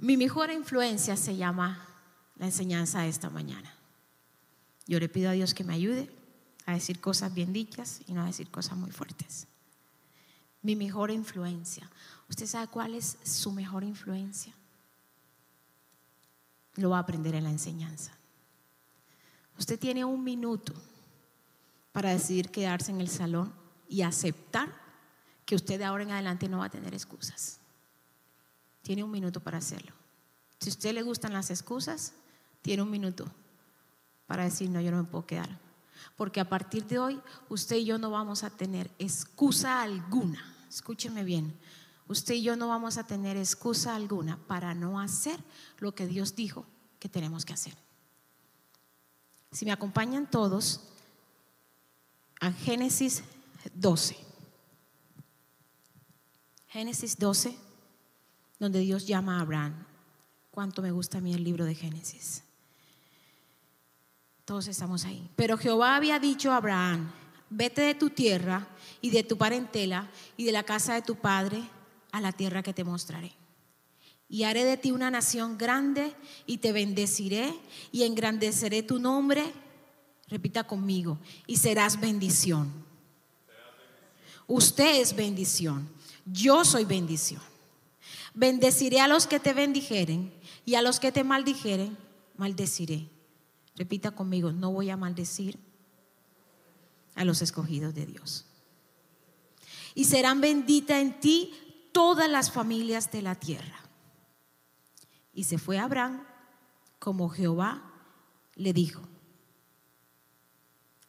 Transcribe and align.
Mi 0.00 0.16
mejor 0.16 0.50
influencia 0.50 1.14
se 1.14 1.36
llama 1.36 1.86
la 2.36 2.46
enseñanza 2.46 3.02
de 3.02 3.08
esta 3.10 3.28
mañana. 3.28 3.74
Yo 4.86 4.98
le 4.98 5.10
pido 5.10 5.28
a 5.28 5.34
Dios 5.34 5.52
que 5.52 5.62
me 5.62 5.74
ayude 5.74 6.10
a 6.64 6.72
decir 6.72 7.02
cosas 7.02 7.34
bien 7.34 7.52
dichas 7.52 8.00
y 8.06 8.14
no 8.14 8.22
a 8.22 8.26
decir 8.26 8.50
cosas 8.50 8.78
muy 8.78 8.90
fuertes. 8.90 9.46
Mi 10.62 10.74
mejor 10.74 11.10
influencia. 11.10 11.90
¿Usted 12.30 12.46
sabe 12.46 12.68
cuál 12.68 12.94
es 12.94 13.18
su 13.24 13.52
mejor 13.52 13.84
influencia? 13.84 14.54
Lo 16.76 16.90
va 16.90 16.96
a 16.96 17.00
aprender 17.02 17.34
en 17.34 17.44
la 17.44 17.50
enseñanza. 17.50 18.16
Usted 19.58 19.78
tiene 19.78 20.06
un 20.06 20.24
minuto 20.24 20.72
para 21.92 22.10
decidir 22.10 22.50
quedarse 22.50 22.90
en 22.90 23.02
el 23.02 23.10
salón 23.10 23.52
y 23.86 24.00
aceptar 24.00 24.74
que 25.44 25.56
usted 25.56 25.78
de 25.78 25.84
ahora 25.84 26.04
en 26.04 26.12
adelante 26.12 26.48
no 26.48 26.58
va 26.58 26.66
a 26.66 26.70
tener 26.70 26.94
excusas. 26.94 27.60
Tiene 28.82 29.04
un 29.04 29.10
minuto 29.10 29.40
para 29.40 29.58
hacerlo. 29.58 29.92
Si 30.58 30.68
a 30.68 30.72
usted 30.72 30.94
le 30.94 31.02
gustan 31.02 31.32
las 31.32 31.50
excusas, 31.50 32.12
tiene 32.62 32.82
un 32.82 32.90
minuto 32.90 33.30
para 34.26 34.44
decir, 34.44 34.70
no, 34.70 34.80
yo 34.80 34.90
no 34.90 35.02
me 35.02 35.08
puedo 35.08 35.26
quedar. 35.26 35.58
Porque 36.16 36.40
a 36.40 36.48
partir 36.48 36.86
de 36.86 36.98
hoy, 36.98 37.20
usted 37.48 37.76
y 37.76 37.84
yo 37.84 37.98
no 37.98 38.10
vamos 38.10 38.44
a 38.44 38.50
tener 38.50 38.90
excusa 38.98 39.82
alguna. 39.82 40.54
Escúcheme 40.68 41.24
bien. 41.24 41.58
Usted 42.08 42.34
y 42.34 42.42
yo 42.42 42.56
no 42.56 42.68
vamos 42.68 42.96
a 42.96 43.06
tener 43.06 43.36
excusa 43.36 43.94
alguna 43.94 44.36
para 44.46 44.74
no 44.74 45.00
hacer 45.00 45.38
lo 45.78 45.94
que 45.94 46.06
Dios 46.06 46.34
dijo 46.34 46.66
que 46.98 47.08
tenemos 47.08 47.44
que 47.44 47.52
hacer. 47.52 47.74
Si 49.52 49.64
me 49.64 49.72
acompañan 49.72 50.30
todos 50.30 50.80
a 52.40 52.52
Génesis 52.52 53.22
12. 53.74 54.16
Génesis 56.68 57.18
12, 57.18 57.58
donde 58.60 58.78
Dios 58.80 59.06
llama 59.06 59.38
a 59.38 59.40
Abraham. 59.40 59.74
Cuánto 60.52 60.82
me 60.82 60.92
gusta 60.92 61.18
a 61.18 61.20
mí 61.20 61.34
el 61.34 61.42
libro 61.42 61.64
de 61.64 61.74
Génesis. 61.74 62.44
Todos 64.44 64.68
estamos 64.68 65.04
ahí. 65.04 65.28
Pero 65.34 65.56
Jehová 65.56 65.96
había 65.96 66.18
dicho 66.18 66.52
a 66.52 66.56
Abraham, 66.56 67.10
vete 67.48 67.80
de 67.80 67.94
tu 67.94 68.10
tierra 68.10 68.68
y 69.00 69.10
de 69.10 69.22
tu 69.22 69.38
parentela 69.38 70.10
y 70.36 70.44
de 70.44 70.52
la 70.52 70.62
casa 70.62 70.94
de 70.94 71.02
tu 71.02 71.16
padre 71.16 71.62
a 72.12 72.20
la 72.20 72.32
tierra 72.32 72.62
que 72.62 72.74
te 72.74 72.84
mostraré. 72.84 73.32
Y 74.28 74.44
haré 74.44 74.64
de 74.64 74.76
ti 74.76 74.92
una 74.92 75.10
nación 75.10 75.56
grande 75.56 76.14
y 76.46 76.58
te 76.58 76.72
bendeciré 76.72 77.52
y 77.90 78.02
engrandeceré 78.02 78.82
tu 78.82 78.98
nombre. 78.98 79.52
Repita 80.28 80.64
conmigo, 80.64 81.18
y 81.48 81.56
serás 81.56 81.98
bendición. 81.98 82.72
Usted 84.46 85.00
es 85.00 85.16
bendición. 85.16 85.88
Yo 86.24 86.64
soy 86.64 86.84
bendición. 86.84 87.42
Bendeciré 88.34 89.00
a 89.00 89.08
los 89.08 89.26
que 89.26 89.40
te 89.40 89.52
bendijeren 89.52 90.32
y 90.64 90.74
a 90.74 90.82
los 90.82 91.00
que 91.00 91.12
te 91.12 91.24
maldijeren, 91.24 91.96
maldeciré. 92.36 93.08
Repita 93.76 94.10
conmigo, 94.10 94.52
no 94.52 94.72
voy 94.72 94.90
a 94.90 94.96
maldecir 94.96 95.58
a 97.14 97.24
los 97.24 97.42
escogidos 97.42 97.94
de 97.94 98.06
Dios. 98.06 98.46
Y 99.94 100.04
serán 100.04 100.40
benditas 100.40 100.98
en 100.98 101.18
ti 101.18 101.52
todas 101.92 102.30
las 102.30 102.50
familias 102.50 103.10
de 103.10 103.22
la 103.22 103.34
tierra. 103.34 103.80
Y 105.32 105.44
se 105.44 105.58
fue 105.58 105.78
Abraham 105.78 106.24
como 106.98 107.28
Jehová 107.28 107.92
le 108.54 108.72
dijo. 108.72 109.02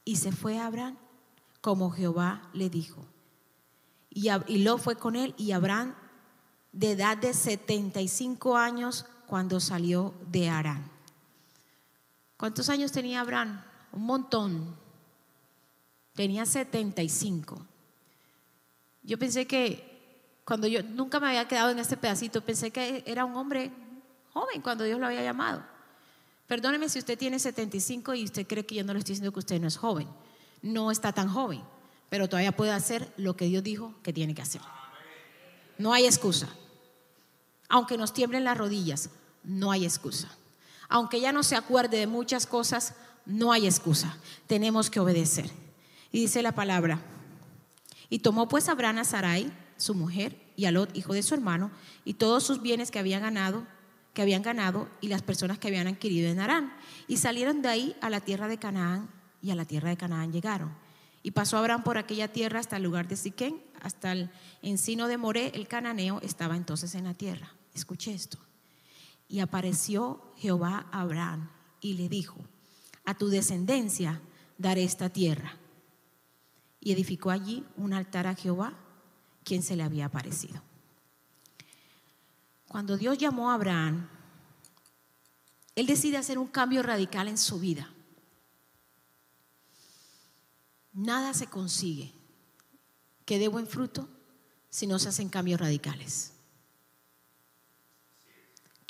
Y 0.04 0.16
se 0.16 0.32
fue 0.32 0.58
Abraham 0.58 0.98
como 1.62 1.92
Jehová 1.92 2.50
le 2.54 2.70
dijo. 2.70 3.06
Y, 4.10 4.30
y 4.48 4.58
lo 4.60 4.78
fue 4.78 4.96
con 4.96 5.16
él 5.16 5.36
y 5.38 5.52
Abraham 5.52 5.96
de 6.72 6.92
edad 6.92 7.18
de 7.18 7.34
75 7.34 8.58
años 8.58 9.06
cuando 9.28 9.60
salió 9.60 10.14
de 10.28 10.50
Arán. 10.50 10.90
¿Cuántos 12.38 12.70
años 12.70 12.92
tenía 12.92 13.22
Abraham? 13.22 13.64
Un 13.92 14.04
montón. 14.04 14.76
Tenía 16.14 16.46
75. 16.46 17.66
Yo 19.04 19.18
pensé 19.18 19.48
que 19.48 20.40
cuando 20.44 20.68
yo 20.68 20.84
nunca 20.84 21.20
me 21.20 21.28
había 21.28 21.48
quedado 21.48 21.70
en 21.70 21.80
este 21.80 21.98
pedacito, 21.98 22.44
pensé 22.44 22.72
que 22.72 23.04
era 23.06 23.26
un 23.26 23.36
hombre 23.36 23.72
joven 24.34 24.62
cuando 24.62 24.84
Dios 24.84 25.00
lo 25.00 25.06
había 25.06 25.24
llamado. 25.24 25.64
Perdóneme 26.48 26.90
si 26.90 27.00
usted 27.00 27.18
tiene 27.18 27.40
75 27.40 28.14
y 28.16 28.26
usted 28.26 28.46
cree 28.46 28.66
que 28.66 28.76
yo 28.76 28.84
no 28.84 28.94
le 28.94 29.00
estoy 29.00 29.14
diciendo 29.14 29.32
que 29.32 29.40
usted 29.40 29.62
no 29.62 29.68
es 29.68 29.78
joven. 29.78 30.08
No 30.62 30.92
está 30.92 31.14
tan 31.14 31.30
joven, 31.30 31.62
pero 32.10 32.28
todavía 32.28 32.52
puede 32.52 32.72
hacer 32.72 33.14
lo 33.18 33.38
que 33.38 33.46
Dios 33.46 33.64
dijo 33.64 33.96
que 34.04 34.12
tiene 34.12 34.36
que 34.36 34.42
hacer. 34.42 34.62
No 35.78 35.94
hay 35.94 36.06
excusa. 36.06 36.50
Aunque 37.72 37.98
nos 37.98 38.12
tiemblen 38.12 38.44
las 38.44 38.58
rodillas, 38.58 39.10
no 39.46 39.72
hay 39.72 39.86
excusa. 39.86 40.28
Aunque 40.90 41.22
ya 41.22 41.32
no 41.32 41.42
se 41.42 41.56
acuerde 41.56 42.00
de 42.00 42.06
muchas 42.06 42.46
cosas, 42.46 42.96
no 43.26 43.54
hay 43.54 43.66
excusa. 43.66 44.18
Tenemos 44.46 44.90
que 44.90 45.00
obedecer. 45.00 45.50
Y 46.12 46.20
dice 46.20 46.42
la 46.42 46.52
palabra, 46.52 47.00
y 48.10 48.20
tomó 48.20 48.50
pues 48.50 48.68
Abraham 48.68 48.98
a 48.98 49.04
Sarai, 49.06 49.54
su 49.78 49.96
mujer, 49.96 50.38
y 50.58 50.66
a 50.66 50.72
Lot, 50.72 50.94
hijo 50.98 51.14
de 51.14 51.24
su 51.24 51.34
hermano, 51.34 51.72
y 52.04 52.16
todos 52.16 52.44
sus 52.44 52.62
bienes 52.62 52.92
que 52.92 53.00
habían 53.00 53.22
ganado, 53.22 53.66
que 54.14 54.22
habían 54.22 54.42
ganado, 54.42 54.90
y 55.00 55.08
las 55.08 55.22
personas 55.22 55.58
que 55.58 55.70
habían 55.70 55.88
adquirido 55.88 56.30
en 56.30 56.42
Arán. 56.42 56.74
Y 57.08 57.18
salieron 57.18 57.62
de 57.62 57.70
ahí 57.70 57.96
a 58.02 58.10
la 58.10 58.20
tierra 58.20 58.50
de 58.50 58.58
Canaán, 58.58 59.10
y 59.42 59.52
a 59.52 59.56
la 59.56 59.64
tierra 59.64 59.92
de 59.92 59.96
Canaán 59.96 60.34
llegaron. 60.34 60.76
Y 61.24 61.32
pasó 61.32 61.58
Abraham 61.58 61.84
por 61.84 61.98
aquella 61.98 62.28
tierra 62.28 62.60
hasta 62.60 62.76
el 62.76 62.84
lugar 62.84 63.08
de 63.08 63.16
Siquén, 63.16 63.64
hasta 63.82 64.12
el 64.12 64.30
encino 64.62 65.08
de 65.08 65.16
Moré, 65.16 65.54
el 65.56 65.70
cananeo 65.70 66.20
estaba 66.22 66.58
entonces 66.58 66.96
en 66.96 67.06
la 67.06 67.14
tierra. 67.14 67.54
Escuche 67.74 68.14
esto. 68.14 68.38
Y 69.28 69.40
apareció 69.40 70.34
Jehová 70.38 70.88
a 70.92 71.02
Abraham 71.02 71.50
y 71.80 71.94
le 71.94 72.10
dijo, 72.10 72.38
a 73.06 73.14
tu 73.14 73.30
descendencia 73.30 74.22
daré 74.58 74.84
esta 74.84 75.10
tierra. 75.10 75.58
Y 76.80 76.92
edificó 76.92 77.32
allí 77.32 77.66
un 77.78 77.94
altar 77.94 78.28
a 78.28 78.36
Jehová, 78.36 78.74
quien 79.44 79.64
se 79.64 79.76
le 79.76 79.84
había 79.84 80.06
aparecido. 80.06 80.62
Cuando 82.68 82.98
Dios 82.98 83.18
llamó 83.18 83.52
a 83.52 83.56
Abraham, 83.56 84.08
él 85.76 85.86
decide 85.86 86.18
hacer 86.18 86.38
un 86.38 86.48
cambio 86.48 86.84
radical 86.84 87.28
en 87.28 87.38
su 87.38 87.60
vida. 87.60 87.92
Nada 90.94 91.34
se 91.34 91.48
consigue 91.48 92.14
que 93.26 93.40
dé 93.40 93.48
buen 93.48 93.68
fruto 93.68 94.10
si 94.70 94.88
no 94.88 95.00
se 95.00 95.10
hacen 95.10 95.30
cambios 95.30 95.60
radicales. 95.60 96.34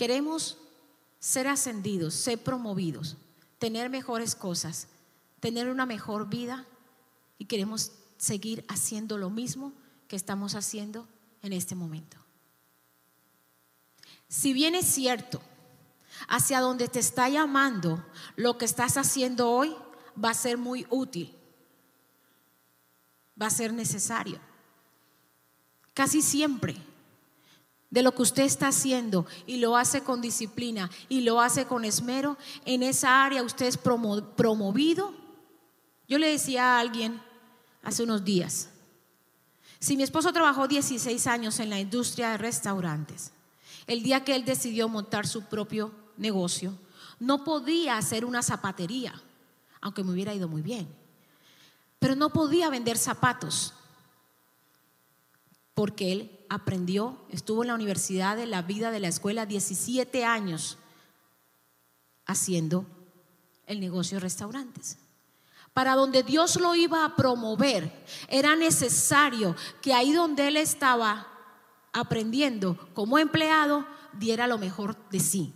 Queremos 0.02 0.58
ser 1.20 1.48
ascendidos, 1.48 2.16
ser 2.16 2.40
promovidos, 2.40 3.18
tener 3.60 3.88
mejores 3.92 4.34
cosas, 4.34 4.88
tener 5.40 5.70
una 5.70 5.86
mejor 5.86 6.28
vida 6.28 6.66
y 7.38 7.46
queremos 7.46 7.92
seguir 8.18 8.66
haciendo 8.68 9.20
lo 9.20 9.30
mismo 9.30 9.74
que 10.08 10.16
estamos 10.16 10.56
haciendo 10.56 11.08
en 11.44 11.54
este 11.54 11.76
momento. 11.76 12.18
Si 14.28 14.54
bien 14.54 14.74
es 14.74 14.88
cierto, 14.88 15.40
hacia 16.28 16.62
donde 16.62 16.88
te 16.88 16.98
está 16.98 17.30
llamando, 17.30 18.04
lo 18.36 18.58
que 18.58 18.66
estás 18.66 18.98
haciendo 18.98 19.52
hoy 19.52 19.76
va 20.18 20.32
a 20.32 20.34
ser 20.34 20.58
muy 20.58 20.88
útil, 20.90 21.32
va 23.40 23.46
a 23.46 23.52
ser 23.52 23.72
necesario. 23.72 24.40
Casi 25.94 26.24
siempre 26.24 26.91
de 27.92 28.02
lo 28.02 28.16
que 28.16 28.22
usted 28.22 28.44
está 28.44 28.70
haciendo 28.70 29.28
y 29.46 29.58
lo 29.58 29.78
hace 29.78 30.02
con 30.02 30.22
disciplina 30.22 30.90
y 31.10 31.22
lo 31.22 31.42
hace 31.42 31.66
con 31.66 31.86
esmero, 31.86 32.38
en 32.66 32.82
esa 32.82 33.24
área 33.24 33.44
usted 33.44 33.68
es 33.68 33.78
promovido. 33.78 35.14
Yo 36.08 36.18
le 36.18 36.30
decía 36.30 36.78
a 36.78 36.80
alguien 36.80 37.22
hace 37.84 38.04
unos 38.04 38.24
días, 38.24 38.70
si 39.80 39.98
mi 39.98 40.04
esposo 40.04 40.32
trabajó 40.32 40.68
16 40.68 41.28
años 41.28 41.60
en 41.60 41.70
la 41.70 41.80
industria 41.80 42.32
de 42.32 42.38
restaurantes, 42.38 43.32
el 43.88 44.04
día 44.04 44.24
que 44.24 44.36
él 44.36 44.46
decidió 44.46 44.88
montar 44.88 45.28
su 45.28 45.44
propio 45.46 45.92
negocio, 46.18 46.78
no 47.20 47.44
podía 47.44 47.98
hacer 47.98 48.24
una 48.24 48.42
zapatería, 48.42 49.22
aunque 49.82 50.04
me 50.04 50.12
hubiera 50.12 50.34
ido 50.34 50.48
muy 50.48 50.62
bien, 50.62 50.88
pero 52.00 52.16
no 52.16 52.30
podía 52.30 52.70
vender 52.70 52.98
zapatos, 52.98 53.74
porque 55.74 56.12
él 56.12 56.40
aprendió, 56.50 57.18
estuvo 57.30 57.64
en 57.64 57.70
la 57.70 57.76
universidad 57.76 58.36
de 58.36 58.46
la 58.46 58.62
vida 58.62 58.92
de 58.92 59.00
la 59.00 59.08
escuela 59.08 59.46
17 59.46 60.26
años 60.26 60.78
haciendo 62.26 62.86
el 63.66 63.80
negocio 63.80 64.18
de 64.18 64.22
restaurantes. 64.22 64.98
Para 65.74 65.96
donde 65.96 66.24
Dios 66.24 66.60
lo 66.60 66.76
iba 66.76 67.06
a 67.06 67.16
promover, 67.16 68.04
era 68.28 68.56
necesario 68.56 69.56
que 69.82 69.94
ahí 69.94 70.12
donde 70.12 70.50
él 70.50 70.58
estaba 70.58 71.28
aprendiendo 71.94 72.78
como 72.94 73.18
empleado, 73.18 73.86
diera 74.14 74.48
lo 74.48 74.58
mejor 74.58 74.98
de 75.10 75.20
sí. 75.20 75.54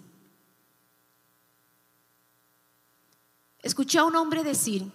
Escuché 3.60 4.00
a 4.00 4.06
un 4.06 4.16
hombre 4.16 4.44
decir, 4.44 4.90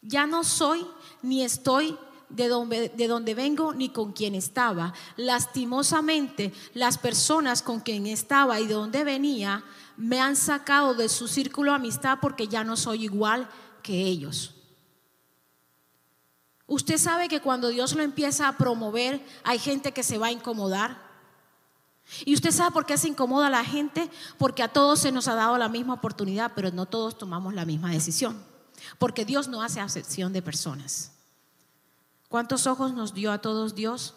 ya 0.00 0.26
no 0.26 0.44
soy 0.44 0.86
ni 1.22 1.42
estoy 1.42 1.98
de 2.34 2.48
donde, 2.48 2.88
de 2.88 3.08
donde 3.08 3.34
vengo 3.34 3.72
ni 3.72 3.88
con 3.88 4.12
quien 4.12 4.34
estaba. 4.34 4.92
Lastimosamente, 5.16 6.52
las 6.74 6.98
personas 6.98 7.62
con 7.62 7.80
quien 7.80 8.06
estaba 8.06 8.60
y 8.60 8.66
de 8.66 8.74
donde 8.74 9.04
venía 9.04 9.64
me 9.96 10.20
han 10.20 10.36
sacado 10.36 10.94
de 10.94 11.08
su 11.08 11.28
círculo 11.28 11.72
de 11.72 11.76
amistad 11.76 12.18
porque 12.20 12.48
ya 12.48 12.64
no 12.64 12.76
soy 12.76 13.04
igual 13.04 13.48
que 13.82 14.02
ellos. 14.02 14.54
Usted 16.66 16.98
sabe 16.98 17.28
que 17.28 17.40
cuando 17.40 17.68
Dios 17.68 17.94
lo 17.94 18.02
empieza 18.02 18.48
a 18.48 18.56
promover, 18.56 19.24
hay 19.44 19.58
gente 19.58 19.92
que 19.92 20.02
se 20.02 20.18
va 20.18 20.28
a 20.28 20.32
incomodar. 20.32 21.04
Y 22.24 22.34
usted 22.34 22.50
sabe 22.50 22.70
por 22.72 22.86
qué 22.86 22.98
se 22.98 23.08
incomoda 23.08 23.48
la 23.50 23.64
gente, 23.64 24.10
porque 24.38 24.62
a 24.62 24.68
todos 24.68 25.00
se 25.00 25.12
nos 25.12 25.28
ha 25.28 25.34
dado 25.34 25.56
la 25.58 25.68
misma 25.68 25.94
oportunidad, 25.94 26.52
pero 26.54 26.70
no 26.70 26.86
todos 26.86 27.16
tomamos 27.16 27.54
la 27.54 27.64
misma 27.64 27.90
decisión. 27.90 28.42
Porque 28.98 29.24
Dios 29.24 29.48
no 29.48 29.62
hace 29.62 29.80
acepción 29.80 30.32
de 30.32 30.42
personas. 30.42 31.13
¿Cuántos 32.28 32.66
ojos 32.66 32.92
nos 32.92 33.14
dio 33.14 33.32
a 33.32 33.38
todos 33.38 33.74
Dios? 33.74 34.14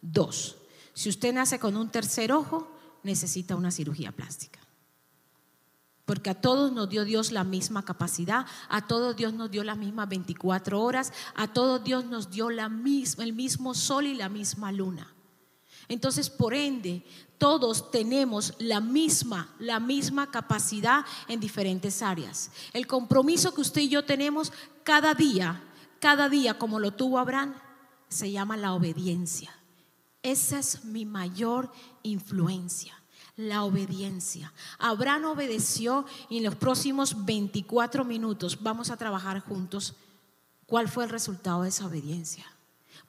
Dos. 0.00 0.56
Si 0.94 1.08
usted 1.08 1.32
nace 1.32 1.58
con 1.58 1.76
un 1.76 1.90
tercer 1.90 2.32
ojo, 2.32 2.70
necesita 3.02 3.56
una 3.56 3.70
cirugía 3.70 4.12
plástica. 4.12 4.60
Porque 6.04 6.30
a 6.30 6.40
todos 6.40 6.72
nos 6.72 6.88
dio 6.88 7.04
Dios 7.04 7.32
la 7.32 7.44
misma 7.44 7.84
capacidad, 7.84 8.46
a 8.68 8.86
todos 8.86 9.14
Dios 9.14 9.34
nos 9.34 9.50
dio 9.50 9.62
las 9.62 9.76
mismas 9.76 10.08
24 10.08 10.80
horas, 10.80 11.12
a 11.34 11.52
todos 11.52 11.84
Dios 11.84 12.06
nos 12.06 12.30
dio 12.30 12.48
la 12.48 12.68
misma, 12.68 13.24
el 13.24 13.34
mismo 13.34 13.74
sol 13.74 14.06
y 14.06 14.14
la 14.14 14.28
misma 14.28 14.72
luna. 14.72 15.14
Entonces, 15.86 16.30
por 16.30 16.54
ende, 16.54 17.04
todos 17.38 17.90
tenemos 17.90 18.54
la 18.58 18.80
misma, 18.80 19.54
la 19.58 19.80
misma 19.80 20.30
capacidad 20.30 21.04
en 21.28 21.40
diferentes 21.40 22.02
áreas. 22.02 22.50
El 22.72 22.86
compromiso 22.86 23.54
que 23.54 23.60
usted 23.60 23.82
y 23.82 23.88
yo 23.88 24.04
tenemos 24.04 24.52
cada 24.82 25.14
día, 25.14 25.62
cada 26.00 26.28
día 26.28 26.58
como 26.58 26.80
lo 26.80 26.92
tuvo 26.92 27.18
Abraham, 27.18 27.54
se 28.08 28.30
llama 28.30 28.56
la 28.56 28.72
obediencia. 28.72 29.50
Esa 30.22 30.58
es 30.58 30.84
mi 30.84 31.04
mayor 31.04 31.70
influencia 32.02 32.94
la 33.38 33.62
obediencia. 33.62 34.52
Abraham 34.78 35.26
obedeció 35.26 36.04
y 36.28 36.38
en 36.38 36.44
los 36.44 36.56
próximos 36.56 37.24
24 37.24 38.04
minutos 38.04 38.58
vamos 38.60 38.90
a 38.90 38.96
trabajar 38.96 39.38
juntos 39.38 39.94
cuál 40.66 40.88
fue 40.88 41.04
el 41.04 41.10
resultado 41.10 41.62
de 41.62 41.68
esa 41.68 41.86
obediencia. 41.86 42.44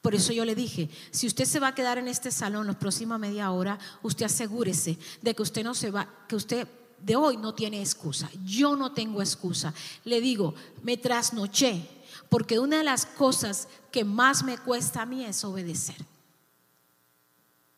Por 0.01 0.13
eso 0.15 0.31
yo 0.31 0.45
le 0.45 0.55
dije, 0.55 0.89
si 1.11 1.25
usted 1.25 1.45
se 1.45 1.59
va 1.59 1.69
a 1.69 1.75
quedar 1.75 1.97
en 1.97 2.07
este 2.07 2.31
salón 2.31 2.67
la 2.67 2.77
próxima 2.77 3.17
media 3.17 3.51
hora, 3.51 3.79
usted 4.03 4.27
asegúrese 4.27 4.97
de 5.21 5.33
que 5.33 5.41
usted 5.41 5.63
no 5.63 5.73
se 5.73 5.89
va, 5.91 6.07
que 6.27 6.35
usted 6.35 6.67
de 7.01 7.15
hoy 7.15 7.37
no 7.37 7.53
tiene 7.53 7.79
excusa. 7.79 8.29
Yo 8.45 8.75
no 8.75 8.91
tengo 8.91 9.21
excusa. 9.21 9.73
Le 10.05 10.21
digo, 10.21 10.55
me 10.83 10.97
trasnoché, 10.97 11.87
porque 12.29 12.59
una 12.59 12.77
de 12.77 12.83
las 12.83 13.05
cosas 13.05 13.67
que 13.91 14.03
más 14.03 14.43
me 14.43 14.57
cuesta 14.57 15.01
a 15.01 15.05
mí 15.05 15.25
es 15.25 15.43
obedecer. 15.43 16.05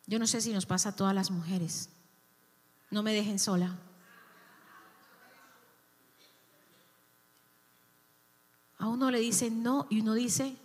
Yo 0.07 0.19
no 0.19 0.27
sé 0.27 0.41
si 0.41 0.51
nos 0.51 0.65
pasa 0.65 0.89
a 0.89 0.95
todas 0.95 1.15
las 1.15 1.31
mujeres. 1.31 1.89
No 2.89 3.03
me 3.03 3.13
dejen 3.13 3.39
sola. 3.39 3.77
A 8.77 8.88
uno 8.88 9.12
le 9.12 9.19
dicen 9.19 9.62
no 9.62 9.88
y 9.89 10.01
uno 10.01 10.15
dice, 10.15 10.57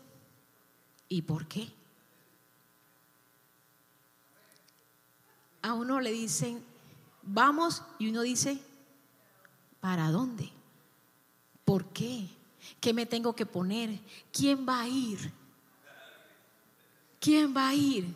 ¿y 1.08 1.22
por 1.22 1.46
qué? 1.46 1.70
A 5.62 5.74
uno 5.74 6.00
le 6.00 6.10
dicen, 6.10 6.64
vamos, 7.26 7.82
y 7.98 8.08
uno 8.08 8.22
dice, 8.22 8.58
¿para 9.80 10.10
dónde? 10.10 10.50
¿Por 11.64 11.86
qué? 11.86 12.28
¿Qué 12.80 12.92
me 12.92 13.06
tengo 13.06 13.34
que 13.34 13.46
poner? 13.46 14.00
¿Quién 14.32 14.66
va 14.66 14.80
a 14.80 14.88
ir? 14.88 15.32
¿Quién 17.20 17.54
va 17.54 17.68
a 17.68 17.74
ir? 17.74 18.14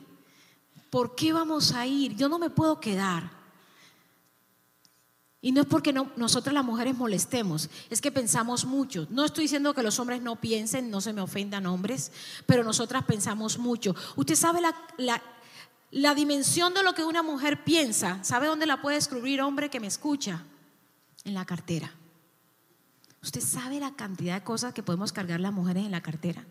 ¿Por 0.89 1.15
qué 1.15 1.33
vamos 1.33 1.73
a 1.73 1.87
ir? 1.87 2.17
Yo 2.17 2.29
no 2.29 2.39
me 2.39 2.51
puedo 2.51 2.81
quedar. 2.81 3.31
Y 5.43 5.53
no 5.53 5.63
es 5.63 5.67
porque 5.67 5.93
no, 5.93 6.13
nosotras 6.17 6.53
las 6.53 6.65
mujeres 6.65 6.97
molestemos, 6.97 7.71
es 7.89 8.01
que 8.01 8.13
pensamos 8.13 8.67
mucho. 8.67 9.07
No 9.09 9.25
estoy 9.25 9.45
diciendo 9.45 9.73
que 9.73 9.83
los 9.83 9.99
hombres 9.99 10.21
no 10.21 10.37
piensen, 10.37 10.91
no 10.91 11.01
se 11.01 11.15
me 11.15 11.23
ofendan 11.23 11.67
hombres, 11.67 12.13
pero 12.45 12.63
nosotras 12.63 13.05
pensamos 13.05 13.59
mucho. 13.59 13.95
Usted 14.17 14.35
sabe 14.35 14.61
la, 14.61 14.75
la, 14.99 15.23
la 15.91 16.15
dimensión 16.15 16.73
de 16.75 16.83
lo 16.83 16.95
que 16.95 17.05
una 17.05 17.23
mujer 17.23 17.65
piensa. 17.65 18.23
¿Sabe 18.23 18.47
dónde 18.47 18.67
la 18.67 18.81
puede 18.81 18.97
descubrir 18.97 19.41
hombre 19.41 19.71
que 19.71 19.81
me 19.81 19.87
escucha? 19.87 20.45
En 21.25 21.35
la 21.35 21.45
cartera. 21.45 21.93
Usted 23.23 23.41
sabe 23.41 23.81
la 23.81 23.95
cantidad 23.95 24.35
de 24.35 24.45
cosas 24.45 24.73
que 24.73 24.83
podemos 24.83 25.13
cargar 25.13 25.41
las 25.41 25.53
mujeres 25.53 25.85
en 25.85 25.91
la 25.91 26.01
cartera. 26.01 26.47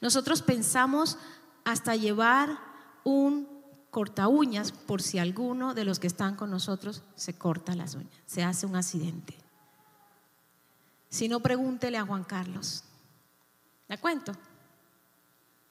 Nosotros 0.00 0.42
pensamos 0.42 1.16
hasta 1.64 1.96
llevar 1.96 2.58
un 3.04 3.48
corta 3.90 4.28
uñas 4.28 4.72
por 4.72 5.00
si 5.00 5.18
alguno 5.18 5.72
de 5.72 5.84
los 5.84 5.98
que 5.98 6.06
están 6.06 6.36
con 6.36 6.50
nosotros 6.50 7.02
se 7.14 7.38
corta 7.38 7.74
las 7.74 7.94
uñas, 7.94 8.12
se 8.26 8.44
hace 8.44 8.66
un 8.66 8.76
accidente. 8.76 9.34
Si 11.08 11.26
no, 11.28 11.40
pregúntele 11.40 11.96
a 11.96 12.04
Juan 12.04 12.24
Carlos. 12.24 12.84
¿La 13.88 13.96
cuento? 13.96 14.32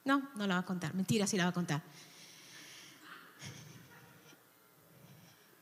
No, 0.03 0.29
no 0.35 0.47
la 0.47 0.55
va 0.55 0.61
a 0.61 0.65
contar. 0.65 0.95
Mentira, 0.95 1.27
sí 1.27 1.37
la 1.37 1.43
va 1.43 1.49
a 1.51 1.53
contar. 1.53 1.83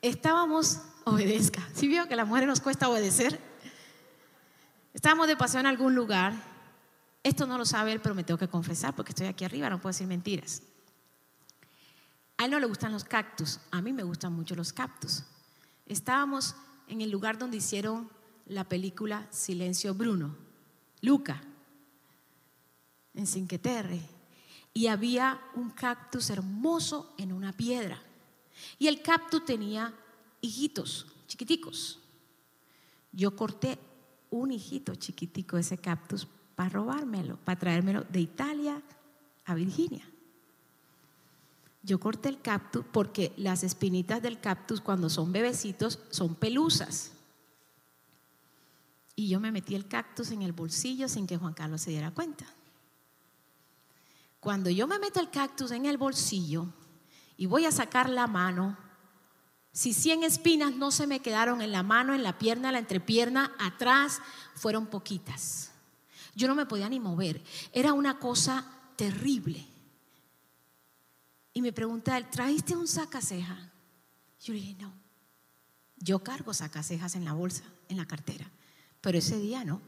Estábamos, 0.06 0.82
obedezca. 1.04 1.68
¿Sí 1.74 1.88
vio 1.88 2.08
que 2.08 2.14
a 2.14 2.18
las 2.18 2.28
mujeres 2.28 2.48
nos 2.48 2.62
cuesta 2.62 2.88
obedecer? 2.88 3.40
Estábamos 4.94 5.26
de 5.26 5.36
paseo 5.36 5.62
en 5.62 5.66
algún 5.66 5.96
lugar. 5.96 6.32
Esto 7.24 7.48
no 7.48 7.58
lo 7.58 7.66
sabe 7.66 7.92
él, 7.92 8.00
pero 8.00 8.14
me 8.14 8.24
tengo 8.24 8.38
que 8.38 8.48
confesar 8.48 8.96
porque 8.96 9.14
estoy 9.14 9.26
aquí 9.26 9.46
arriba, 9.46 9.68
no 9.68 9.82
puedo 9.82 9.94
decir 9.94 10.06
mentiras. 10.06 10.62
A 12.38 12.46
él 12.46 12.52
no 12.52 12.60
le 12.60 12.68
gustan 12.68 12.92
los 12.92 13.04
cactus, 13.04 13.60
a 13.72 13.82
mí 13.82 13.94
me 13.94 14.04
gustan 14.04 14.32
mucho 14.32 14.54
los 14.54 14.74
cactus. 14.74 15.24
Estábamos 15.88 16.56
en 16.88 17.02
el 17.02 17.10
lugar 17.10 17.40
donde 17.40 17.58
hicieron 17.58 18.08
la 18.46 18.66
película 18.66 19.26
Silencio 19.32 19.96
Bruno, 19.96 20.36
Luca, 21.02 21.42
en 23.16 23.26
Cinque 23.26 23.58
Terre, 23.58 24.08
y 24.72 24.86
había 24.86 25.42
un 25.56 25.72
cactus 25.72 26.30
hermoso 26.30 27.16
en 27.18 27.34
una 27.34 27.54
piedra. 27.54 28.05
Y 28.78 28.88
el 28.88 29.02
cactus 29.02 29.46
tenía 29.46 29.94
hijitos 30.42 31.08
chiquiticos. 31.28 32.00
Yo 33.12 33.36
corté 33.36 33.80
un 34.30 34.52
hijito 34.52 34.96
chiquitico 34.96 35.56
de 35.56 35.62
ese 35.62 35.78
cactus 35.78 36.28
para 36.56 36.70
robármelo, 36.70 37.38
para 37.38 37.60
traérmelo 37.60 38.04
de 38.10 38.20
Italia 38.20 38.82
a 39.46 39.56
Virginia. 39.56 40.06
Yo 41.84 42.00
corté 42.00 42.30
el 42.30 42.42
cactus 42.42 42.84
porque 42.92 43.32
las 43.38 43.64
espinitas 43.64 44.22
del 44.22 44.40
cactus 44.40 44.82
cuando 44.82 45.10
son 45.10 45.32
bebecitos 45.32 46.00
son 46.10 46.36
pelusas. 46.36 47.12
Y 49.16 49.30
yo 49.30 49.40
me 49.40 49.52
metí 49.52 49.76
el 49.76 49.88
cactus 49.88 50.32
en 50.32 50.42
el 50.42 50.52
bolsillo 50.52 51.08
sin 51.08 51.28
que 51.28 51.38
Juan 51.38 51.54
Carlos 51.54 51.82
se 51.82 51.92
diera 51.92 52.12
cuenta. 52.12 52.46
Cuando 54.40 54.70
yo 54.70 54.88
me 54.88 55.00
meto 55.00 55.20
el 55.20 55.30
cactus 55.30 55.72
en 55.72 55.86
el 55.86 55.98
bolsillo 55.98 56.68
y 57.38 57.46
voy 57.46 57.66
a 57.66 57.72
sacar 57.72 58.10
la 58.10 58.28
mano, 58.28 58.78
si 59.72 59.94
100 59.94 60.24
espinas 60.24 60.74
no 60.74 60.90
se 60.90 61.06
me 61.06 61.20
quedaron 61.20 61.62
en 61.62 61.74
la 61.74 61.84
mano, 61.84 62.16
en 62.16 62.24
la 62.24 62.38
pierna, 62.38 62.70
en 62.70 62.74
la 62.74 62.80
entrepierna, 62.80 63.54
atrás, 63.60 64.22
fueron 64.56 64.88
poquitas. 64.88 65.72
Yo 66.34 66.48
no 66.48 66.56
me 66.56 66.66
podía 66.66 66.88
ni 66.88 67.00
mover. 67.00 67.44
Era 67.74 67.92
una 67.92 68.18
cosa 68.18 68.66
terrible. 68.96 69.68
Y 71.54 71.62
me 71.62 71.74
pregunta 71.74 72.18
él, 72.18 72.30
¿trajiste 72.30 72.76
un 72.76 72.88
sacaceja? 72.88 73.70
Yo 74.42 74.54
le 74.54 74.60
dije, 74.60 74.76
no. 74.80 74.94
Yo 75.98 76.20
cargo 76.20 76.54
sacacejas 76.54 77.16
en 77.16 77.26
la 77.26 77.34
bolsa, 77.34 77.64
en 77.90 77.98
la 77.98 78.06
cartera. 78.06 78.50
Pero 79.02 79.18
ese 79.18 79.40
día 79.40 79.66
no. 79.66 79.82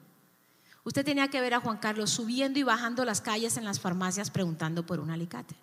Usted 0.83 1.05
tenía 1.05 1.29
que 1.29 1.41
ver 1.41 1.53
a 1.53 1.61
Juan 1.61 1.77
Carlos 1.77 2.09
subiendo 2.09 2.59
y 2.59 2.63
bajando 2.63 3.05
las 3.05 3.21
calles 3.21 3.55
en 3.55 3.65
las 3.65 3.79
farmacias 3.79 4.31
preguntando 4.31 4.85
por 4.85 4.99
un 4.99 5.11
alicate. 5.11 5.55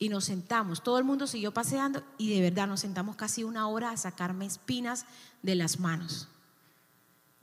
Y 0.00 0.08
nos 0.08 0.24
sentamos, 0.24 0.82
todo 0.82 0.98
el 0.98 1.04
mundo 1.04 1.28
siguió 1.28 1.52
paseando 1.52 2.02
y 2.16 2.34
de 2.34 2.40
verdad 2.40 2.66
nos 2.66 2.80
sentamos 2.80 3.16
casi 3.16 3.44
una 3.44 3.68
hora 3.68 3.90
a 3.90 3.96
sacarme 3.98 4.46
espinas 4.46 5.04
de 5.42 5.54
las 5.54 5.78
manos. 5.78 6.26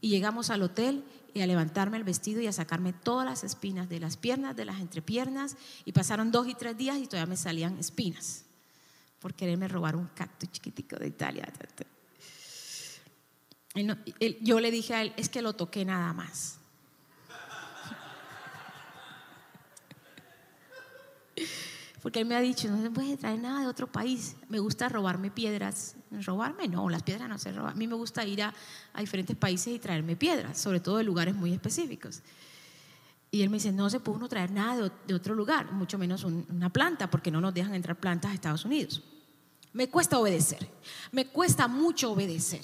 Y 0.01 0.09
llegamos 0.09 0.49
al 0.49 0.63
hotel 0.63 1.05
y 1.35 1.41
a 1.41 1.47
levantarme 1.47 1.97
el 1.97 2.03
vestido 2.03 2.41
y 2.41 2.47
a 2.47 2.51
sacarme 2.51 2.93
todas 2.93 3.25
las 3.25 3.43
espinas 3.43 3.87
de 3.89 3.99
las 3.99 4.17
piernas, 4.17 4.55
de 4.55 4.65
las 4.65 4.79
entrepiernas. 4.79 5.55
Y 5.85 5.91
pasaron 5.91 6.31
dos 6.31 6.47
y 6.47 6.55
tres 6.55 6.75
días 6.75 6.97
y 6.97 7.05
todavía 7.05 7.29
me 7.29 7.37
salían 7.37 7.77
espinas 7.77 8.43
por 9.19 9.35
quererme 9.35 9.67
robar 9.67 9.95
un 9.95 10.07
cactus 10.07 10.51
chiquitico 10.51 10.95
de 10.95 11.07
Italia. 11.07 11.47
yo 14.41 14.59
le 14.59 14.71
dije 14.71 14.95
a 14.95 15.03
él, 15.03 15.13
es 15.15 15.29
que 15.29 15.43
lo 15.43 15.53
toqué 15.53 15.85
nada 15.85 16.11
más. 16.13 16.56
Porque 22.07 22.21
él 22.21 22.25
me 22.25 22.37
ha 22.37 22.39
dicho, 22.39 22.69
no 22.69 22.81
se 22.81 22.89
puede 22.89 23.17
traer 23.17 23.37
nada 23.37 23.59
de 23.59 23.67
otro 23.67 23.85
país. 23.85 24.37
Me 24.47 24.59
gusta 24.59 24.87
robarme 24.87 25.29
piedras. 25.29 25.97
Robarme 26.09 26.69
no, 26.69 26.87
las 26.87 27.03
piedras 27.03 27.27
no 27.27 27.37
se 27.37 27.51
roban. 27.51 27.73
A 27.73 27.75
mí 27.75 27.85
me 27.85 27.95
gusta 27.95 28.25
ir 28.25 28.43
a, 28.43 28.53
diferentes 28.97 29.35
países 29.35 29.75
y 29.75 29.77
traerme 29.77 30.15
piedras, 30.15 30.57
sobre 30.57 30.79
todo 30.79 30.99
de 30.99 31.03
lugares 31.03 31.35
muy 31.35 31.51
específicos. 31.51 32.21
Y 33.29 33.41
él 33.41 33.49
me 33.49 33.57
dice, 33.57 33.73
no 33.73 33.89
se 33.89 33.99
pudo 33.99 34.15
uno 34.15 34.29
traer 34.29 34.51
nada 34.51 34.89
de, 35.05 35.13
otro 35.13 35.35
lugar, 35.35 35.73
mucho 35.73 35.97
menos 35.97 36.23
una 36.23 36.69
planta, 36.69 37.11
porque 37.11 37.29
no 37.29 37.41
nos 37.41 37.53
dejan 37.53 37.75
entrar 37.75 37.99
plantas 37.99 38.31
a 38.31 38.33
Estados 38.35 38.63
Unidos. 38.63 39.03
Me 39.73 39.89
cuesta 39.89 40.17
obedecer, 40.17 40.65
me 41.11 41.27
cuesta 41.27 41.67
mucho 41.67 42.13
obedecer. 42.13 42.61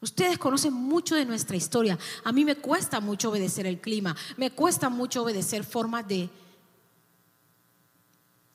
Ustedes 0.00 0.38
conocen 0.38 0.72
mucho 0.72 1.16
de 1.16 1.26
nuestra 1.26 1.54
historia. 1.54 1.98
A 2.24 2.32
mí 2.32 2.46
me 2.46 2.56
cuesta 2.56 2.98
mucho 2.98 3.28
obedecer 3.28 3.66
el 3.66 3.82
clima, 3.82 4.16
me 4.38 4.52
cuesta 4.52 4.88
mucho 4.88 5.22
obedecer 5.22 5.64
formas 5.64 6.08
de, 6.08 6.30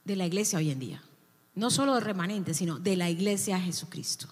de 0.08 0.16
la 0.16 0.26
iglesia 0.26 0.58
hoy 0.58 0.72
en 0.72 0.80
día. 0.80 1.04
No 1.54 1.70
solo 1.70 1.94
de 1.94 2.00
remanentes, 2.00 2.58
sino 2.58 2.80
de 2.80 2.96
la 2.96 3.10
iglesia 3.10 3.60
Jesucristo. 3.60 4.28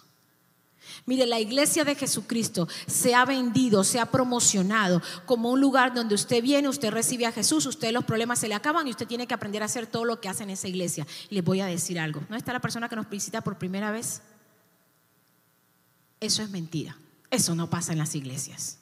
Mire, 1.05 1.25
la 1.25 1.39
iglesia 1.39 1.84
de 1.84 1.96
Jesucristo 1.96 2.67
se 2.86 3.15
ha 3.15 3.25
vendido, 3.25 3.84
se 3.84 4.00
ha 4.00 4.05
promocionado 4.05 5.01
como 5.25 5.50
un 5.50 5.60
lugar 5.60 5.94
donde 5.94 6.15
usted 6.15 6.41
viene, 6.41 6.70
usted 6.70 6.91
recibe 6.91 7.25
a 7.25 7.32
Jesús, 7.32 7.65
usted 7.65 7.91
los 7.91 8.05
problemas 8.05 8.39
se 8.39 8.48
le 8.48 8.53
acaban 8.53 8.88
y 8.88 8.91
usted 8.91 9.08
tiene 9.08 9.27
que 9.27 9.34
aprender 9.34 9.63
a 9.63 9.65
hacer 9.65 9.88
todo 9.88 10.05
lo 10.05 10.22
que 10.22 10.29
hace 10.29 10.44
en 10.44 10.51
esa 10.51 10.67
iglesia. 10.67 11.05
Les 11.29 11.44
voy 11.44 11.60
a 11.62 11.65
decir 11.65 12.00
algo. 12.00 12.24
¿No 12.29 12.38
está 12.38 12.53
la 12.53 12.62
persona 12.62 12.88
que 12.88 12.96
nos 12.96 13.10
visita 13.10 13.41
por 13.41 13.58
primera 13.58 13.91
vez? 13.91 14.22
Eso 16.20 16.44
es 16.44 16.50
mentira. 16.50 16.96
Eso 17.32 17.55
no 17.55 17.70
pasa 17.70 17.91
en 17.91 17.98
las 17.98 18.15
iglesias. 18.15 18.77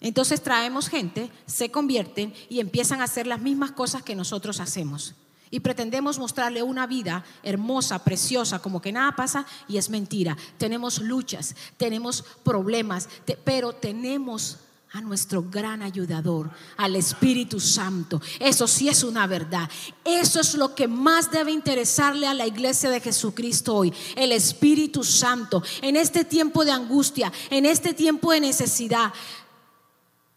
Entonces 0.00 0.42
traemos 0.42 0.88
gente, 0.88 1.30
se 1.46 1.70
convierten 1.70 2.34
y 2.48 2.60
empiezan 2.60 3.00
a 3.00 3.04
hacer 3.04 3.26
las 3.26 3.40
mismas 3.40 3.72
cosas 3.72 4.02
que 4.02 4.14
nosotros 4.14 4.60
hacemos 4.60 5.14
y 5.50 5.60
pretendemos 5.60 6.18
mostrarle 6.18 6.62
una 6.62 6.86
vida 6.86 7.24
hermosa, 7.42 8.02
preciosa, 8.02 8.58
como 8.58 8.80
que 8.80 8.92
nada 8.92 9.12
pasa 9.12 9.46
y 9.68 9.76
es 9.76 9.90
mentira. 9.90 10.36
Tenemos 10.58 11.00
luchas, 11.00 11.54
tenemos 11.76 12.24
problemas, 12.42 13.08
pero 13.44 13.72
tenemos 13.72 14.58
a 14.92 15.00
nuestro 15.00 15.42
gran 15.42 15.82
ayudador, 15.82 16.50
al 16.76 16.96
Espíritu 16.96 17.60
Santo. 17.60 18.20
Eso 18.40 18.66
sí 18.66 18.88
es 18.88 19.02
una 19.02 19.26
verdad. 19.26 19.68
Eso 20.04 20.40
es 20.40 20.54
lo 20.54 20.74
que 20.74 20.88
más 20.88 21.30
debe 21.30 21.52
interesarle 21.52 22.26
a 22.26 22.34
la 22.34 22.46
iglesia 22.46 22.88
de 22.88 23.00
Jesucristo 23.00 23.74
hoy, 23.74 23.92
el 24.14 24.32
Espíritu 24.32 25.04
Santo. 25.04 25.62
En 25.82 25.96
este 25.96 26.24
tiempo 26.24 26.64
de 26.64 26.72
angustia, 26.72 27.32
en 27.50 27.66
este 27.66 27.94
tiempo 27.94 28.32
de 28.32 28.40
necesidad, 28.40 29.12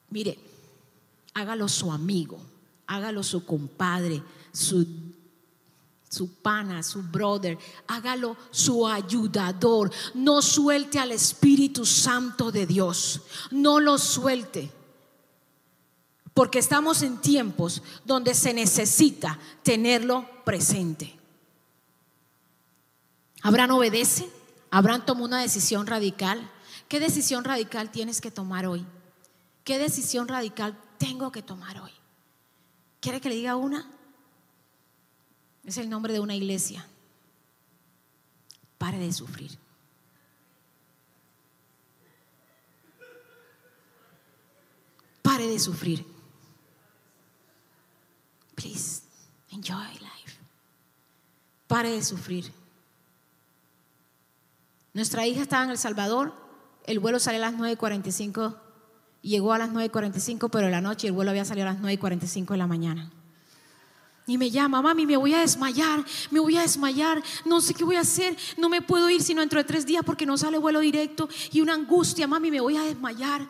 mire, 0.10 0.38
hágalo 1.34 1.68
su 1.68 1.92
amigo, 1.92 2.39
hágalo 2.88 3.24
su 3.24 3.46
compadre, 3.46 4.22
su, 4.51 4.86
su 6.10 6.34
pana, 6.42 6.84
su 6.84 7.04
brother, 7.04 7.58
hágalo 7.88 8.36
su 8.51 8.88
ayudador. 8.88 9.92
No 10.13 10.42
suelte 10.42 11.00
al 11.00 11.12
Espíritu 11.12 11.86
Santo 11.86 12.51
de 12.51 12.66
Dios, 12.66 13.22
no 13.51 13.80
lo 13.80 13.98
suelte. 13.98 14.72
Porque 16.34 16.60
estamos 16.60 17.01
en 17.01 17.18
tiempos 17.20 17.82
donde 18.06 18.34
se 18.34 18.54
necesita 18.54 19.38
tenerlo 19.62 20.25
presente. 20.46 21.20
Abraham 23.42 23.72
obedece, 23.72 24.30
Abraham 24.72 25.04
tomó 25.06 25.25
una 25.25 25.42
decisión 25.42 25.86
radical. 25.88 26.50
¿Qué 26.88 27.00
decisión 27.00 27.44
radical 27.44 27.92
tienes 27.92 28.22
que 28.22 28.32
tomar 28.32 28.66
hoy? 28.66 28.86
¿Qué 29.69 29.77
decisión 29.77 30.27
radical 30.27 30.75
tengo 30.97 31.31
que 31.31 31.43
tomar 31.43 31.79
hoy? 31.79 31.91
¿Quiere 32.99 33.21
que 33.21 33.29
le 33.29 33.35
diga 33.35 33.55
una? 33.55 33.88
Es 35.63 35.77
el 35.77 35.91
nombre 35.91 36.11
de 36.11 36.19
una 36.19 36.33
iglesia. 36.33 36.88
Pare 38.79 38.97
de 38.97 39.13
sufrir. 39.13 39.59
Pare 45.21 45.45
de 45.45 45.59
sufrir. 45.59 46.03
Please, 48.55 49.03
enjoy 49.51 49.93
life. 49.99 50.39
Pare 51.67 51.91
de 51.91 52.03
sufrir. 52.03 52.51
Nuestra 54.95 55.27
hija 55.27 55.43
estaba 55.43 55.65
en 55.65 55.69
El 55.69 55.77
Salvador. 55.77 56.33
El 56.88 56.97
vuelo 56.97 57.19
salió 57.19 57.45
a 57.45 57.51
las 57.51 57.53
9.45. 57.53 58.68
Llegó 59.21 59.53
a 59.53 59.57
las 59.57 59.71
9.45, 59.71 60.49
pero 60.49 60.67
en 60.67 60.71
la 60.71 60.81
noche 60.81 61.07
el 61.07 61.13
vuelo 61.13 61.31
había 61.31 61.45
salido 61.45 61.67
a 61.67 61.73
las 61.73 61.81
9.45 61.81 62.49
de 62.49 62.57
la 62.57 62.67
mañana. 62.67 63.11
Y 64.25 64.38
me 64.38 64.51
llama, 64.51 64.81
mami, 64.81 65.07
me 65.07 65.17
voy 65.17 65.33
a 65.33 65.39
desmayar, 65.39 66.05
me 66.29 66.39
voy 66.39 66.55
a 66.55 66.61
desmayar, 66.61 67.21
no 67.45 67.61
sé 67.61 67.73
qué 67.73 67.83
voy 67.83 67.95
a 67.95 68.01
hacer, 68.01 68.38
no 68.57 68.69
me 68.69 68.81
puedo 68.81 69.09
ir 69.09 69.23
sino 69.23 69.41
dentro 69.41 69.57
de 69.57 69.63
tres 69.63 69.88
días 69.88 70.03
porque 70.05 70.27
no 70.27 70.38
sale 70.38 70.59
vuelo 70.59 70.81
directo 70.81 71.27
y 71.51 71.61
una 71.61 71.73
angustia, 71.73 72.27
mami, 72.27 72.51
me 72.51 72.61
voy 72.61 72.77
a 72.77 72.83
desmayar. 72.83 73.41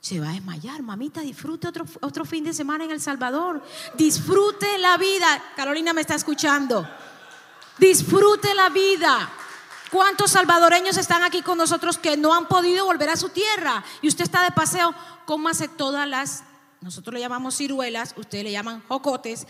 Se 0.00 0.18
va 0.18 0.30
a 0.30 0.32
desmayar, 0.32 0.82
mamita, 0.82 1.20
disfrute 1.20 1.68
otro, 1.68 1.84
otro 2.00 2.24
fin 2.24 2.42
de 2.42 2.52
semana 2.52 2.84
en 2.84 2.90
El 2.90 3.00
Salvador. 3.00 3.62
Disfrute 3.94 4.78
la 4.78 4.96
vida. 4.96 5.26
Carolina 5.54 5.92
me 5.92 6.00
está 6.00 6.16
escuchando. 6.16 6.88
Disfrute 7.78 8.52
la 8.54 8.68
vida. 8.70 9.30
¿Cuántos 9.92 10.30
salvadoreños 10.30 10.96
están 10.96 11.22
aquí 11.22 11.42
con 11.42 11.58
nosotros 11.58 11.98
que 11.98 12.16
no 12.16 12.32
han 12.32 12.48
podido 12.48 12.86
volver 12.86 13.10
a 13.10 13.16
su 13.16 13.28
tierra? 13.28 13.84
Y 14.00 14.08
usted 14.08 14.24
está 14.24 14.42
de 14.42 14.50
paseo, 14.50 14.94
cómase 15.26 15.68
todas 15.68 16.08
las, 16.08 16.44
nosotros 16.80 17.12
le 17.12 17.20
llamamos 17.20 17.56
ciruelas, 17.56 18.14
ustedes 18.16 18.42
le 18.42 18.52
llaman 18.52 18.82
jocotes 18.88 19.46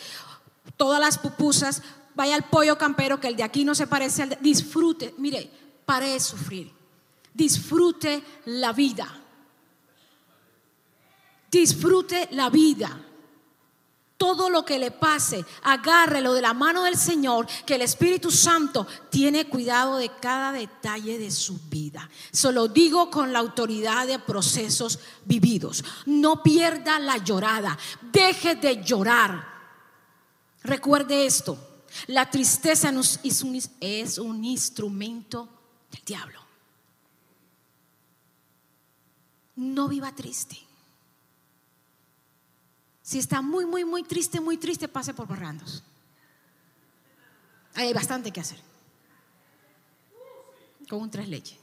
todas 0.76 0.98
las 0.98 1.16
pupusas, 1.16 1.84
vaya 2.16 2.34
al 2.34 2.42
pollo 2.42 2.76
campero 2.76 3.20
que 3.20 3.28
el 3.28 3.36
de 3.36 3.44
aquí 3.44 3.64
no 3.64 3.76
se 3.76 3.86
parece 3.86 4.24
al 4.24 4.30
de... 4.30 4.38
Disfrute, 4.40 5.14
mire, 5.16 5.48
pare 5.86 6.08
de 6.08 6.18
sufrir. 6.18 6.72
Disfrute 7.32 8.24
la 8.46 8.72
vida. 8.72 9.06
Disfrute 11.52 12.28
la 12.32 12.50
vida. 12.50 13.00
Todo 14.22 14.48
lo 14.48 14.64
que 14.64 14.78
le 14.78 14.92
pase, 14.92 15.44
agárrelo 15.64 16.32
de 16.32 16.42
la 16.42 16.54
mano 16.54 16.84
del 16.84 16.96
Señor, 16.96 17.46
que 17.66 17.74
el 17.74 17.82
Espíritu 17.82 18.30
Santo 18.30 18.86
tiene 19.10 19.48
cuidado 19.48 19.96
de 19.96 20.10
cada 20.20 20.52
detalle 20.52 21.18
de 21.18 21.30
su 21.30 21.58
vida. 21.68 22.08
Se 22.30 22.52
lo 22.52 22.68
digo 22.68 23.10
con 23.10 23.32
la 23.32 23.40
autoridad 23.40 24.06
de 24.06 24.20
procesos 24.20 25.00
vividos. 25.24 25.84
No 26.06 26.42
pierda 26.42 26.98
la 26.98 27.16
llorada. 27.16 27.76
Deje 28.12 28.54
de 28.54 28.84
llorar 28.84 29.52
Recuerde 30.64 31.26
esto, 31.26 31.58
la 32.06 32.30
tristeza 32.30 32.92
es 33.80 34.18
un, 34.18 34.44
instrumento 34.44 35.48
del 35.90 36.04
diablo. 36.04 36.40
No 39.56 39.88
viva 39.88 40.14
triste. 40.14 40.56
Si 43.12 43.18
está 43.18 43.42
muy, 43.42 43.66
muy, 43.66 43.84
muy 43.84 44.04
triste, 44.04 44.40
muy 44.40 44.56
triste, 44.56 44.88
pase 44.88 45.12
por 45.12 45.28
Barrandos. 45.28 45.84
hay 47.74 47.92
bastante 47.92 48.30
que 48.32 48.40
hacer. 48.40 48.58
Con 50.88 51.02
un 51.02 51.10
tres 51.10 51.28
leches. 51.28 51.58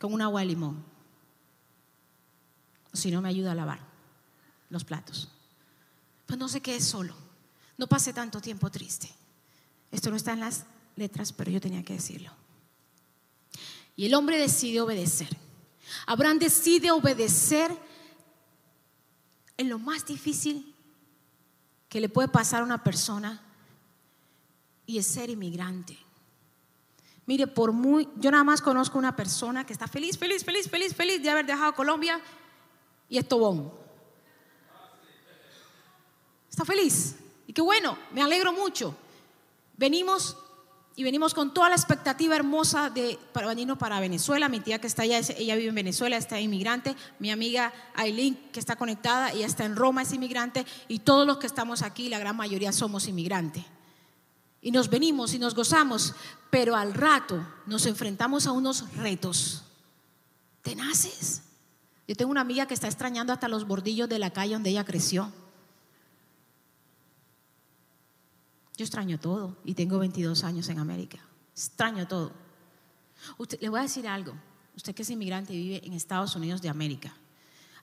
Con 0.00 0.12
un 0.12 0.20
agua 0.20 0.40
de 0.40 0.46
limón. 0.46 0.84
Si 2.92 3.12
no, 3.12 3.22
me 3.22 3.28
ayuda 3.28 3.52
a 3.52 3.54
lavar 3.54 3.78
los 4.70 4.82
platos. 4.82 5.30
Pues 6.26 6.36
no 6.36 6.48
qué 6.60 6.74
es 6.74 6.84
solo. 6.84 7.14
No 7.78 7.86
pasé 7.86 8.12
tanto 8.12 8.40
tiempo 8.40 8.72
triste. 8.72 9.08
Esto 9.92 10.10
no 10.10 10.16
está 10.16 10.32
en 10.32 10.40
las 10.40 10.64
letras, 10.96 11.32
pero 11.32 11.52
yo 11.52 11.60
tenía 11.60 11.84
que 11.84 11.92
decirlo. 11.92 12.32
Y 13.94 14.06
el 14.06 14.14
hombre 14.14 14.36
decide 14.36 14.80
obedecer. 14.80 15.28
Abraham 16.08 16.40
decide 16.40 16.90
obedecer 16.90 17.70
en 19.56 19.68
lo 19.68 19.78
más 19.78 20.06
difícil 20.06 20.74
que 21.88 22.00
le 22.00 22.08
puede 22.08 22.28
pasar 22.28 22.62
a 22.62 22.64
una 22.64 22.82
persona 22.82 23.42
y 24.86 24.98
es 24.98 25.06
ser 25.06 25.30
inmigrante. 25.30 25.96
Mire, 27.26 27.46
por 27.46 27.72
muy, 27.72 28.08
yo 28.16 28.30
nada 28.30 28.44
más 28.44 28.60
conozco 28.60 28.98
una 28.98 29.16
persona 29.16 29.64
que 29.64 29.72
está 29.72 29.86
feliz, 29.86 30.18
feliz, 30.18 30.44
feliz, 30.44 30.68
feliz, 30.68 30.94
feliz 30.94 31.22
de 31.22 31.30
haber 31.30 31.46
dejado 31.46 31.74
Colombia 31.74 32.20
y 33.08 33.16
es 33.16 33.26
Tobón. 33.26 33.72
Está 36.50 36.64
feliz. 36.64 37.16
Y 37.46 37.52
qué 37.52 37.62
bueno, 37.62 37.98
me 38.12 38.22
alegro 38.22 38.52
mucho. 38.52 38.96
Venimos 39.76 40.36
y 40.96 41.02
venimos 41.02 41.34
con 41.34 41.52
toda 41.52 41.68
la 41.70 41.74
expectativa 41.74 42.36
hermosa 42.36 42.88
de 42.88 43.18
para 43.32 43.48
venirnos 43.48 43.78
para 43.78 43.98
Venezuela. 43.98 44.48
Mi 44.48 44.60
tía 44.60 44.80
que 44.80 44.86
está 44.86 45.02
allá, 45.02 45.18
ella 45.18 45.56
vive 45.56 45.70
en 45.70 45.74
Venezuela, 45.74 46.16
está 46.16 46.40
inmigrante. 46.40 46.94
Mi 47.18 47.32
amiga 47.32 47.72
Aileen 47.94 48.36
que 48.52 48.60
está 48.60 48.76
conectada, 48.76 49.32
ella 49.32 49.46
está 49.46 49.64
en 49.64 49.74
Roma, 49.74 50.02
es 50.02 50.12
inmigrante. 50.12 50.64
Y 50.86 51.00
todos 51.00 51.26
los 51.26 51.38
que 51.38 51.48
estamos 51.48 51.82
aquí, 51.82 52.08
la 52.08 52.20
gran 52.20 52.36
mayoría 52.36 52.72
somos 52.72 53.08
inmigrantes. 53.08 53.64
Y 54.60 54.70
nos 54.70 54.88
venimos 54.88 55.34
y 55.34 55.38
nos 55.40 55.54
gozamos, 55.54 56.14
pero 56.48 56.76
al 56.76 56.94
rato 56.94 57.44
nos 57.66 57.86
enfrentamos 57.86 58.46
a 58.46 58.52
unos 58.52 58.94
retos 58.94 59.64
tenaces. 60.62 61.42
Yo 62.06 62.14
tengo 62.14 62.30
una 62.30 62.42
amiga 62.42 62.66
que 62.66 62.74
está 62.74 62.86
extrañando 62.86 63.32
hasta 63.32 63.48
los 63.48 63.66
bordillos 63.66 64.08
de 64.08 64.20
la 64.20 64.30
calle 64.30 64.54
donde 64.54 64.70
ella 64.70 64.84
creció. 64.84 65.32
Yo 68.76 68.84
extraño 68.84 69.18
todo 69.18 69.56
y 69.64 69.74
tengo 69.74 69.98
22 69.98 70.42
años 70.44 70.68
en 70.68 70.78
América. 70.78 71.18
Extraño 71.52 72.08
todo. 72.08 72.32
Usted, 73.38 73.60
le 73.60 73.68
voy 73.68 73.78
a 73.78 73.82
decir 73.82 74.08
algo. 74.08 74.34
Usted 74.76 74.94
que 74.94 75.02
es 75.02 75.10
inmigrante 75.10 75.54
y 75.54 75.62
vive 75.62 75.86
en 75.86 75.92
Estados 75.92 76.34
Unidos 76.34 76.60
de 76.60 76.68
América. 76.68 77.14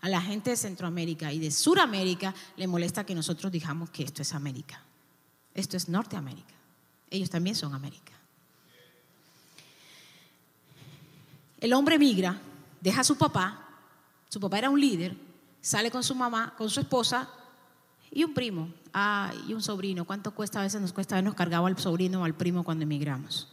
A 0.01 0.09
la 0.09 0.21
gente 0.21 0.49
de 0.49 0.57
Centroamérica 0.57 1.31
y 1.31 1.39
de 1.39 1.51
Suramérica 1.51 2.33
le 2.57 2.67
molesta 2.67 3.05
que 3.05 3.15
nosotros 3.15 3.51
digamos 3.51 3.89
que 3.89 4.03
esto 4.03 4.21
es 4.21 4.33
América. 4.33 4.83
Esto 5.53 5.77
es 5.77 5.87
Norteamérica. 5.87 6.53
Ellos 7.09 7.29
también 7.29 7.55
son 7.55 7.73
América. 7.73 8.11
El 11.59 11.73
hombre 11.73 11.99
migra, 11.99 12.41
deja 12.81 13.01
a 13.01 13.03
su 13.03 13.17
papá, 13.17 13.69
su 14.27 14.39
papá 14.39 14.57
era 14.57 14.69
un 14.69 14.81
líder, 14.81 15.15
sale 15.61 15.91
con 15.91 16.03
su 16.03 16.15
mamá, 16.15 16.55
con 16.57 16.69
su 16.69 16.79
esposa 16.79 17.29
y 18.11 18.25
un 18.25 18.33
primo, 18.33 18.73
ah, 18.93 19.33
y 19.47 19.53
un 19.53 19.61
sobrino. 19.61 20.05
¿Cuánto 20.05 20.35
cuesta? 20.35 20.59
A 20.59 20.63
veces 20.63 20.81
nos 20.81 20.91
cuesta 20.91 21.15
habernos 21.15 21.33
cargado 21.33 21.65
al 21.65 21.79
sobrino 21.79 22.21
o 22.21 22.25
al 22.25 22.35
primo 22.35 22.63
cuando 22.63 22.83
emigramos. 22.83 23.47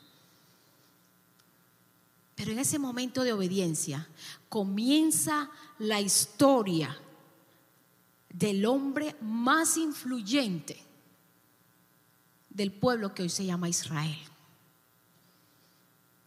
Pero 2.35 2.53
en 2.53 2.59
ese 2.59 2.79
momento 2.79 3.23
de 3.23 3.33
obediencia 3.33 4.09
comienza 4.49 5.49
la 5.79 6.01
historia 6.01 6.97
del 8.31 8.67
hombre 8.67 9.17
más 9.21 9.77
influyente 9.77 10.83
del 12.51 12.73
pueblo 12.73 13.15
que 13.15 13.23
hoy 13.23 13.29
se 13.29 13.45
llama 13.45 13.69
Israel. 13.69 14.19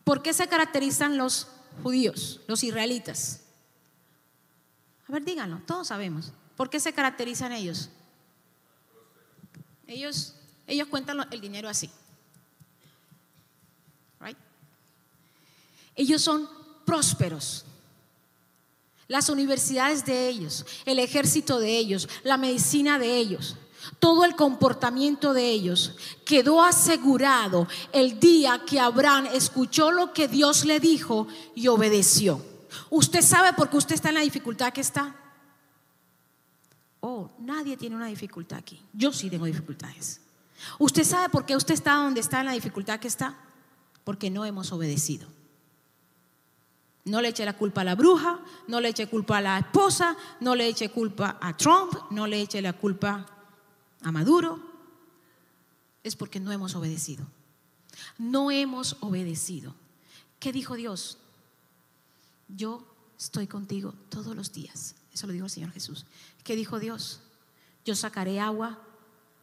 ¿Por 0.05 0.21
qué 0.21 0.33
se 0.33 0.47
caracterizan 0.47 1.17
los 1.17 1.47
judíos, 1.83 2.41
los 2.47 2.63
israelitas? 2.63 3.43
A 5.07 5.11
ver, 5.11 5.23
díganlo, 5.23 5.61
todos 5.65 5.87
sabemos. 5.87 6.33
¿Por 6.55 6.69
qué 6.69 6.79
se 6.79 6.93
caracterizan 6.93 7.51
ellos? 7.51 7.89
Ellos, 9.91 10.33
ellos 10.67 10.87
cuentan 10.87 11.27
el 11.31 11.41
dinero 11.41 11.67
así. 11.67 11.89
Ellos 15.93 16.21
son 16.21 16.49
prósperos. 16.85 17.65
Las 19.09 19.27
universidades 19.27 20.05
de 20.05 20.29
ellos, 20.29 20.65
el 20.85 20.99
ejército 20.99 21.59
de 21.59 21.77
ellos, 21.77 22.07
la 22.23 22.37
medicina 22.37 22.97
de 22.97 23.17
ellos, 23.17 23.57
todo 23.99 24.23
el 24.23 24.37
comportamiento 24.37 25.33
de 25.33 25.49
ellos 25.49 25.97
quedó 26.23 26.63
asegurado 26.63 27.67
el 27.91 28.17
día 28.17 28.61
que 28.65 28.79
Abraham 28.79 29.27
escuchó 29.33 29.91
lo 29.91 30.13
que 30.13 30.29
Dios 30.29 30.63
le 30.63 30.79
dijo 30.79 31.27
y 31.53 31.67
obedeció. 31.67 32.41
¿Usted 32.89 33.21
sabe 33.21 33.51
por 33.51 33.69
qué 33.69 33.75
usted 33.75 33.95
está 33.95 34.07
en 34.07 34.15
la 34.15 34.21
dificultad 34.21 34.71
que 34.71 34.79
está? 34.79 35.20
Oh, 37.01 37.31
nadie 37.39 37.75
tiene 37.77 37.95
una 37.95 38.05
dificultad 38.05 38.59
aquí. 38.59 38.81
Yo 38.93 39.11
sí 39.11 39.29
tengo 39.29 39.45
dificultades. 39.45 40.21
¿Usted 40.77 41.03
sabe 41.03 41.29
por 41.29 41.45
qué 41.45 41.55
usted 41.55 41.73
está 41.73 41.95
donde 41.95 42.21
está 42.21 42.39
en 42.39 42.45
la 42.45 42.51
dificultad 42.53 42.99
que 42.99 43.07
está? 43.07 43.35
Porque 44.03 44.29
no 44.29 44.45
hemos 44.45 44.71
obedecido. 44.71 45.27
No 47.03 47.19
le 47.21 47.29
eche 47.29 47.43
la 47.43 47.57
culpa 47.57 47.81
a 47.81 47.83
la 47.83 47.95
bruja, 47.95 48.39
no 48.67 48.79
le 48.79 48.89
eche 48.89 49.07
culpa 49.07 49.39
a 49.39 49.41
la 49.41 49.57
esposa, 49.57 50.15
no 50.39 50.53
le 50.53 50.67
eche 50.67 50.89
culpa 50.89 51.39
a 51.41 51.57
Trump, 51.57 51.93
no 52.11 52.27
le 52.27 52.39
eche 52.39 52.61
la 52.61 52.73
culpa 52.73 53.25
a 54.03 54.11
Maduro. 54.11 54.59
Es 56.03 56.15
porque 56.15 56.39
no 56.39 56.51
hemos 56.51 56.75
obedecido. 56.75 57.25
No 58.19 58.51
hemos 58.51 58.97
obedecido. 58.99 59.73
¿Qué 60.39 60.51
dijo 60.51 60.75
Dios? 60.75 61.17
Yo 62.47 62.83
estoy 63.17 63.47
contigo 63.47 63.95
todos 64.09 64.35
los 64.35 64.51
días. 64.51 64.95
Eso 65.21 65.27
lo 65.27 65.33
dijo 65.33 65.45
el 65.45 65.51
Señor 65.51 65.71
Jesús. 65.71 66.07
¿Qué 66.43 66.55
dijo 66.55 66.79
Dios? 66.79 67.19
Yo 67.85 67.93
sacaré 67.93 68.39
agua 68.39 68.79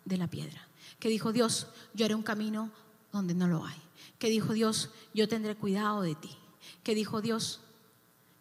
de 0.05 0.17
la 0.17 0.27
piedra. 0.27 0.67
¿Qué 0.99 1.09
dijo 1.09 1.33
Dios? 1.33 1.69
Yo 1.95 2.05
haré 2.05 2.17
un 2.17 2.25
camino 2.25 2.73
donde 3.13 3.33
no 3.33 3.47
lo 3.47 3.65
hay. 3.65 3.81
¿Qué 4.19 4.29
dijo 4.29 4.55
Dios? 4.55 4.91
Yo 5.15 5.29
tendré 5.29 5.55
cuidado 5.55 6.03
de 6.03 6.17
ti. 6.17 6.37
¿Qué 6.83 6.97
dijo 6.97 7.21
Dios? 7.21 7.61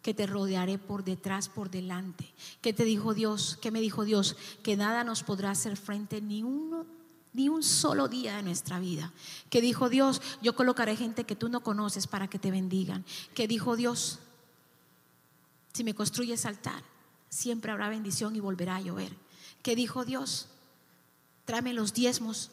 Que 0.02 0.14
te 0.14 0.26
rodearé 0.26 0.78
por 0.78 1.04
detrás, 1.04 1.48
por 1.48 1.70
delante. 1.70 2.34
¿Qué 2.60 2.72
te 2.72 2.82
dijo 2.82 3.14
Dios? 3.14 3.56
¿Qué 3.62 3.70
me 3.70 3.80
dijo 3.80 4.04
Dios? 4.04 4.34
Que 4.64 4.76
nada 4.76 5.04
nos 5.04 5.22
podrá 5.22 5.52
hacer 5.52 5.76
frente 5.76 6.20
ni 6.20 6.42
uno 6.42 6.86
ni 7.34 7.48
un 7.48 7.62
solo 7.62 8.08
día 8.08 8.34
de 8.34 8.42
nuestra 8.42 8.80
vida. 8.80 9.12
Que 9.48 9.60
dijo 9.60 9.88
Dios, 9.88 10.20
yo 10.42 10.56
colocaré 10.56 10.96
gente 10.96 11.22
que 11.22 11.36
tú 11.36 11.48
no 11.48 11.60
conoces 11.60 12.08
para 12.08 12.26
que 12.26 12.40
te 12.40 12.50
bendigan. 12.50 13.04
Que 13.32 13.46
dijo 13.46 13.76
Dios, 13.76 14.18
si 15.72 15.84
me 15.84 15.94
construyes 15.94 16.44
altar, 16.44 16.82
siempre 17.28 17.72
habrá 17.72 17.88
bendición 17.88 18.36
y 18.36 18.40
volverá 18.40 18.76
a 18.76 18.80
llover. 18.80 19.12
Que 19.62 19.76
dijo 19.76 20.04
Dios, 20.04 20.48
tráeme 21.44 21.72
los 21.72 21.94
diezmos 21.94 22.50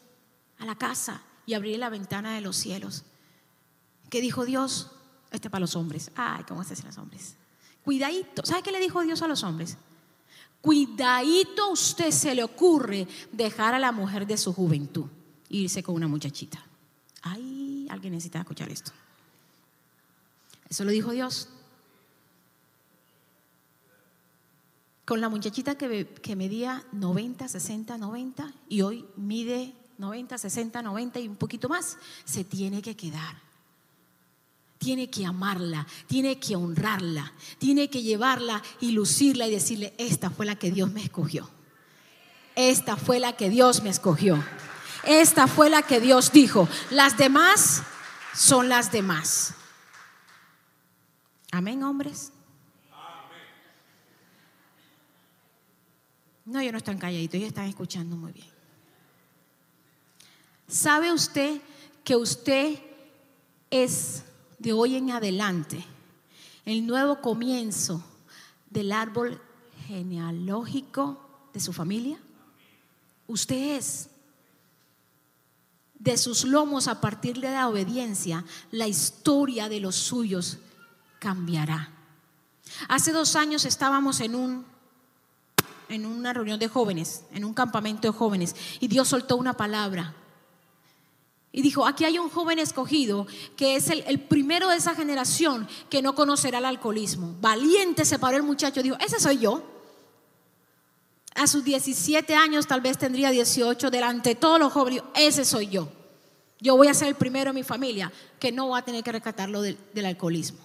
a 0.60 0.66
la 0.66 0.76
casa 0.76 1.22
y 1.46 1.54
abriré 1.54 1.78
la 1.78 1.90
ventana 1.90 2.36
de 2.36 2.42
los 2.42 2.56
cielos. 2.56 3.04
Que 4.10 4.22
dijo 4.22 4.46
Dios, 4.46 4.92
este 5.32 5.50
para 5.50 5.62
los 5.62 5.76
hombres. 5.76 6.12
Ay, 6.16 6.44
¿cómo 6.48 6.64
se 6.64 6.74
hacen 6.74 6.88
los 6.88 6.98
hombres? 6.98 7.36
Cuidadito. 7.84 8.46
¿Sabe 8.46 8.64
qué 8.64 8.72
le 8.72 8.80
dijo 8.80 9.02
Dios 9.02 9.22
a 9.22 9.28
los 9.28 9.44
hombres? 9.44 9.78
Cuidadito 10.62 11.70
usted 11.70 12.10
se 12.10 12.34
le 12.34 12.44
ocurre 12.44 13.08
dejar 13.32 13.76
a 13.76 13.80
la 13.80 13.92
mujer 13.92 14.26
de 14.26 14.38
su 14.38 14.54
juventud 14.54 15.06
e 15.50 15.58
irse 15.58 15.84
con 15.84 15.94
una 15.94 16.08
muchachita. 16.08 16.66
Ay, 17.22 17.88
alguien 17.90 18.14
necesita 18.14 18.40
escuchar 18.40 18.70
esto. 18.70 18.92
Eso 20.68 20.84
lo 20.84 20.92
dijo 20.92 21.12
Dios. 21.12 21.50
Con 25.06 25.22
la 25.22 25.30
muchachita 25.30 25.78
que, 25.78 26.08
que 26.08 26.36
medía 26.36 26.84
90, 26.92 27.48
60, 27.48 27.98
90 27.98 28.54
y 28.68 28.82
hoy 28.82 29.06
mide 29.16 29.74
90, 29.98 30.38
60, 30.38 30.82
90 30.82 31.20
y 31.20 31.28
un 31.28 31.36
poquito 31.36 31.70
más, 31.70 31.98
se 32.26 32.44
tiene 32.44 32.82
que 32.82 32.96
quedar 32.96 33.46
tiene 34.78 35.10
que 35.10 35.26
amarla, 35.26 35.88
tiene 36.06 36.38
que 36.40 36.56
honrarla, 36.56 37.34
tiene 37.58 37.90
que 37.90 38.04
llevarla 38.04 38.62
y 38.80 38.92
lucirla 38.92 39.48
y 39.48 39.52
decirle, 39.52 39.96
esta 39.98 40.30
fue 40.30 40.46
la 40.46 40.58
que 40.58 40.70
Dios 40.70 40.92
me 40.92 41.02
escogió. 41.02 41.50
Esta 42.56 42.96
fue 42.96 43.20
la 43.20 43.36
que 43.36 43.50
Dios 43.50 43.82
me 43.82 43.90
escogió. 43.90 44.44
Esta 45.04 45.48
fue 45.48 45.72
la 45.72 45.82
que 45.82 46.00
Dios 46.00 46.32
dijo. 46.32 46.70
Las 46.92 47.18
demás 47.18 47.82
son 48.36 48.70
las 48.70 48.92
demás. 48.92 49.56
Amén, 51.52 51.82
hombres. 51.82 52.32
No, 56.46 56.60
ellos 56.60 56.74
no 56.74 56.78
están 56.78 57.00
calladitos, 57.00 57.36
ellos 57.36 57.50
están 57.50 57.68
escuchando 57.68 58.16
muy 58.16 58.32
bien. 58.32 58.48
¿Sabe 60.68 61.12
usted 61.12 61.60
que 62.04 62.16
usted 62.16 62.80
es 63.70 64.24
de 64.60 64.74
hoy 64.74 64.96
en 64.96 65.12
adelante, 65.12 65.84
el 66.66 66.86
nuevo 66.86 67.22
comienzo 67.22 68.04
del 68.70 68.92
árbol 68.92 69.42
genealógico 69.88 71.50
de 71.54 71.60
su 71.60 71.74
familia? 71.74 72.20
Usted 73.28 73.78
es. 73.78 74.10
De 75.98 76.18
sus 76.18 76.44
lomos 76.44 76.88
a 76.88 77.02
partir 77.02 77.40
de 77.40 77.50
la 77.50 77.68
obediencia, 77.68 78.46
la 78.70 78.88
historia 78.88 79.70
de 79.70 79.80
los 79.80 79.96
suyos 79.96 80.60
cambiará. 81.18 81.92
Hace 82.88 83.12
dos 83.12 83.36
años 83.36 83.66
estábamos 83.66 84.20
en 84.20 84.36
un 84.36 84.75
en 85.90 86.06
una 86.06 86.34
reunión 86.34 86.60
de 86.60 86.68
jóvenes, 86.68 87.24
en 87.34 87.46
un 87.46 87.54
campamento 87.54 88.08
de 88.08 88.18
jóvenes, 88.18 88.56
y 88.80 88.88
Dios 88.88 89.08
soltó 89.08 89.38
una 89.38 89.54
palabra 89.54 90.16
y 91.56 91.62
dijo, 91.62 91.88
aquí 91.88 92.04
hay 92.04 92.20
un 92.20 92.30
joven 92.30 92.60
escogido 92.60 93.28
que 93.56 93.78
es 93.78 93.90
el, 93.90 94.20
primero 94.20 94.68
de 94.68 94.76
esa 94.76 94.94
generación 94.94 95.70
que 95.90 96.02
no 96.02 96.14
conocerá 96.14 96.58
el 96.58 96.66
alcoholismo. 96.66 97.34
Valiente 97.40 98.04
se 98.04 98.20
paró 98.20 98.36
el 98.36 98.44
muchacho, 98.44 98.84
dijo, 98.84 98.98
ese 99.00 99.22
soy 99.22 99.38
yo. 99.38 99.64
A 101.34 101.48
sus 101.48 101.64
17 101.64 102.36
años, 102.36 102.68
tal 102.68 102.82
vez 102.82 102.98
tendría 102.98 103.30
18, 103.30 103.90
delante 103.90 104.32
de 104.32 104.36
todos 104.36 104.60
los 104.60 104.74
jóvenes, 104.74 105.02
ese 105.16 105.46
soy 105.46 105.68
yo. 105.68 105.88
Yo 106.60 106.76
voy 106.76 106.90
a 106.90 106.94
ser 106.94 107.08
el 107.08 107.16
primero 107.16 107.52
en 107.52 107.56
mi 107.56 107.64
familia 107.64 108.12
que 108.38 108.52
no 108.52 108.68
va 108.68 108.80
a 108.80 108.86
tener 108.86 109.02
que 109.02 109.14
rescatarlo 109.14 109.62
del, 109.62 109.78
del 109.94 110.08
alcoholismo. 110.08 110.60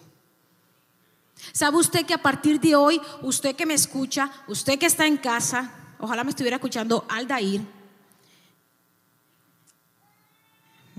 ¿Sabe 1.53 1.77
usted 1.77 2.07
que 2.07 2.15
a 2.15 2.23
partir 2.23 2.61
de 2.61 2.77
hoy, 2.77 3.01
usted 3.23 3.57
que 3.57 3.67
me 3.67 3.75
escucha, 3.75 4.31
usted 4.47 4.79
que 4.79 4.87
está 4.87 5.07
en 5.07 5.17
casa, 5.17 5.73
ojalá 5.99 6.25
me 6.25 6.31
estuviera 6.31 6.57
escuchando 6.57 7.05
Aldair, 7.09 7.63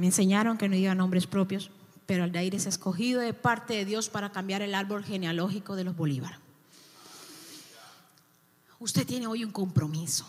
Me 0.01 0.07
enseñaron 0.07 0.57
que 0.57 0.67
no 0.67 0.75
diga 0.75 0.95
nombres 0.95 1.27
propios, 1.27 1.69
pero 2.07 2.23
Aldair 2.23 2.55
es 2.55 2.65
escogido 2.65 3.21
de 3.21 3.35
parte 3.35 3.75
de 3.75 3.85
Dios 3.85 4.09
para 4.09 4.31
cambiar 4.31 4.63
el 4.63 4.73
árbol 4.73 5.03
genealógico 5.03 5.75
de 5.75 5.83
los 5.83 5.95
Bolívar. 5.95 6.39
Usted 8.79 9.05
tiene 9.05 9.27
hoy 9.27 9.43
un 9.43 9.51
compromiso. 9.51 10.27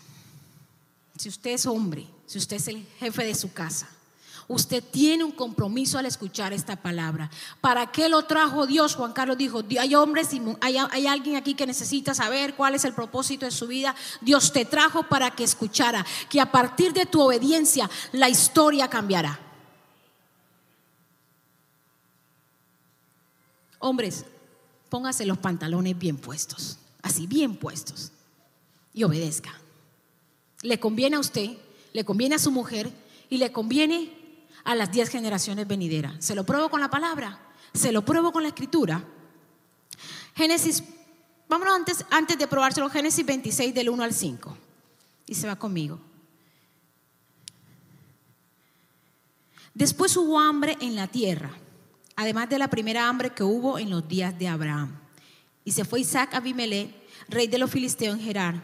Si 1.17 1.31
usted 1.31 1.53
es 1.53 1.65
hombre, 1.65 2.07
si 2.27 2.37
usted 2.37 2.57
es 2.57 2.69
el 2.69 2.87
jefe 2.99 3.25
de 3.25 3.35
su 3.35 3.55
casa, 3.55 3.89
usted 4.49 4.83
tiene 4.83 5.25
un 5.25 5.33
compromiso 5.33 5.99
al 5.99 6.07
escuchar 6.07 6.53
esta 6.53 6.77
palabra. 6.77 7.31
¿Para 7.61 7.91
qué 7.93 8.09
lo 8.09 8.25
trajo 8.25 8.67
Dios? 8.67 8.95
Juan 8.95 9.13
Carlos 9.13 9.39
dijo, 9.39 9.63
hay 9.79 9.95
hombres 9.95 10.33
y 10.35 10.43
hay, 10.61 10.77
hay, 10.77 11.07
alguien 11.07 11.37
aquí 11.37 11.55
que 11.55 11.67
necesita 11.67 12.15
saber 12.15 12.55
cuál 12.55 12.75
es 12.75 12.85
el 12.85 12.93
propósito 12.93 13.45
de 13.45 13.53
su 13.53 13.67
vida. 13.67 13.95
Dios 14.21 14.53
te 14.53 14.65
trajo 14.65 15.05
para 15.05 15.31
que 15.31 15.45
escuchara 15.45 16.05
que 16.29 16.41
a 16.41 16.51
partir 16.51 16.93
de 16.93 17.07
tu 17.07 17.21
obediencia 17.21 17.89
la 18.13 18.29
historia 18.29 18.89
cambiará. 18.89 19.39
Hombres, 23.79 24.25
póngase 24.89 25.27
los 25.27 25.39
pantalones 25.39 25.99
bien 25.99 26.17
puestos. 26.17 26.79
así 27.03 27.27
bien 27.27 27.57
puestos, 27.57 28.13
y 28.95 29.03
obedezca. 29.03 29.53
Le 30.63 30.79
conviene 30.79 31.17
a 31.17 31.19
usted, 31.19 31.51
le 31.93 32.05
conviene 32.05 32.37
a 32.37 32.39
su 32.39 32.53
mujer 32.53 32.93
y 33.29 33.39
le 33.39 33.51
conviene 33.51 34.22
a 34.65 34.75
las 34.75 34.91
diez 34.91 35.09
generaciones 35.09 35.67
venideras. 35.67 36.25
Se 36.25 36.35
lo 36.35 36.45
pruebo 36.45 36.69
con 36.69 36.81
la 36.81 36.91
palabra, 36.91 37.39
se 37.73 37.93
lo 37.93 38.05
pruebo 38.05 38.33
con 38.33 38.43
la 38.43 38.49
escritura. 38.49 39.05
Génesis, 40.35 40.83
vámonos 41.49 41.75
antes, 41.75 42.05
antes 42.11 42.39
de 42.39 42.47
probárselo, 42.47 42.89
Génesis 42.91 43.25
26 43.25 43.75
del 43.75 43.91
1 43.91 44.03
al 44.03 44.13
5. 44.13 44.57
Y 45.27 45.35
se 45.35 45.47
va 45.47 45.57
conmigo. 45.57 46.01
Después 49.75 50.17
hubo 50.17 50.39
hambre 50.39 50.77
en 50.81 50.95
la 50.95 51.07
tierra, 51.07 51.51
además 52.17 52.49
de 52.49 52.59
la 52.59 52.69
primera 52.69 53.09
hambre 53.09 53.31
que 53.31 53.43
hubo 53.43 53.79
en 53.79 53.89
los 53.89 54.07
días 54.07 54.39
de 54.39 54.49
Abraham. 54.49 54.99
Y 55.65 55.73
se 55.73 55.85
fue 55.85 56.01
Isaac 56.01 56.35
a 56.35 56.39
Abimelech, 56.39 56.95
rey 57.29 57.47
de 57.47 57.59
los 57.59 57.71
filisteos 57.71 58.17
en 58.17 58.23
Gerar. 58.23 58.63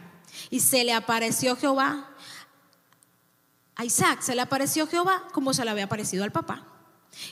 Y 0.51 0.59
se 0.59 0.83
le 0.83 0.93
apareció 0.93 1.55
Jehová 1.55 2.15
a 3.79 3.85
Isaac, 3.85 4.19
se 4.19 4.35
le 4.35 4.41
apareció 4.41 4.87
Jehová 4.87 5.25
como 5.31 5.53
se 5.53 5.63
le 5.63 5.71
había 5.71 5.85
aparecido 5.85 6.25
al 6.25 6.33
papá. 6.33 6.67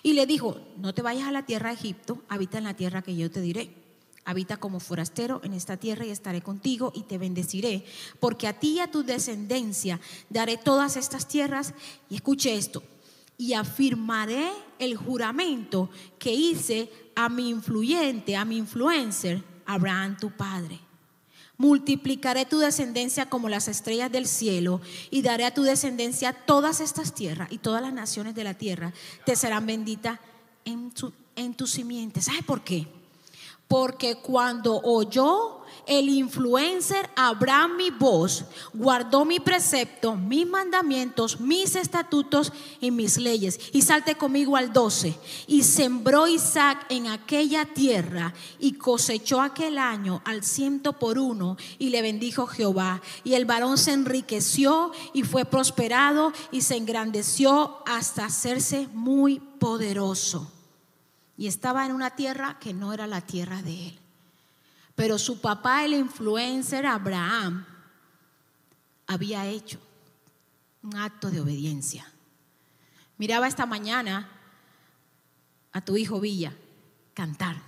Y 0.01 0.13
le 0.13 0.25
dijo, 0.25 0.61
no 0.77 0.93
te 0.93 1.01
vayas 1.01 1.27
a 1.27 1.31
la 1.33 1.45
tierra 1.45 1.71
de 1.71 1.75
Egipto, 1.75 2.23
habita 2.29 2.57
en 2.57 2.63
la 2.63 2.73
tierra 2.73 3.01
que 3.01 3.17
yo 3.17 3.29
te 3.29 3.41
diré. 3.41 3.75
Habita 4.23 4.55
como 4.55 4.79
forastero 4.79 5.41
en 5.43 5.51
esta 5.51 5.75
tierra 5.75 6.05
y 6.05 6.09
estaré 6.09 6.41
contigo 6.41 6.93
y 6.95 7.03
te 7.03 7.17
bendeciré, 7.17 7.83
porque 8.21 8.47
a 8.47 8.57
ti 8.57 8.75
y 8.75 8.79
a 8.79 8.89
tu 8.89 9.03
descendencia 9.03 9.99
daré 10.29 10.55
todas 10.55 10.95
estas 10.95 11.27
tierras. 11.27 11.73
Y 12.09 12.15
escuche 12.15 12.55
esto, 12.55 12.81
y 13.37 13.51
afirmaré 13.51 14.49
el 14.79 14.95
juramento 14.95 15.89
que 16.17 16.33
hice 16.33 16.89
a 17.13 17.27
mi 17.27 17.49
influyente, 17.49 18.37
a 18.37 18.45
mi 18.45 18.55
influencer, 18.55 19.43
Abraham 19.65 20.15
tu 20.17 20.31
padre. 20.31 20.86
Multiplicaré 21.57 22.45
tu 22.45 22.59
descendencia 22.59 23.29
como 23.29 23.49
las 23.49 23.67
estrellas 23.67 24.11
del 24.11 24.27
cielo 24.27 24.79
y 25.09 25.23
daré 25.23 25.45
a 25.45 25.53
tu 25.53 25.63
descendencia 25.63 26.33
todas 26.33 26.81
estas 26.81 27.13
tierras 27.15 27.51
y 27.51 27.57
todas 27.57 27.81
las 27.81 27.93
naciones 27.93 28.35
de 28.35 28.43
la 28.43 28.53
tierra 28.53 28.93
te 29.25 29.35
serán 29.35 29.65
benditas 29.65 30.19
en 30.65 30.91
tu, 30.91 31.11
en 31.35 31.55
tu 31.55 31.65
simiente. 31.65 32.21
¿Sabes 32.21 32.43
por 32.43 32.63
qué? 32.63 32.87
Porque 33.67 34.17
cuando 34.17 34.79
oyó 34.81 35.61
el 35.87 36.09
influencer 36.09 37.09
Abraham 37.15 37.77
mi 37.77 37.89
voz, 37.89 38.45
guardó 38.73 39.25
mi 39.25 39.39
precepto, 39.39 40.15
mis 40.15 40.47
mandamientos, 40.47 41.39
mis 41.39 41.75
estatutos 41.75 42.51
y 42.79 42.91
mis 42.91 43.17
leyes. 43.17 43.59
Y 43.73 43.81
salte 43.81 44.15
conmigo 44.15 44.55
al 44.57 44.73
12. 44.73 45.17
Y 45.47 45.63
sembró 45.63 46.27
Isaac 46.27 46.85
en 46.89 47.07
aquella 47.07 47.65
tierra 47.65 48.33
y 48.59 48.73
cosechó 48.73 49.41
aquel 49.41 49.77
año 49.77 50.21
al 50.25 50.43
ciento 50.43 50.93
por 50.93 51.17
uno 51.17 51.57
y 51.79 51.89
le 51.89 52.01
bendijo 52.01 52.47
Jehová. 52.47 53.01
Y 53.23 53.33
el 53.33 53.45
varón 53.45 53.77
se 53.77 53.93
enriqueció 53.93 54.91
y 55.13 55.23
fue 55.23 55.45
prosperado 55.45 56.33
y 56.51 56.61
se 56.61 56.75
engrandeció 56.75 57.77
hasta 57.85 58.25
hacerse 58.25 58.87
muy 58.93 59.39
poderoso 59.39 60.51
y 61.37 61.45
estaba 61.45 61.85
en 61.85 61.91
una 61.91 62.15
tierra 62.15 62.57
que 62.59 62.73
no 62.73 62.93
era 62.93 63.05
la 63.05 63.21
tierra 63.21 63.61
de 63.61 63.89
él. 63.89 63.99
Pero 64.97 65.19
su 65.19 65.39
papá, 65.39 65.85
el 65.85 65.93
influencer 65.93 66.87
Abraham, 66.87 67.63
había 69.05 69.45
hecho 69.45 69.79
un 70.81 70.97
acto 70.97 71.29
de 71.29 71.39
obediencia. 71.39 72.11
Miraba 73.19 73.47
esta 73.47 73.67
mañana 73.67 74.27
a 75.71 75.81
tu 75.81 75.97
hijo 75.97 76.19
Villa 76.19 76.51
cantar. 77.13 77.61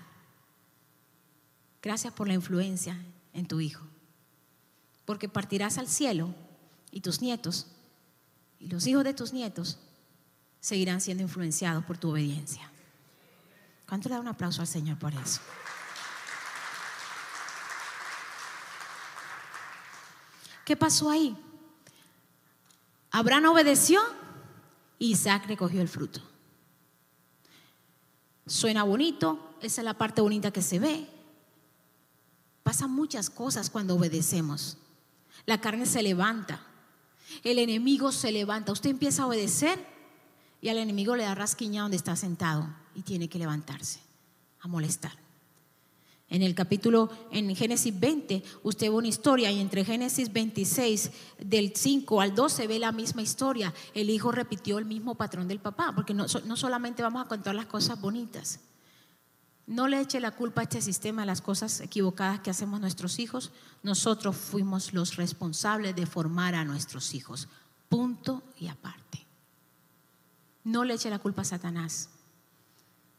Gracias 1.84 2.12
por 2.14 2.28
la 2.28 2.34
influencia 2.34 2.98
en 3.34 3.48
tu 3.48 3.62
hijo. 3.62 3.86
Porque 5.06 5.30
partirás 5.30 5.78
al 5.78 5.88
cielo 5.88 6.34
y 6.90 7.02
tus 7.02 7.22
nietos 7.22 7.68
y 8.60 8.70
los 8.70 8.88
hijos 8.88 9.04
de 9.04 9.14
tus 9.14 9.34
nietos 9.34 9.78
seguirán 10.62 11.00
siendo 11.00 11.22
influenciados 11.22 11.86
por 11.86 12.00
tu 12.00 12.10
obediencia. 12.10 12.72
¿Cuánto 13.88 14.10
le 14.10 14.16
da 14.16 14.22
un 14.22 14.28
aplauso 14.30 14.62
al 14.62 14.68
Señor 14.68 14.98
por 14.98 15.14
eso? 15.14 15.42
¿Qué 20.70 20.76
pasó 20.76 21.10
ahí? 21.10 21.36
Abraham 23.10 23.46
obedeció 23.46 24.00
y 25.00 25.14
Isaac 25.14 25.48
recogió 25.48 25.82
el 25.82 25.88
fruto. 25.88 26.22
Suena 28.46 28.84
bonito, 28.84 29.56
esa 29.64 29.82
es 29.82 29.86
la 29.86 29.98
parte 29.98 30.22
bonita 30.22 30.52
que 30.52 30.62
se 30.62 30.78
ve. 30.78 31.08
Pasan 32.62 32.92
muchas 32.92 33.32
cosas 33.32 33.72
cuando 33.72 33.96
obedecemos. 33.96 34.78
La 35.48 35.60
carne 35.60 35.88
se 35.88 36.04
levanta, 36.04 36.62
el 37.44 37.58
enemigo 37.58 38.12
se 38.12 38.32
levanta. 38.32 38.72
Usted 38.72 38.92
empieza 38.92 39.24
a 39.24 39.26
obedecer 39.26 39.84
y 40.62 40.70
al 40.70 40.78
enemigo 40.78 41.16
le 41.16 41.24
da 41.24 41.34
rasquiña 41.34 41.82
donde 41.82 41.98
está 41.98 42.16
sentado 42.16 42.70
y 42.94 43.02
tiene 43.02 43.28
que 43.28 43.40
levantarse 43.40 44.02
a 44.60 44.68
molestar. 44.68 45.29
En 46.30 46.44
el 46.44 46.54
capítulo, 46.54 47.10
en 47.32 47.56
Génesis 47.56 48.00
20, 48.00 48.44
usted 48.62 48.88
ve 48.88 48.96
una 48.96 49.08
historia 49.08 49.52
y 49.52 49.60
entre 49.60 49.84
Génesis 49.84 50.32
26, 50.32 51.12
del 51.40 51.74
5 51.76 52.22
al 52.22 52.36
12, 52.36 52.68
ve 52.68 52.78
la 52.78 52.92
misma 52.92 53.24
historia. 53.24 53.74
El 53.96 54.12
hijo 54.12 54.32
repitió 54.32 54.78
el 54.78 54.86
mismo 54.86 55.16
patrón 55.16 55.48
del 55.48 55.60
papá, 55.60 55.92
porque 55.96 56.14
no, 56.14 56.28
no 56.46 56.56
solamente 56.56 57.02
vamos 57.02 57.26
a 57.26 57.28
contar 57.28 57.56
las 57.56 57.66
cosas 57.66 58.00
bonitas. 58.00 58.60
No 59.66 59.88
le 59.88 60.02
eche 60.02 60.20
la 60.20 60.36
culpa 60.36 60.62
a 60.62 60.64
este 60.66 60.82
sistema 60.82 61.24
de 61.24 61.28
las 61.28 61.42
cosas 61.42 61.80
equivocadas 61.82 62.42
que 62.42 62.52
hacemos 62.52 62.80
nuestros 62.80 63.18
hijos. 63.18 63.52
Nosotros 63.82 64.36
fuimos 64.36 64.94
los 64.94 65.16
responsables 65.16 65.96
de 65.96 66.06
formar 66.06 66.54
a 66.54 66.66
nuestros 66.66 67.14
hijos. 67.16 67.48
Punto 67.88 68.44
y 68.58 68.68
aparte. 68.68 69.26
No 70.64 70.84
le 70.84 70.94
eche 70.94 71.10
la 71.10 71.20
culpa 71.20 71.42
a 71.42 71.46
Satanás. 71.46 72.10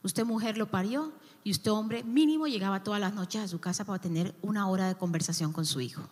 Usted 0.03 0.25
mujer 0.25 0.57
lo 0.57 0.70
parió 0.70 1.12
y 1.44 1.50
usted 1.50 1.70
hombre 1.70 2.05
mínimo 2.05 2.46
llegaba 2.46 2.83
todas 2.83 3.00
las 3.00 3.14
noches 3.14 3.42
a 3.42 3.48
su 3.48 3.61
casa 3.61 3.85
para 3.85 3.98
tener 3.98 4.35
una 4.42 4.68
hora 4.68 4.88
de 4.88 4.94
conversación 4.94 5.53
con 5.53 5.66
su 5.66 5.81
hijo. 5.81 6.03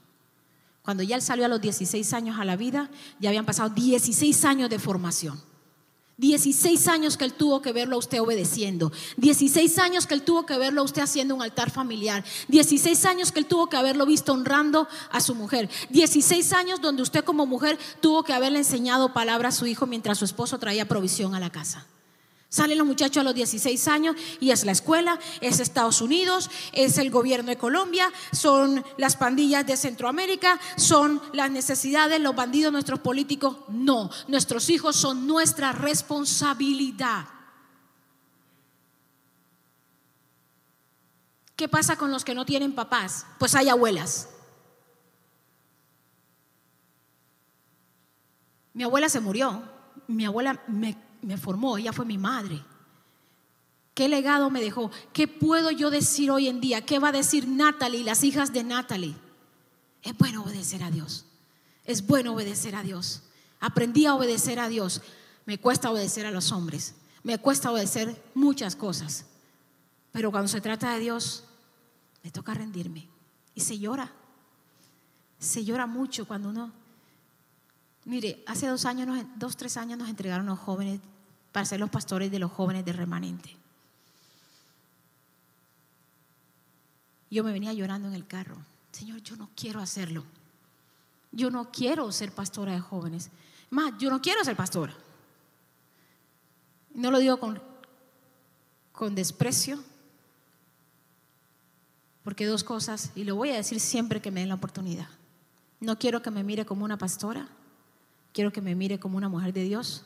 Cuando 0.82 1.02
ya 1.02 1.16
él 1.16 1.22
salió 1.22 1.44
a 1.44 1.48
los 1.48 1.60
16 1.60 2.12
años 2.14 2.38
a 2.38 2.44
la 2.44 2.56
vida, 2.56 2.90
ya 3.20 3.28
habían 3.28 3.44
pasado 3.44 3.68
16 3.68 4.44
años 4.44 4.70
de 4.70 4.78
formación. 4.78 5.38
16 6.16 6.88
años 6.88 7.16
que 7.16 7.24
él 7.24 7.34
tuvo 7.34 7.62
que 7.62 7.72
verlo 7.72 7.94
a 7.94 7.98
usted 7.98 8.20
obedeciendo. 8.20 8.90
16 9.18 9.78
años 9.78 10.06
que 10.06 10.14
él 10.14 10.22
tuvo 10.22 10.46
que 10.46 10.58
verlo 10.58 10.80
a 10.80 10.84
usted 10.84 11.02
haciendo 11.02 11.34
un 11.34 11.42
altar 11.42 11.70
familiar. 11.70 12.24
16 12.48 13.04
años 13.04 13.30
que 13.30 13.38
él 13.38 13.46
tuvo 13.46 13.68
que 13.68 13.76
haberlo 13.76 14.04
visto 14.04 14.32
honrando 14.32 14.88
a 15.12 15.20
su 15.20 15.36
mujer. 15.36 15.70
16 15.90 16.52
años 16.54 16.80
donde 16.80 17.02
usted 17.02 17.22
como 17.22 17.46
mujer 17.46 17.78
tuvo 18.00 18.24
que 18.24 18.32
haberle 18.32 18.58
enseñado 18.58 19.12
palabra 19.12 19.50
a 19.50 19.52
su 19.52 19.66
hijo 19.66 19.86
mientras 19.86 20.18
su 20.18 20.24
esposo 20.24 20.58
traía 20.58 20.88
provisión 20.88 21.36
a 21.36 21.40
la 21.40 21.50
casa. 21.50 21.86
Salen 22.50 22.78
los 22.78 22.86
muchachos 22.86 23.20
a 23.20 23.24
los 23.24 23.34
16 23.34 23.88
años 23.88 24.16
y 24.40 24.52
es 24.52 24.64
la 24.64 24.72
escuela, 24.72 25.18
es 25.42 25.60
Estados 25.60 26.00
Unidos, 26.00 26.50
es 26.72 26.96
el 26.96 27.10
gobierno 27.10 27.50
de 27.50 27.58
Colombia, 27.58 28.10
son 28.32 28.82
las 28.96 29.16
pandillas 29.16 29.66
de 29.66 29.76
Centroamérica, 29.76 30.58
son 30.76 31.20
las 31.34 31.50
necesidades, 31.50 32.20
los 32.20 32.34
bandidos, 32.34 32.72
nuestros 32.72 33.00
políticos. 33.00 33.58
No, 33.68 34.10
nuestros 34.28 34.70
hijos 34.70 34.96
son 34.96 35.26
nuestra 35.26 35.72
responsabilidad. 35.72 37.26
¿Qué 41.54 41.68
pasa 41.68 41.96
con 41.96 42.10
los 42.10 42.24
que 42.24 42.34
no 42.34 42.46
tienen 42.46 42.72
papás? 42.72 43.26
Pues 43.38 43.54
hay 43.54 43.68
abuelas. 43.68 44.30
Mi 48.72 48.84
abuela 48.84 49.10
se 49.10 49.20
murió, 49.20 49.62
mi 50.06 50.24
abuela 50.24 50.62
me 50.68 51.07
me 51.22 51.36
formó, 51.36 51.78
ella 51.78 51.92
fue 51.92 52.04
mi 52.04 52.18
madre. 52.18 52.62
¿Qué 53.94 54.08
legado 54.08 54.50
me 54.50 54.60
dejó? 54.60 54.90
¿Qué 55.12 55.26
puedo 55.26 55.70
yo 55.70 55.90
decir 55.90 56.30
hoy 56.30 56.48
en 56.48 56.60
día? 56.60 56.86
¿Qué 56.86 56.98
va 56.98 57.08
a 57.08 57.12
decir 57.12 57.48
Natalie 57.48 58.00
y 58.00 58.04
las 58.04 58.22
hijas 58.22 58.52
de 58.52 58.62
Natalie? 58.62 59.16
Es 60.02 60.16
bueno 60.16 60.44
obedecer 60.44 60.82
a 60.84 60.90
Dios. 60.90 61.24
Es 61.84 62.06
bueno 62.06 62.34
obedecer 62.34 62.76
a 62.76 62.82
Dios. 62.82 63.22
Aprendí 63.58 64.06
a 64.06 64.14
obedecer 64.14 64.60
a 64.60 64.68
Dios. 64.68 65.02
Me 65.46 65.58
cuesta 65.58 65.90
obedecer 65.90 66.26
a 66.26 66.30
los 66.30 66.52
hombres. 66.52 66.94
Me 67.24 67.38
cuesta 67.38 67.72
obedecer 67.72 68.22
muchas 68.34 68.76
cosas. 68.76 69.26
Pero 70.12 70.30
cuando 70.30 70.48
se 70.48 70.60
trata 70.60 70.92
de 70.92 71.00
Dios, 71.00 71.44
me 72.22 72.30
toca 72.30 72.54
rendirme. 72.54 73.08
Y 73.54 73.62
se 73.62 73.78
llora. 73.78 74.12
Se 75.40 75.64
llora 75.64 75.86
mucho 75.86 76.26
cuando 76.26 76.50
uno 76.50 76.72
Mire, 78.08 78.42
hace 78.46 78.66
dos 78.66 78.86
años, 78.86 79.26
dos, 79.36 79.54
tres 79.58 79.76
años 79.76 79.98
nos 79.98 80.08
entregaron 80.08 80.46
los 80.46 80.58
jóvenes 80.58 80.98
para 81.52 81.66
ser 81.66 81.80
los 81.80 81.90
pastores 81.90 82.30
de 82.30 82.38
los 82.38 82.52
jóvenes 82.52 82.84
de 82.84 82.92
remanente. 82.92 83.56
Yo 87.30 87.44
me 87.44 87.52
venía 87.52 87.72
llorando 87.72 88.08
en 88.08 88.14
el 88.14 88.26
carro. 88.26 88.56
Señor, 88.92 89.22
yo 89.22 89.36
no 89.36 89.50
quiero 89.54 89.80
hacerlo. 89.80 90.24
Yo 91.30 91.50
no 91.50 91.70
quiero 91.70 92.10
ser 92.10 92.32
pastora 92.32 92.72
de 92.72 92.80
jóvenes. 92.80 93.30
Más, 93.70 93.92
yo 93.98 94.10
no 94.10 94.20
quiero 94.20 94.42
ser 94.44 94.56
pastora. 94.56 94.94
No 96.94 97.10
lo 97.10 97.18
digo 97.18 97.38
con, 97.38 97.60
con 98.92 99.14
desprecio, 99.14 99.78
Porque 102.24 102.44
dos 102.44 102.62
cosas, 102.62 103.10
y 103.14 103.24
lo 103.24 103.36
voy 103.36 103.50
a 103.50 103.56
decir 103.56 103.80
siempre 103.80 104.20
que 104.20 104.30
me 104.30 104.40
den 104.40 104.50
la 104.50 104.56
oportunidad. 104.56 105.08
No 105.80 105.98
quiero 105.98 106.20
que 106.20 106.30
me 106.30 106.44
mire 106.44 106.66
como 106.66 106.84
una 106.84 106.98
pastora, 106.98 107.48
quiero 108.34 108.52
que 108.52 108.60
me 108.60 108.74
mire 108.74 108.98
como 108.98 109.16
una 109.16 109.30
mujer 109.30 109.54
de 109.54 109.62
Dios. 109.62 110.04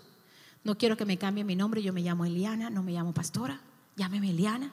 No 0.64 0.78
quiero 0.78 0.96
que 0.96 1.04
me 1.04 1.18
cambie 1.18 1.44
mi 1.44 1.56
nombre, 1.56 1.82
yo 1.82 1.92
me 1.92 2.02
llamo 2.02 2.24
Eliana, 2.24 2.70
no 2.70 2.82
me 2.82 2.92
llamo 2.92 3.12
pastora, 3.12 3.60
llámeme 3.96 4.30
Eliana. 4.30 4.72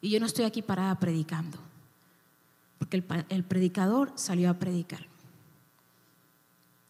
Y 0.00 0.10
yo 0.10 0.20
no 0.20 0.26
estoy 0.26 0.44
aquí 0.44 0.62
parada 0.62 0.98
predicando, 0.98 1.58
porque 2.78 2.98
el, 2.98 3.04
el 3.28 3.44
predicador 3.44 4.12
salió 4.14 4.50
a 4.50 4.54
predicar. 4.54 5.06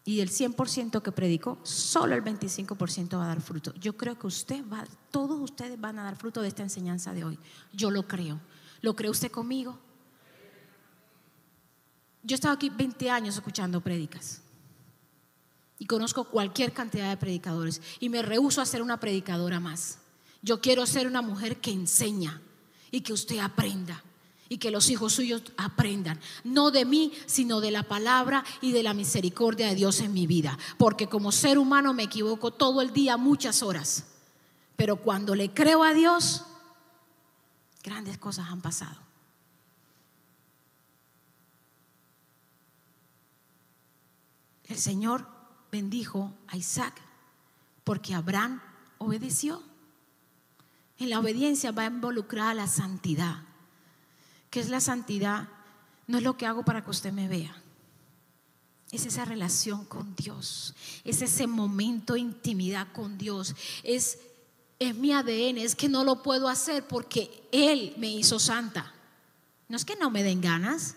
Y 0.05 0.17
del 0.17 0.29
100% 0.29 1.01
que 1.01 1.11
predicó, 1.11 1.57
solo 1.63 2.15
el 2.15 2.23
25% 2.23 3.17
va 3.17 3.25
a 3.25 3.27
dar 3.27 3.41
fruto. 3.41 3.73
Yo 3.75 3.97
creo 3.97 4.17
que 4.17 4.27
usted 4.27 4.63
va, 4.71 4.85
todos 5.11 5.39
ustedes 5.41 5.79
van 5.79 5.99
a 5.99 6.03
dar 6.03 6.15
fruto 6.15 6.41
de 6.41 6.47
esta 6.47 6.63
enseñanza 6.63 7.13
de 7.13 7.25
hoy. 7.25 7.39
Yo 7.73 7.91
lo 7.91 8.07
creo. 8.07 8.39
¿Lo 8.81 8.95
cree 8.95 9.09
usted 9.09 9.31
conmigo? 9.31 9.77
Yo 12.23 12.35
he 12.35 12.37
estado 12.37 12.53
aquí 12.53 12.69
20 12.69 13.09
años 13.09 13.35
escuchando 13.35 13.81
prédicas 13.81 14.41
y 15.79 15.85
conozco 15.85 16.25
cualquier 16.25 16.73
cantidad 16.73 17.09
de 17.09 17.17
predicadores 17.17 17.81
y 17.99 18.09
me 18.09 18.21
rehuso 18.21 18.61
a 18.61 18.65
ser 18.65 18.81
una 18.81 18.99
predicadora 18.99 19.59
más. 19.59 19.99
Yo 20.41 20.61
quiero 20.61 20.85
ser 20.85 21.07
una 21.07 21.21
mujer 21.21 21.57
que 21.57 21.71
enseña 21.71 22.41
y 22.91 23.01
que 23.01 23.13
usted 23.13 23.39
aprenda 23.39 24.03
y 24.49 24.57
que 24.57 24.71
los 24.71 24.89
hijos 24.89 25.13
suyos 25.13 25.43
aprendan, 25.57 26.19
no 26.43 26.71
de 26.71 26.85
mí, 26.85 27.11
sino 27.25 27.59
de 27.59 27.71
la 27.71 27.83
palabra 27.83 28.45
y 28.61 28.71
de 28.71 28.81
la 28.81 28.93
misericordia 28.93 29.67
de 29.67 29.75
Dios 29.75 29.99
en 29.99 30.13
mi 30.13 30.25
vida, 30.25 30.57
porque 30.77 31.07
como 31.07 31.31
ser 31.31 31.57
humano 31.57 31.93
me 31.93 32.03
equivoco 32.03 32.51
todo 32.51 32.81
el 32.81 32.93
día, 32.93 33.17
muchas 33.17 33.61
horas, 33.61 34.05
pero 34.77 34.97
cuando 34.97 35.35
le 35.35 35.53
creo 35.53 35.83
a 35.83 35.93
Dios, 35.93 36.45
grandes 37.83 38.17
cosas 38.17 38.47
han 38.49 38.61
pasado. 38.61 39.01
El 44.63 44.77
Señor 44.77 45.36
bendijo 45.77 46.33
a 46.47 46.57
Isaac 46.57 46.95
porque 47.83 48.15
Abraham 48.15 48.59
obedeció. 48.97 49.61
En 50.97 51.11
la 51.11 51.19
obediencia 51.19 51.71
va 51.71 51.83
a 51.83 51.87
involucrar 51.87 52.49
a 52.49 52.53
la 52.55 52.67
santidad. 52.67 53.43
¿Qué 54.49 54.59
es 54.59 54.69
la 54.69 54.81
santidad? 54.81 55.47
No 56.07 56.17
es 56.17 56.23
lo 56.23 56.35
que 56.35 56.47
hago 56.47 56.65
para 56.65 56.83
que 56.83 56.89
usted 56.89 57.13
me 57.13 57.27
vea. 57.27 57.55
Es 58.91 59.05
esa 59.05 59.23
relación 59.23 59.85
con 59.85 60.15
Dios. 60.15 60.73
Es 61.03 61.21
ese 61.21 61.45
momento 61.45 62.13
de 62.13 62.21
intimidad 62.21 62.87
con 62.91 63.19
Dios. 63.19 63.55
Es, 63.83 64.17
es 64.79 64.95
mi 64.95 65.11
ADN. 65.11 65.59
Es 65.59 65.75
que 65.75 65.89
no 65.89 66.03
lo 66.03 66.23
puedo 66.23 66.49
hacer 66.49 66.87
porque 66.87 67.47
Él 67.51 67.93
me 67.97 68.09
hizo 68.09 68.39
santa. 68.39 68.91
No 69.67 69.77
es 69.77 69.85
que 69.85 69.95
no 69.95 70.09
me 70.09 70.23
den 70.23 70.41
ganas. 70.41 70.95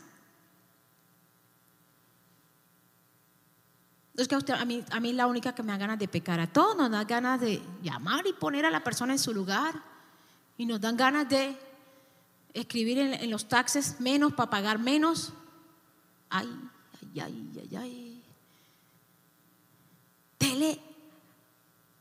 Es 4.20 4.28
que 4.28 4.34
a, 4.52 4.64
mí, 4.66 4.84
a 4.90 5.00
mí 5.00 5.12
la 5.14 5.26
única 5.26 5.54
que 5.54 5.62
me 5.62 5.72
da 5.72 5.78
ganas 5.78 5.98
de 5.98 6.06
pecar. 6.06 6.40
A 6.40 6.46
todos 6.46 6.76
nos 6.76 6.90
da 6.90 7.04
ganas 7.04 7.40
de 7.40 7.62
llamar 7.82 8.26
y 8.26 8.34
poner 8.34 8.66
a 8.66 8.70
la 8.70 8.84
persona 8.84 9.14
en 9.14 9.18
su 9.18 9.32
lugar. 9.32 9.82
Y 10.58 10.66
nos 10.66 10.78
dan 10.78 10.96
ganas 10.96 11.26
de 11.26 11.56
escribir 12.52 12.98
en, 12.98 13.30
los 13.30 13.48
taxes 13.48 13.98
menos 13.98 14.34
para 14.34 14.50
pagar 14.50 14.78
menos. 14.78 15.32
Ay, 16.28 16.48
ay, 17.02 17.20
ay, 17.20 17.50
ay, 17.60 17.76
ay. 17.76 18.24
Dele 20.38 20.80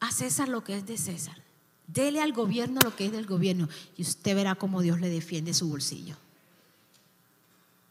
a 0.02 0.12
César 0.12 0.50
lo 0.50 0.62
que 0.62 0.76
es 0.76 0.86
de 0.86 0.98
César. 0.98 1.42
Dele 1.88 2.22
al 2.22 2.34
gobierno 2.34 2.82
lo 2.84 2.96
que 2.96 3.06
es 3.06 3.14
del 3.14 3.28
gobierno. 3.28 3.70
Y 3.96 4.02
usted 4.02 4.36
verá 4.36 4.56
cómo 4.56 4.82
Dios 4.82 5.00
le 5.00 5.08
defiende 5.08 5.54
su 5.54 5.70
bolsillo. 5.70 6.18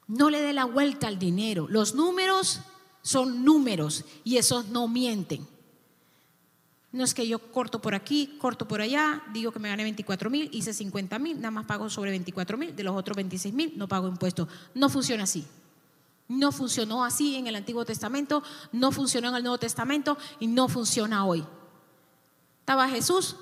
No 0.07 0.29
le 0.29 0.43
dé 0.43 0.53
la 0.53 0.67
vuelta 0.67 1.09
al 1.09 1.19
dinero. 1.19 1.67
Los 1.69 1.95
números 1.95 2.61
son 3.09 3.43
números 3.43 4.05
y 4.23 4.37
esos 4.37 4.69
no 4.69 4.87
mienten. 4.87 5.49
No 6.93 7.05
es 7.05 7.15
que 7.15 7.27
yo 7.27 7.39
corto 7.39 7.81
por 7.81 7.95
aquí, 7.95 8.37
corto 8.39 8.69
por 8.69 8.83
allá, 8.83 9.23
digo 9.33 9.51
que 9.51 9.59
me 9.59 9.71
gané 9.71 9.83
24 9.83 10.29
mil, 10.29 10.51
hice 10.53 10.75
50 10.75 11.19
mil, 11.19 11.37
nada 11.37 11.51
más 11.51 11.65
pago 11.65 11.89
sobre 11.89 12.11
24 12.11 12.59
mil, 12.59 12.77
de 12.77 12.83
los 12.83 12.95
otros 12.95 13.17
26 13.17 13.55
mil 13.55 13.73
no 13.79 13.89
pago 13.89 14.09
impuestos. 14.09 14.47
No 14.75 14.91
funciona 14.91 15.23
así. 15.23 15.47
No 16.29 16.53
funcionó 16.53 17.03
así 17.03 17.37
en 17.37 17.47
el 17.47 17.57
Antiguo 17.57 17.87
Testamento, 17.87 18.43
no 18.73 18.93
funcionó 18.93 19.31
en 19.31 19.37
el 19.37 19.43
Nuevo 19.43 19.57
Testamento 19.57 20.19
y 20.39 20.47
no 20.47 20.69
funciona 20.69 21.25
hoy. 21.25 21.47
Estaba 22.61 22.91
Jesús, 22.91 23.37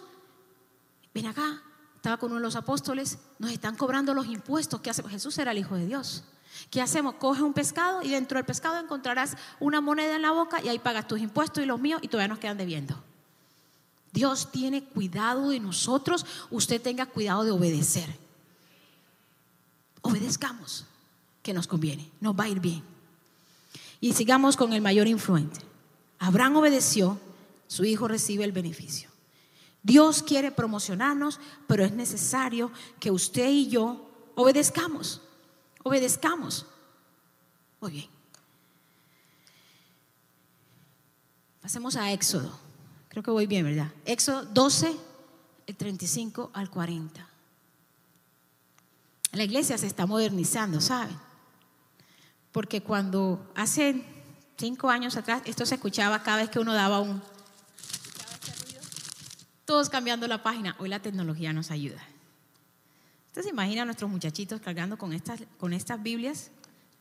ven 1.12 1.26
acá, 1.26 1.60
estaba 1.96 2.18
con 2.18 2.30
uno 2.30 2.38
de 2.38 2.46
los 2.46 2.54
apóstoles, 2.54 3.18
nos 3.40 3.50
están 3.50 3.74
cobrando 3.74 4.14
los 4.14 4.26
impuestos. 4.26 4.80
¿Qué 4.80 4.90
hace? 4.90 5.02
Jesús 5.08 5.36
era 5.38 5.50
el 5.50 5.58
Hijo 5.58 5.74
de 5.74 5.86
Dios. 5.86 6.22
¿Qué 6.70 6.80
hacemos? 6.80 7.14
Coge 7.14 7.42
un 7.42 7.52
pescado 7.52 8.02
y 8.02 8.10
dentro 8.10 8.38
del 8.38 8.44
pescado 8.44 8.78
encontrarás 8.78 9.36
una 9.60 9.80
moneda 9.80 10.16
en 10.16 10.22
la 10.22 10.32
boca 10.32 10.62
y 10.62 10.68
ahí 10.68 10.78
pagas 10.78 11.08
tus 11.08 11.20
impuestos 11.20 11.62
y 11.62 11.66
los 11.66 11.80
míos 11.80 12.00
y 12.02 12.08
todavía 12.08 12.28
nos 12.28 12.38
quedan 12.38 12.58
debiendo. 12.58 13.02
Dios 14.12 14.50
tiene 14.50 14.82
cuidado 14.82 15.50
de 15.50 15.60
nosotros, 15.60 16.24
usted 16.50 16.80
tenga 16.80 17.06
cuidado 17.06 17.44
de 17.44 17.50
obedecer. 17.50 18.08
Obedezcamos, 20.00 20.86
que 21.42 21.52
nos 21.52 21.66
conviene, 21.66 22.10
nos 22.20 22.34
va 22.34 22.44
a 22.44 22.48
ir 22.48 22.60
bien. 22.60 22.82
Y 24.00 24.14
sigamos 24.14 24.56
con 24.56 24.72
el 24.72 24.80
mayor 24.80 25.06
influente. 25.06 25.60
Abraham 26.18 26.56
obedeció, 26.56 27.20
su 27.66 27.84
hijo 27.84 28.08
recibe 28.08 28.44
el 28.44 28.52
beneficio. 28.52 29.10
Dios 29.82 30.22
quiere 30.22 30.50
promocionarnos, 30.50 31.38
pero 31.66 31.84
es 31.84 31.92
necesario 31.92 32.72
que 32.98 33.10
usted 33.10 33.48
y 33.48 33.68
yo 33.68 34.10
obedezcamos. 34.34 35.20
Obedezcamos. 35.86 36.66
Muy 37.80 37.92
bien. 37.92 38.06
Pasemos 41.62 41.94
a 41.94 42.10
Éxodo. 42.10 42.58
Creo 43.08 43.22
que 43.22 43.30
voy 43.30 43.46
bien, 43.46 43.64
¿verdad? 43.64 43.92
Éxodo 44.04 44.46
12, 44.46 44.96
el 45.68 45.76
35 45.76 46.50
al 46.54 46.70
40. 46.70 47.28
La 49.30 49.44
iglesia 49.44 49.78
se 49.78 49.86
está 49.86 50.06
modernizando, 50.06 50.80
¿saben? 50.80 51.16
Porque 52.50 52.82
cuando 52.82 53.52
hace 53.54 54.04
cinco 54.56 54.90
años 54.90 55.16
atrás, 55.16 55.42
esto 55.44 55.64
se 55.64 55.76
escuchaba 55.76 56.20
cada 56.24 56.38
vez 56.38 56.50
que 56.50 56.58
uno 56.58 56.74
daba 56.74 56.98
un... 56.98 57.22
Todos 59.64 59.88
cambiando 59.88 60.26
la 60.26 60.42
página. 60.42 60.74
Hoy 60.80 60.88
la 60.88 60.98
tecnología 60.98 61.52
nos 61.52 61.70
ayuda. 61.70 62.02
¿Usted 63.36 63.42
se 63.42 63.50
imagina 63.50 63.82
a 63.82 63.84
nuestros 63.84 64.10
muchachitos 64.10 64.62
cargando 64.62 64.96
con 64.96 65.12
estas, 65.12 65.42
con 65.58 65.74
estas 65.74 66.02
Biblias? 66.02 66.50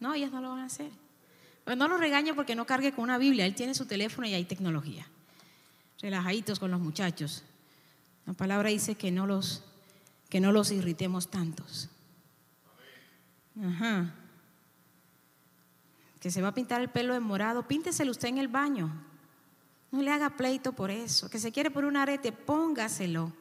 No, 0.02 0.14
ellas 0.14 0.34
no 0.34 0.42
lo 0.42 0.50
van 0.50 0.60
a 0.60 0.66
hacer. 0.66 0.92
Pero 1.64 1.78
no 1.78 1.88
lo 1.88 1.96
regañe 1.96 2.34
porque 2.34 2.56
no 2.56 2.66
cargue 2.66 2.92
con 2.92 3.06
una 3.06 3.18
Biblia. 3.18 3.46
Él 3.46 3.56
tiene 3.56 3.74
su 3.74 3.86
teléfono 3.86 4.28
y 4.28 4.34
hay 4.34 4.44
tecnología 4.44 5.08
relajaditos 6.02 6.60
con 6.60 6.72
los 6.72 6.82
muchachos. 6.82 7.44
La 8.26 8.34
palabra 8.34 8.70
dice 8.70 8.96
que 8.96 9.12
no 9.12 9.26
los, 9.26 9.64
que 10.28 10.42
no 10.42 10.52
los 10.52 10.72
irritemos 10.72 11.30
tantos. 11.30 11.90
Ajá. 13.64 14.14
Que 16.20 16.32
se 16.32 16.42
va 16.42 16.50
a 16.50 16.54
pintar 16.54 16.82
el 16.82 16.90
pelo 16.90 17.14
de 17.14 17.22
morado, 17.22 17.66
pínteselo 17.66 18.12
usted 18.12 18.28
en 18.28 18.40
el 18.40 18.50
baño. 18.50 18.92
No 19.90 20.02
le 20.02 20.12
haga 20.12 20.36
pleito 20.36 20.74
por 20.74 20.92
eso. 20.92 21.30
Que 21.30 21.40
se 21.40 21.54
quiere 21.54 21.72
por 21.72 21.86
un 21.86 21.96
arete, 21.96 22.34
póngaselo. 22.34 23.32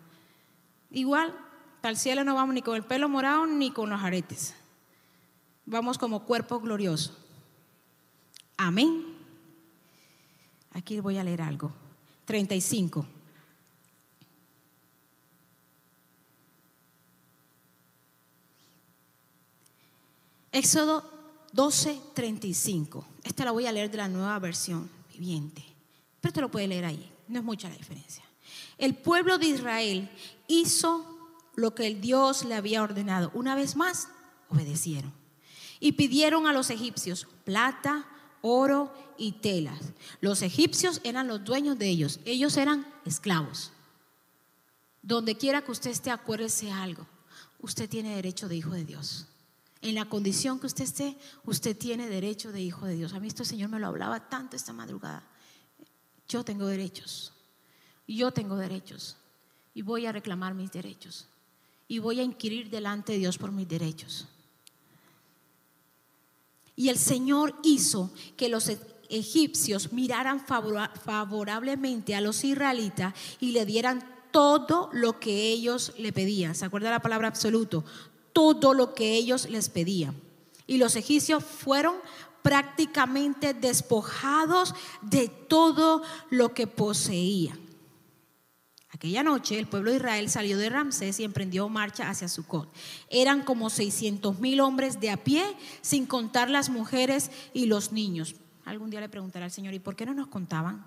Igual, 0.90 1.36
para 1.84 1.92
el 1.92 1.98
cielo 1.98 2.24
no 2.24 2.34
vamos 2.34 2.54
ni 2.54 2.62
con 2.62 2.76
el 2.76 2.82
pelo 2.82 3.10
morado 3.10 3.46
ni 3.46 3.70
con 3.70 3.90
los 3.90 4.02
aretes. 4.02 4.54
Vamos 5.66 5.98
como 5.98 6.24
cuerpo 6.24 6.58
glorioso. 6.58 7.14
Amén. 8.56 9.04
Aquí 10.70 10.98
voy 11.00 11.18
a 11.18 11.24
leer 11.24 11.42
algo. 11.42 11.70
35. 12.24 13.06
Éxodo 20.52 21.04
12, 21.52 22.00
35. 22.14 23.04
Esta 23.24 23.44
la 23.44 23.50
voy 23.50 23.66
a 23.66 23.72
leer 23.72 23.90
de 23.90 23.98
la 23.98 24.08
nueva 24.08 24.38
versión 24.38 24.88
viviente, 25.12 25.62
pero 26.22 26.32
te 26.32 26.40
lo 26.40 26.50
puede 26.50 26.66
leer 26.66 26.86
ahí, 26.86 27.12
no 27.28 27.40
es 27.40 27.44
mucha 27.44 27.68
la 27.68 27.76
diferencia. 27.76 28.24
El 28.78 28.94
pueblo 28.94 29.36
de 29.36 29.48
Israel 29.48 30.10
hizo 30.48 31.13
lo 31.56 31.74
que 31.74 31.86
el 31.86 32.00
Dios 32.00 32.44
le 32.44 32.54
había 32.54 32.82
ordenado. 32.82 33.30
Una 33.34 33.54
vez 33.54 33.76
más, 33.76 34.08
obedecieron. 34.48 35.12
Y 35.80 35.92
pidieron 35.92 36.46
a 36.46 36.52
los 36.52 36.70
egipcios 36.70 37.26
plata, 37.44 38.06
oro 38.40 38.92
y 39.18 39.32
telas. 39.32 39.80
Los 40.20 40.42
egipcios 40.42 41.00
eran 41.04 41.28
los 41.28 41.44
dueños 41.44 41.78
de 41.78 41.88
ellos, 41.88 42.20
ellos 42.24 42.56
eran 42.56 42.86
esclavos. 43.04 43.72
Donde 45.02 45.36
quiera 45.36 45.62
que 45.62 45.72
usted 45.72 45.90
esté, 45.90 46.10
acuérdese 46.10 46.70
algo, 46.70 47.06
usted 47.60 47.88
tiene 47.88 48.16
derecho 48.16 48.48
de 48.48 48.56
hijo 48.56 48.70
de 48.70 48.84
Dios. 48.84 49.26
En 49.82 49.94
la 49.94 50.06
condición 50.06 50.58
que 50.58 50.66
usted 50.66 50.84
esté, 50.84 51.18
usted 51.44 51.76
tiene 51.76 52.08
derecho 52.08 52.52
de 52.52 52.62
hijo 52.62 52.86
de 52.86 52.94
Dios. 52.94 53.12
A 53.12 53.20
mí 53.20 53.28
este 53.28 53.44
Señor 53.44 53.68
me 53.68 53.78
lo 53.78 53.88
hablaba 53.88 54.30
tanto 54.30 54.56
esta 54.56 54.72
madrugada. 54.72 55.22
Yo 56.26 56.42
tengo 56.42 56.66
derechos, 56.66 57.34
yo 58.08 58.30
tengo 58.30 58.56
derechos 58.56 59.18
y 59.74 59.82
voy 59.82 60.06
a 60.06 60.12
reclamar 60.12 60.54
mis 60.54 60.72
derechos 60.72 61.28
y 61.88 61.98
voy 61.98 62.20
a 62.20 62.22
inquirir 62.22 62.70
delante 62.70 63.12
de 63.12 63.18
Dios 63.18 63.38
por 63.38 63.52
mis 63.52 63.68
derechos. 63.68 64.26
Y 66.76 66.88
el 66.88 66.98
Señor 66.98 67.54
hizo 67.62 68.10
que 68.36 68.48
los 68.48 68.70
egipcios 69.08 69.92
miraran 69.92 70.44
favorablemente 70.44 72.14
a 72.14 72.20
los 72.20 72.42
israelitas 72.44 73.14
y 73.40 73.52
le 73.52 73.64
dieran 73.64 74.04
todo 74.30 74.90
lo 74.92 75.20
que 75.20 75.50
ellos 75.50 75.92
le 75.98 76.12
pedían. 76.12 76.54
¿Se 76.54 76.64
acuerda 76.64 76.90
la 76.90 77.02
palabra 77.02 77.28
absoluto? 77.28 77.84
Todo 78.32 78.74
lo 78.74 78.94
que 78.94 79.14
ellos 79.14 79.48
les 79.48 79.68
pedían. 79.68 80.16
Y 80.66 80.78
los 80.78 80.96
egipcios 80.96 81.44
fueron 81.44 81.94
prácticamente 82.42 83.54
despojados 83.54 84.74
de 85.02 85.28
todo 85.28 86.02
lo 86.30 86.52
que 86.52 86.66
poseían. 86.66 87.63
Aquella 88.94 89.24
noche 89.24 89.58
el 89.58 89.66
pueblo 89.66 89.90
de 89.90 89.96
Israel 89.96 90.30
salió 90.30 90.56
de 90.56 90.70
Ramsés 90.70 91.18
y 91.18 91.24
emprendió 91.24 91.68
marcha 91.68 92.08
hacia 92.08 92.28
Sucot. 92.28 92.72
Eran 93.10 93.42
como 93.42 93.68
600 93.68 94.38
mil 94.38 94.60
hombres 94.60 95.00
de 95.00 95.10
a 95.10 95.16
pie, 95.16 95.44
sin 95.80 96.06
contar 96.06 96.48
las 96.48 96.70
mujeres 96.70 97.32
y 97.52 97.66
los 97.66 97.90
niños. 97.90 98.36
Algún 98.64 98.90
día 98.90 99.00
le 99.00 99.08
preguntaré 99.08 99.46
al 99.46 99.50
Señor, 99.50 99.74
¿y 99.74 99.80
por 99.80 99.96
qué 99.96 100.06
no 100.06 100.14
nos 100.14 100.28
contaban? 100.28 100.86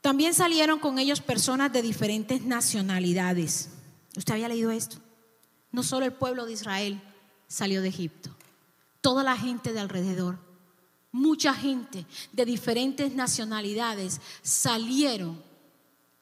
También 0.00 0.34
salieron 0.34 0.80
con 0.80 0.98
ellos 0.98 1.20
personas 1.20 1.72
de 1.72 1.80
diferentes 1.80 2.42
nacionalidades. 2.42 3.70
¿Usted 4.16 4.34
había 4.34 4.48
leído 4.48 4.72
esto? 4.72 4.96
No 5.70 5.84
solo 5.84 6.06
el 6.06 6.12
pueblo 6.12 6.44
de 6.44 6.54
Israel 6.54 7.00
salió 7.46 7.82
de 7.82 7.88
Egipto, 7.88 8.30
toda 9.00 9.22
la 9.22 9.36
gente 9.36 9.72
de 9.72 9.78
alrededor, 9.78 10.40
mucha 11.12 11.54
gente 11.54 12.04
de 12.32 12.44
diferentes 12.44 13.14
nacionalidades 13.14 14.20
salieron 14.42 15.53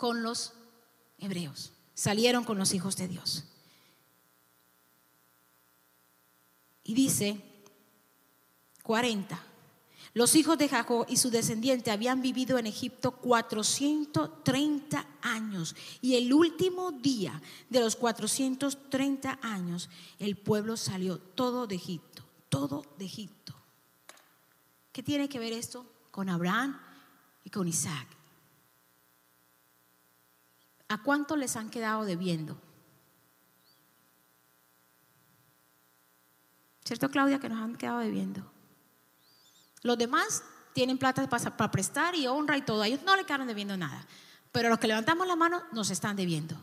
con 0.03 0.25
los 0.25 0.53
hebreos, 1.17 1.71
salieron 1.95 2.43
con 2.43 2.59
los 2.59 2.75
hijos 2.75 2.97
de 2.97 3.07
Dios. 3.07 3.45
Y 6.83 6.95
dice 6.95 7.41
40. 8.83 9.41
Los 10.15 10.35
hijos 10.35 10.59
de 10.59 10.69
Jacob 10.69 11.07
y 11.09 11.19
su 11.19 11.31
descendiente 11.31 11.93
habían 11.93 12.21
vivido 12.21 12.59
en 12.59 12.67
Egipto 12.67 13.13
430 13.13 15.07
años 15.21 15.77
y 16.01 16.17
el 16.17 16.33
último 16.33 16.91
día 16.91 17.41
de 17.71 17.79
los 17.79 17.95
430 17.95 19.39
años 19.41 19.89
el 20.19 20.35
pueblo 20.37 20.77
salió 20.77 21.19
todo 21.19 21.69
de 21.69 21.77
Egipto, 21.77 22.25
todo 22.49 22.85
de 22.99 23.05
Egipto. 23.05 23.55
¿Qué 24.91 25.05
tiene 25.05 25.29
que 25.29 25.39
ver 25.39 25.53
esto 25.53 25.87
con 26.11 26.29
Abraham 26.29 26.77
y 27.45 27.51
con 27.51 27.69
Isaac? 27.69 28.22
¿A 30.93 30.99
cuánto 30.99 31.37
les 31.37 31.57
han 31.57 31.71
quedado 31.71 32.05
debiendo? 32.05 32.61
¿Cierto, 36.85 37.11
Claudia, 37.11 37.39
que 37.39 37.49
nos 37.49 37.63
han 37.63 37.77
quedado 37.77 38.01
debiendo? 38.01 38.53
Los 39.81 39.97
demás 39.97 40.45
tienen 40.75 40.99
plata 40.99 41.27
para 41.31 41.71
prestar 41.71 42.15
y 42.15 42.27
honra 42.27 42.59
y 42.59 42.63
todo. 42.63 42.83
A 42.83 42.89
ellos 42.89 43.01
no 43.05 43.17
le 43.17 43.25
quedaron 43.25 43.47
debiendo 43.47 43.75
nada. 43.75 44.07
Pero 44.53 44.69
los 44.69 44.79
que 44.79 44.87
levantamos 44.87 45.27
la 45.27 45.35
mano 45.35 45.63
nos 45.73 45.89
están 45.89 46.15
debiendo. 46.15 46.59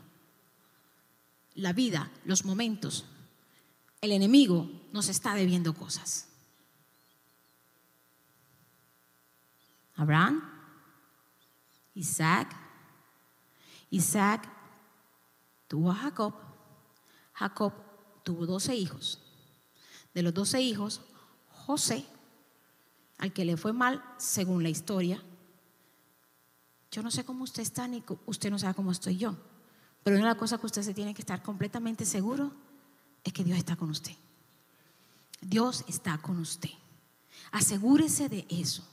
La 1.54 1.72
vida, 1.72 2.08
los 2.24 2.44
momentos, 2.44 3.06
el 4.00 4.12
enemigo 4.12 4.70
nos 4.92 5.08
está 5.08 5.34
debiendo 5.34 5.74
cosas. 5.74 6.28
Abraham, 9.96 10.40
Isaac, 11.94 12.69
Isaac 13.90 14.48
tuvo 15.68 15.90
a 15.90 15.94
Jacob, 15.94 16.34
Jacob 17.32 17.72
tuvo 18.22 18.46
doce 18.46 18.74
hijos. 18.74 19.18
De 20.14 20.22
los 20.22 20.34
doce 20.34 20.60
hijos, 20.60 21.00
José 21.48 22.06
al 23.20 23.32
que 23.32 23.44
le 23.44 23.56
fue 23.56 23.72
mal 23.72 24.02
según 24.16 24.62
la 24.62 24.70
historia. 24.70 25.22
Yo 26.90 27.02
no 27.02 27.10
sé 27.10 27.24
cómo 27.24 27.44
usted 27.44 27.62
está, 27.62 27.86
ni 27.86 28.02
usted 28.26 28.50
no 28.50 28.58
sabe 28.58 28.74
cómo 28.74 28.90
estoy 28.90 29.18
yo. 29.18 29.36
Pero 30.02 30.16
una 30.16 30.26
de 30.26 30.32
las 30.32 30.38
cosas 30.38 30.58
que 30.58 30.66
usted 30.66 30.82
se 30.82 30.94
tiene 30.94 31.14
que 31.14 31.22
estar 31.22 31.42
completamente 31.42 32.06
seguro 32.06 32.52
es 33.22 33.32
que 33.32 33.44
Dios 33.44 33.58
está 33.58 33.76
con 33.76 33.90
usted. 33.90 34.16
Dios 35.42 35.84
está 35.86 36.18
con 36.18 36.38
usted. 36.38 36.70
Asegúrese 37.52 38.28
de 38.28 38.46
eso. 38.48 38.88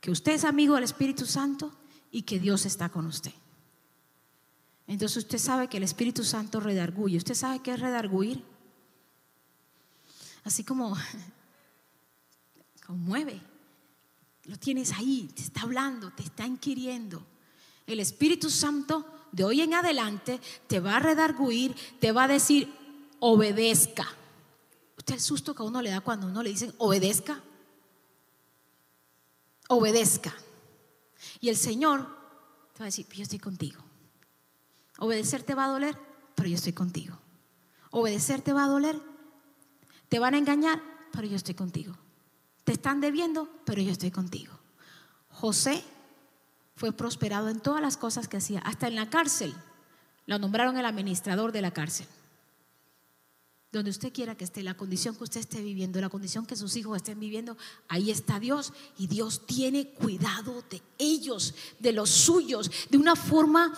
Que 0.00 0.10
usted 0.10 0.32
es 0.32 0.44
amigo 0.44 0.74
del 0.74 0.84
Espíritu 0.84 1.24
Santo 1.24 1.72
y 2.10 2.22
que 2.22 2.40
Dios 2.40 2.66
está 2.66 2.88
con 2.88 3.06
usted. 3.06 3.32
Entonces 4.86 5.18
usted 5.18 5.38
sabe 5.38 5.68
que 5.68 5.78
el 5.78 5.82
Espíritu 5.82 6.24
Santo 6.24 6.60
redarguye. 6.60 7.16
¿Usted 7.16 7.34
sabe 7.34 7.60
qué 7.60 7.72
es 7.72 7.80
redarguir? 7.80 8.44
Así 10.44 10.62
como 10.62 10.96
conmueve. 12.86 13.40
Lo 14.44 14.58
tienes 14.58 14.92
ahí, 14.92 15.30
te 15.34 15.42
está 15.42 15.62
hablando, 15.62 16.10
te 16.10 16.22
está 16.22 16.46
inquiriendo. 16.46 17.24
El 17.86 18.00
Espíritu 18.00 18.50
Santo 18.50 19.06
de 19.32 19.44
hoy 19.44 19.62
en 19.62 19.74
adelante 19.74 20.40
te 20.66 20.80
va 20.80 20.96
a 20.96 21.00
redarguir, 21.00 21.74
te 21.98 22.12
va 22.12 22.24
a 22.24 22.28
decir, 22.28 22.72
obedezca. 23.20 24.06
¿Usted 24.98 25.14
el 25.14 25.20
susto 25.20 25.54
que 25.54 25.62
a 25.62 25.66
uno 25.66 25.82
le 25.82 25.90
da 25.90 26.00
cuando 26.00 26.26
uno 26.26 26.42
le 26.42 26.50
dicen, 26.50 26.74
obedezca? 26.78 27.42
Obedezca. 29.68 30.34
Y 31.40 31.48
el 31.48 31.56
Señor 31.56 32.06
te 32.74 32.80
va 32.80 32.84
a 32.84 32.86
decir, 32.86 33.06
yo 33.08 33.22
estoy 33.22 33.38
contigo. 33.38 33.83
Obedecer 34.98 35.42
te 35.42 35.54
va 35.54 35.64
a 35.64 35.68
doler, 35.68 35.96
pero 36.34 36.48
yo 36.48 36.54
estoy 36.54 36.72
contigo. 36.72 37.18
Obedecer 37.90 38.42
te 38.42 38.52
va 38.52 38.64
a 38.64 38.68
doler, 38.68 39.00
te 40.08 40.18
van 40.18 40.34
a 40.34 40.38
engañar, 40.38 40.82
pero 41.12 41.26
yo 41.26 41.36
estoy 41.36 41.54
contigo. 41.54 41.96
Te 42.64 42.72
están 42.72 43.00
debiendo, 43.00 43.48
pero 43.64 43.82
yo 43.82 43.92
estoy 43.92 44.10
contigo. 44.10 44.58
José 45.28 45.82
fue 46.76 46.92
prosperado 46.92 47.48
en 47.48 47.60
todas 47.60 47.80
las 47.80 47.96
cosas 47.96 48.28
que 48.28 48.38
hacía, 48.38 48.60
hasta 48.60 48.88
en 48.88 48.94
la 48.94 49.10
cárcel. 49.10 49.54
Lo 50.26 50.38
nombraron 50.38 50.76
el 50.76 50.86
administrador 50.86 51.52
de 51.52 51.62
la 51.62 51.72
cárcel. 51.72 52.06
Donde 53.70 53.90
usted 53.90 54.12
quiera 54.12 54.36
que 54.36 54.44
esté, 54.44 54.62
la 54.62 54.76
condición 54.76 55.16
que 55.16 55.24
usted 55.24 55.40
esté 55.40 55.60
viviendo, 55.60 56.00
la 56.00 56.08
condición 56.08 56.46
que 56.46 56.56
sus 56.56 56.76
hijos 56.76 56.96
estén 56.96 57.18
viviendo, 57.18 57.56
ahí 57.88 58.10
está 58.10 58.38
Dios. 58.38 58.72
Y 58.96 59.08
Dios 59.08 59.46
tiene 59.46 59.90
cuidado 59.90 60.62
de 60.70 60.80
ellos, 60.98 61.54
de 61.80 61.92
los 61.92 62.08
suyos, 62.08 62.70
de 62.88 62.98
una 62.98 63.16
forma, 63.16 63.72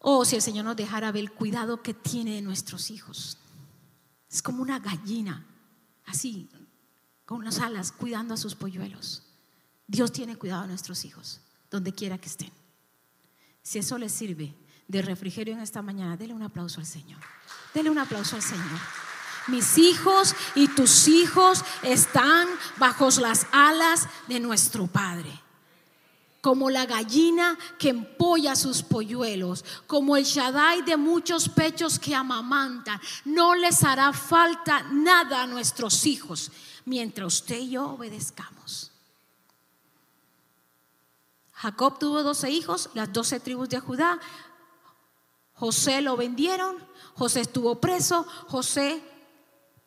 oh, 0.00 0.24
si 0.24 0.36
el 0.36 0.42
Señor 0.42 0.64
nos 0.64 0.76
dejara 0.76 1.12
ver 1.12 1.22
el 1.22 1.32
cuidado 1.32 1.82
que 1.82 1.94
tiene 1.94 2.34
de 2.34 2.42
nuestros 2.42 2.90
hijos. 2.90 3.38
Es 4.30 4.42
como 4.42 4.62
una 4.62 4.78
gallina, 4.78 5.46
así, 6.06 6.48
con 7.24 7.44
las 7.44 7.60
alas 7.60 7.92
cuidando 7.92 8.34
a 8.34 8.36
sus 8.36 8.54
polluelos. 8.54 9.22
Dios 9.86 10.12
tiene 10.12 10.36
cuidado 10.36 10.64
a 10.64 10.66
nuestros 10.66 11.04
hijos, 11.04 11.40
donde 11.70 11.92
quiera 11.92 12.18
que 12.18 12.28
estén. 12.28 12.52
Si 13.62 13.78
eso 13.78 13.98
les 13.98 14.12
sirve 14.12 14.54
de 14.88 15.02
refrigerio 15.02 15.54
en 15.54 15.60
esta 15.60 15.82
mañana, 15.82 16.16
dele 16.16 16.34
un 16.34 16.42
aplauso 16.42 16.80
al 16.80 16.86
Señor. 16.86 17.20
Dele 17.74 17.90
un 17.90 17.98
aplauso 17.98 18.36
al 18.36 18.42
Señor. 18.42 18.80
Mis 19.48 19.78
hijos 19.78 20.34
y 20.54 20.68
tus 20.68 21.08
hijos 21.08 21.64
están 21.82 22.48
bajo 22.78 23.08
las 23.20 23.46
alas 23.52 24.08
de 24.28 24.40
nuestro 24.40 24.86
Padre 24.86 25.40
como 26.40 26.70
la 26.70 26.86
gallina 26.86 27.58
que 27.78 27.90
empolla 27.90 28.56
sus 28.56 28.82
polluelos, 28.82 29.64
como 29.86 30.16
el 30.16 30.24
Shaddai 30.24 30.82
de 30.82 30.96
muchos 30.96 31.48
pechos 31.48 31.98
que 31.98 32.14
amamantan. 32.14 33.00
No 33.24 33.54
les 33.54 33.84
hará 33.84 34.12
falta 34.12 34.82
nada 34.90 35.42
a 35.42 35.46
nuestros 35.46 36.06
hijos 36.06 36.50
mientras 36.84 37.34
usted 37.34 37.58
y 37.58 37.70
yo 37.70 37.90
obedezcamos. 37.90 38.90
Jacob 41.52 41.98
tuvo 41.98 42.22
doce 42.22 42.50
hijos, 42.50 42.88
las 42.94 43.12
doce 43.12 43.38
tribus 43.38 43.68
de 43.68 43.80
Judá. 43.80 44.18
José 45.52 46.00
lo 46.00 46.16
vendieron, 46.16 46.78
José 47.14 47.42
estuvo 47.42 47.82
preso, 47.82 48.24
José, 48.48 49.02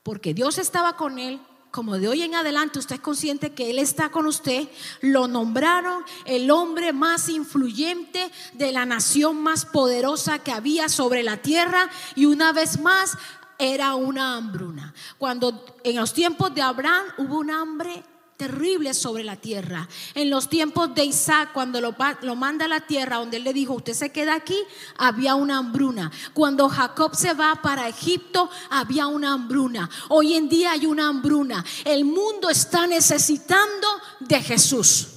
porque 0.04 0.36
Dios 0.36 0.60
estaba 0.60 0.96
con 0.96 1.18
él, 1.18 1.42
como 1.74 1.98
de 1.98 2.08
hoy 2.08 2.22
en 2.22 2.36
adelante 2.36 2.78
usted 2.78 2.98
es 2.98 3.02
consciente 3.02 3.54
que 3.54 3.72
Él 3.72 3.80
está 3.80 4.10
con 4.10 4.28
usted, 4.28 4.70
lo 5.02 5.28
nombraron 5.28 6.04
el 6.26 6.52
hombre 6.52 6.94
más 6.94 7.30
influyente 7.30 8.32
de 8.54 8.72
la 8.72 8.86
nación 8.86 9.42
más 9.42 9.66
poderosa 9.66 10.38
que 10.38 10.52
había 10.52 10.88
sobre 10.88 11.24
la 11.24 11.38
tierra 11.38 11.90
y 12.16 12.26
una 12.26 12.54
vez 12.54 12.80
más 12.80 13.18
era 13.58 13.96
una 13.96 14.36
hambruna. 14.36 14.94
Cuando 15.18 15.66
en 15.84 15.96
los 15.96 16.14
tiempos 16.14 16.54
de 16.54 16.62
Abraham 16.62 17.06
hubo 17.18 17.40
un 17.40 17.50
hambre 17.50 18.04
terrible 18.38 18.94
sobre 18.94 19.24
la 19.24 19.36
tierra. 19.36 19.88
En 20.16 20.30
los 20.30 20.50
tiempos 20.50 20.94
de 20.96 21.06
Isaac, 21.06 21.52
cuando 21.54 21.80
lo, 21.80 21.96
lo, 22.22 22.36
manda 22.36 22.66
a 22.66 22.68
la 22.68 22.82
tierra, 22.82 23.18
donde 23.18 23.38
él 23.38 23.44
le 23.44 23.54
dijo, 23.54 23.74
usted 23.74 23.94
se 23.94 24.12
queda 24.12 24.36
aquí, 24.36 24.58
había 24.98 25.36
una 25.36 25.58
hambruna. 25.58 26.12
Cuando 26.34 26.70
Jacob 26.70 27.16
se 27.16 27.34
va 27.34 27.62
para 27.62 27.88
Egipto, 27.88 28.50
había 28.70 29.08
una 29.08 29.34
hambruna. 29.34 29.90
Hoy 30.10 30.34
en 30.34 30.50
día 30.50 30.72
hay 30.72 30.86
una 30.86 31.08
hambruna. 31.08 31.64
El 31.86 32.06
mundo 32.06 32.50
está 32.50 32.88
necesitando 32.88 33.88
de 34.20 34.42
Jesús. 34.42 35.08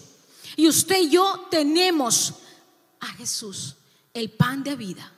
Y 0.57 0.69
usted 0.69 1.01
y 1.03 1.11
yo 1.11 1.47
tenemos 1.51 2.35
a 3.01 3.07
Jesús, 3.09 3.77
el 4.15 4.31
pan 4.31 4.63
de 4.63 4.77
vida. 4.77 5.13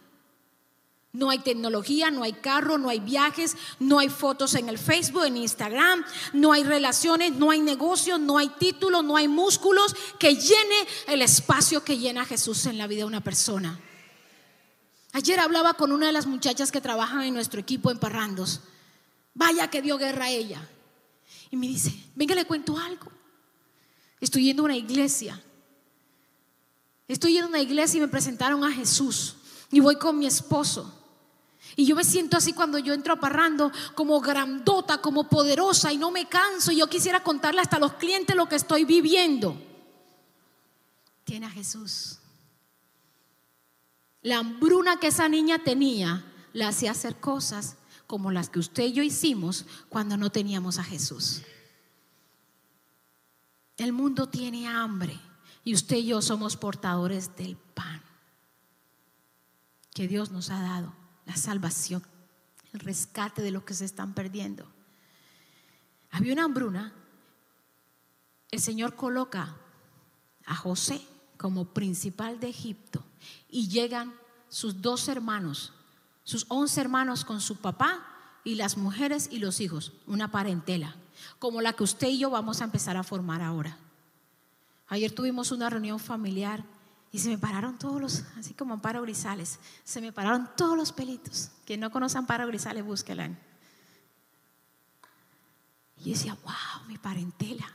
No 1.19 1.31
hay 1.31 1.41
tecnología, 1.41 2.13
no 2.13 2.23
hay 2.23 2.33
carro, 2.33 2.79
no 2.79 2.89
hay 2.89 3.01
viajes, 3.01 3.57
no 3.81 3.99
hay 3.99 4.09
fotos 4.09 4.55
en 4.55 4.69
el 4.69 4.79
Facebook, 4.79 5.25
en 5.25 5.37
Instagram, 5.37 6.05
no 6.33 6.53
hay 6.53 6.63
relaciones, 6.63 7.33
no 7.33 7.51
hay 7.51 7.61
negocios, 7.61 8.21
no 8.21 8.39
hay 8.39 8.49
títulos, 8.51 9.03
no 9.03 9.17
hay 9.17 9.27
músculos 9.27 9.97
que 10.17 10.37
llene 10.37 10.87
el 11.09 11.21
espacio 11.21 11.83
que 11.83 11.99
llena 11.99 12.25
Jesús 12.25 12.67
en 12.67 12.79
la 12.79 12.87
vida 12.87 13.01
de 13.01 13.07
una 13.07 13.21
persona. 13.21 13.81
Ayer 15.11 15.41
hablaba 15.41 15.75
con 15.75 15.91
una 15.91 16.07
de 16.07 16.13
las 16.13 16.29
muchachas 16.29 16.71
que 16.71 16.81
trabajan 16.81 17.23
en 17.23 17.35
nuestro 17.35 17.59
equipo 17.59 17.91
en 17.91 17.99
Parrandos. 17.99 18.61
Vaya 19.35 19.69
que 19.69 19.83
dio 19.83 19.99
guerra 19.99 20.27
a 20.27 20.31
ella. 20.31 20.69
Y 21.51 21.57
me 21.57 21.67
dice, 21.67 21.93
venga, 22.15 22.37
le 22.37 22.45
cuento 22.45 22.79
algo. 22.79 23.11
Estoy 24.21 24.45
yendo 24.45 24.63
a 24.63 24.67
una 24.67 24.77
iglesia. 24.77 25.43
Estoy 27.09 27.33
yendo 27.33 27.47
a 27.47 27.51
una 27.51 27.61
iglesia 27.61 27.99
y 27.99 28.03
me 28.03 28.07
presentaron 28.07 28.63
a 28.63 28.71
Jesús. 28.71 29.35
Y 29.73 29.81
voy 29.81 29.97
con 29.97 30.17
mi 30.17 30.29
esposo. 30.29 30.95
Y 31.79 31.87
yo 31.87 31.95
me 31.95 32.03
siento 32.03 32.37
así 32.37 32.55
cuando 32.55 32.81
yo 32.81 32.93
entro 32.93 33.13
a 33.13 33.21
Parrando, 33.21 33.71
como 33.95 34.21
grandota, 34.21 35.01
como 35.01 35.29
poderosa 35.29 35.93
y 35.93 35.97
no 35.97 36.11
me 36.11 36.29
canso. 36.29 36.73
Y 36.73 36.79
yo 36.79 36.89
quisiera 36.89 37.23
contarle 37.23 37.61
hasta 37.61 37.77
a 37.77 37.79
los 37.79 37.93
clientes 37.93 38.35
lo 38.35 38.49
que 38.49 38.57
estoy 38.57 38.85
viviendo. 38.85 39.57
Tiene 41.23 41.47
a 41.47 41.51
Jesús. 41.51 42.19
La 44.23 44.39
hambruna 44.39 44.99
que 44.99 45.07
esa 45.07 45.29
niña 45.29 45.63
tenía 45.63 46.25
la 46.53 46.67
hacía 46.67 46.91
hacer 46.91 47.21
cosas 47.21 47.77
como 48.09 48.33
las 48.33 48.51
que 48.51 48.59
usted 48.59 48.87
y 48.87 48.95
yo 48.95 49.05
hicimos 49.05 49.65
cuando 49.89 50.17
no 50.17 50.31
teníamos 50.31 50.81
a 50.81 50.83
Jesús. 50.83 51.43
El 53.77 53.93
mundo 53.93 54.29
tiene 54.29 54.67
hambre 54.67 55.17
y 55.63 55.75
usted 55.75 55.99
y 55.99 56.07
yo 56.07 56.23
somos 56.23 56.57
portadores 56.57 57.37
del 57.37 57.57
pan 57.57 58.03
que 59.95 60.09
Dios 60.09 60.33
nos 60.33 60.51
ha 60.51 60.61
dado, 60.61 60.93
la 61.29 61.37
salvación, 61.37 62.03
el 62.73 62.81
rescate 62.81 63.43
de 63.43 63.51
lo 63.51 63.65
que 63.65 63.75
se 63.75 63.85
están 63.85 64.15
perdiendo. 64.15 64.67
Había 66.11 66.33
una 66.33 66.45
hambruna, 66.45 66.95
el 68.51 68.61
Señor 68.61 68.97
coloca 68.97 69.55
a 70.47 70.57
José 70.57 71.03
como 71.37 71.67
principal 71.67 72.41
de 72.41 72.49
Egipto 72.49 73.05
y 73.51 73.69
llegan 73.69 74.15
sus 74.49 74.81
dos 74.81 75.07
hermanos, 75.09 75.75
sus 76.25 76.47
once 76.49 76.81
hermanos 76.81 77.27
con 77.27 77.43
su 77.43 77.57
papá 77.57 78.07
y 78.43 78.55
las 78.55 78.79
mujeres 78.79 79.29
y 79.31 79.39
los 79.39 79.61
hijos, 79.61 79.93
una 80.07 80.31
parentela, 80.31 80.97
como 81.39 81.61
la 81.61 81.75
que 81.75 81.83
usted 81.83 82.09
y 82.09 82.19
yo 82.19 82.31
vamos 82.31 82.63
a 82.63 82.65
empezar 82.65 82.97
a 82.97 83.03
formar 83.03 83.43
ahora. 83.43 83.77
Ayer 84.89 85.13
tuvimos 85.15 85.53
una 85.53 85.69
reunión 85.69 86.01
familiar 86.01 86.65
y 87.11 87.19
se 87.19 87.31
me 87.31 87.39
pararon 87.39 87.79
todos 87.79 88.01
los, 88.01 88.25
así 88.37 88.53
como 88.55 88.75
Amparo 88.75 89.03
Grisales, 89.03 89.59
se 89.83 90.01
me 90.01 90.13
pararon 90.13 90.51
todos 90.57 90.77
los 90.77 90.93
pelitos. 90.93 91.51
Quien 91.65 91.81
no 91.81 91.91
conoce 91.91 92.19
Amparo 92.19 92.47
Grisales, 92.47 92.85
búsquela. 92.85 93.29
Y 95.97 96.05
yo 96.05 96.13
decía, 96.13 96.37
wow, 96.45 96.87
mi 96.87 96.99
parentela. 96.99 97.67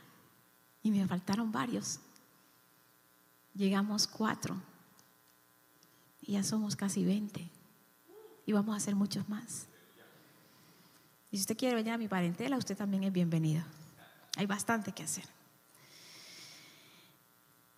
Y 0.82 0.90
me 0.90 1.06
faltaron 1.06 1.50
varios. 1.50 1.98
Llegamos 3.54 4.06
cuatro. 4.06 4.56
Y 6.20 6.32
ya 6.32 6.42
somos 6.44 6.76
casi 6.76 7.04
20. 7.04 7.50
Y 8.46 8.52
vamos 8.52 8.74
a 8.74 8.76
hacer 8.76 8.94
muchos 8.94 9.28
más. 9.28 9.66
Y 11.30 11.36
si 11.36 11.42
usted 11.42 11.56
quiere 11.56 11.74
venir 11.74 11.92
a 11.92 11.98
mi 11.98 12.06
parentela, 12.06 12.56
usted 12.56 12.76
también 12.76 13.02
es 13.02 13.12
bienvenido. 13.12 13.64
Hay 14.36 14.46
bastante 14.46 14.92
que 14.92 15.02
hacer. 15.02 15.24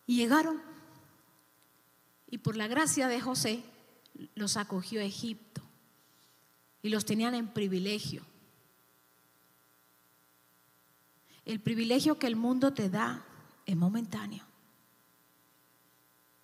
Y 0.07 0.17
llegaron. 0.17 0.76
Y 2.29 2.39
por 2.39 2.57
la 2.57 2.67
gracia 2.67 3.09
de 3.09 3.21
José, 3.21 3.63
los 4.35 4.57
acogió 4.57 5.01
a 5.01 5.05
Egipto. 5.05 5.63
Y 6.83 6.89
los 6.89 7.05
tenían 7.05 7.35
en 7.35 7.49
privilegio. 7.49 8.25
El 11.45 11.61
privilegio 11.61 12.19
que 12.19 12.27
el 12.27 12.37
mundo 12.37 12.73
te 12.73 12.91
da 12.91 13.25
es 13.65 13.77
momentáneo. 13.77 14.45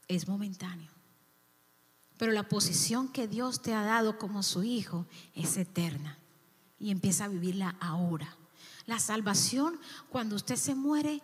Es 0.09 0.29
momentáneo. 0.29 0.91
Pero 2.19 2.33
la 2.33 2.49
posición 2.49 3.09
que 3.09 3.27
Dios 3.27 3.63
te 3.63 3.75
ha 3.75 3.83
dado 3.83 4.19
como 4.19 4.43
su 4.45 4.63
hijo 4.63 5.07
es 5.35 5.57
eterna 5.57 6.19
y 6.79 6.91
empieza 6.91 7.25
a 7.25 7.29
vivirla 7.29 7.77
ahora. 7.81 8.37
La 8.87 9.01
salvación, 9.01 9.81
cuando 10.09 10.37
usted 10.37 10.57
se 10.57 10.75
muere, 10.75 11.23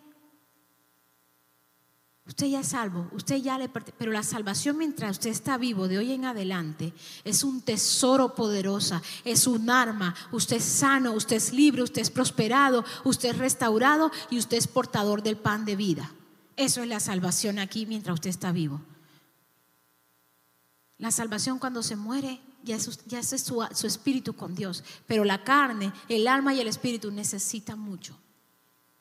usted 2.28 2.46
ya 2.46 2.60
es 2.60 2.68
salvo, 2.68 3.08
usted 3.12 3.36
ya 3.36 3.58
le 3.58 3.68
pero 3.68 4.12
la 4.12 4.22
salvación 4.22 4.76
mientras 4.76 5.12
usted 5.12 5.30
está 5.30 5.56
vivo 5.56 5.88
de 5.88 5.98
hoy 5.98 6.12
en 6.12 6.26
adelante 6.26 6.92
es 7.24 7.42
un 7.42 7.62
tesoro 7.62 8.34
poderosa, 8.34 9.02
es 9.24 9.46
un 9.46 9.70
arma. 9.70 10.14
Usted 10.30 10.56
es 10.56 10.64
sano, 10.64 11.12
usted 11.12 11.36
es 11.36 11.52
libre, 11.52 11.82
usted 11.82 12.02
es 12.02 12.10
prosperado, 12.10 12.84
usted 13.04 13.30
es 13.30 13.38
restaurado 13.38 14.10
y 14.30 14.38
usted 14.38 14.58
es 14.58 14.66
portador 14.66 15.22
del 15.22 15.38
pan 15.38 15.64
de 15.64 15.76
vida. 15.76 16.12
Eso 16.56 16.82
es 16.82 16.88
la 16.88 17.00
salvación 17.00 17.58
aquí 17.58 17.86
mientras 17.86 18.14
usted 18.14 18.30
está 18.30 18.52
vivo. 18.52 18.82
La 20.98 21.10
salvación 21.10 21.58
cuando 21.58 21.82
se 21.82 21.96
muere 21.96 22.40
ya 22.62 22.76
es, 22.76 22.82
su, 23.42 23.66
su, 23.72 23.86
espíritu 23.86 24.34
con 24.34 24.54
Dios. 24.54 24.84
Pero 25.06 25.24
la 25.24 25.44
carne, 25.44 25.92
el 26.08 26.28
alma 26.28 26.52
y 26.52 26.60
el 26.60 26.68
espíritu 26.68 27.10
necesitan 27.10 27.78
mucho. 27.78 28.18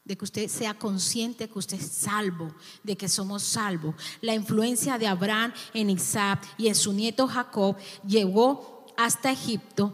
De 0.07 0.17
que 0.17 0.23
usted 0.23 0.47
sea 0.47 0.73
consciente 0.73 1.49
que 1.49 1.59
usted 1.59 1.77
es 1.77 1.91
salvo, 1.91 2.55
de 2.81 2.95
que 2.95 3.09
somos 3.09 3.43
salvos. 3.43 3.93
La 4.21 4.33
influencia 4.33 4.97
de 4.97 5.05
Abraham 5.05 5.51
en 5.73 5.89
Isaac 5.89 6.47
y 6.57 6.69
en 6.69 6.75
su 6.75 6.93
nieto 6.93 7.27
Jacob 7.27 7.75
llegó 8.07 8.85
hasta 8.95 9.31
Egipto. 9.31 9.93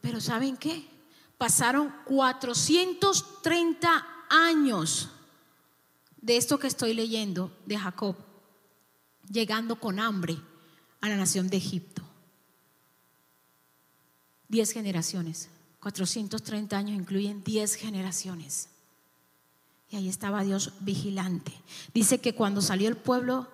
Pero 0.00 0.22
¿saben 0.22 0.56
qué? 0.56 0.88
Pasaron 1.36 1.92
430 2.06 4.06
años 4.30 5.10
de 6.22 6.38
esto 6.38 6.58
que 6.58 6.68
estoy 6.68 6.94
leyendo 6.94 7.54
de 7.66 7.76
Jacob, 7.76 8.16
llegando 9.30 9.78
con 9.78 10.00
hambre 10.00 10.38
a 11.02 11.10
la 11.10 11.16
nación 11.16 11.50
de 11.50 11.58
Egipto. 11.58 12.02
Diez 14.48 14.72
generaciones, 14.72 15.50
430 15.80 16.76
años 16.76 16.96
incluyen 16.96 17.42
diez 17.42 17.74
generaciones. 17.74 18.68
Y 19.92 19.96
ahí 19.96 20.08
estaba 20.08 20.42
Dios 20.42 20.72
vigilante. 20.80 21.52
Dice 21.92 22.18
que 22.18 22.34
cuando 22.34 22.62
salió 22.62 22.88
el 22.88 22.96
pueblo 22.96 23.46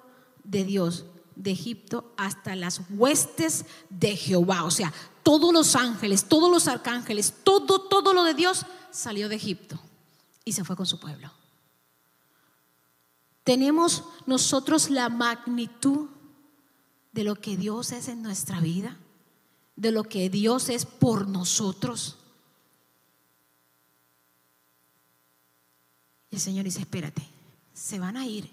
de 0.44 0.64
Dios 0.64 1.04
de 1.34 1.50
Egipto 1.50 2.14
hasta 2.16 2.54
las 2.54 2.82
huestes 2.90 3.64
de 3.90 4.16
Jehová, 4.16 4.62
o 4.62 4.70
sea, 4.70 4.92
todos 5.24 5.52
los 5.52 5.74
ángeles, 5.74 6.28
todos 6.28 6.48
los 6.48 6.68
arcángeles, 6.68 7.34
todo, 7.42 7.80
todo 7.80 8.14
lo 8.14 8.22
de 8.22 8.34
Dios 8.34 8.66
salió 8.92 9.28
de 9.28 9.34
Egipto 9.34 9.80
y 10.44 10.52
se 10.52 10.62
fue 10.62 10.76
con 10.76 10.86
su 10.86 11.00
pueblo. 11.00 11.28
Tenemos 13.42 14.04
nosotros 14.24 14.90
la 14.90 15.08
magnitud 15.08 16.08
de 17.10 17.24
lo 17.24 17.34
que 17.34 17.56
Dios 17.56 17.90
es 17.90 18.06
en 18.06 18.22
nuestra 18.22 18.60
vida, 18.60 18.96
de 19.74 19.90
lo 19.90 20.04
que 20.04 20.30
Dios 20.30 20.68
es 20.68 20.86
por 20.86 21.26
nosotros. 21.26 22.17
Y 26.30 26.36
el 26.36 26.40
Señor 26.40 26.64
dice, 26.64 26.80
espérate, 26.80 27.22
se 27.72 27.98
van 27.98 28.16
a 28.16 28.26
ir. 28.26 28.50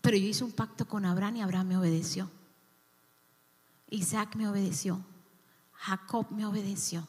Pero 0.00 0.16
yo 0.16 0.26
hice 0.26 0.44
un 0.44 0.52
pacto 0.52 0.86
con 0.86 1.04
Abraham 1.04 1.36
y 1.36 1.42
Abraham 1.42 1.68
me 1.68 1.76
obedeció. 1.76 2.30
Isaac 3.90 4.36
me 4.36 4.48
obedeció. 4.48 5.04
Jacob 5.72 6.26
me 6.30 6.46
obedeció. 6.46 7.06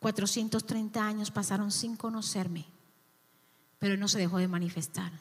430 0.00 1.04
años 1.04 1.30
pasaron 1.30 1.70
sin 1.70 1.96
conocerme, 1.96 2.64
pero 3.78 3.96
no 3.96 4.08
se 4.08 4.18
dejó 4.18 4.38
de 4.38 4.48
manifestar. 4.48 5.12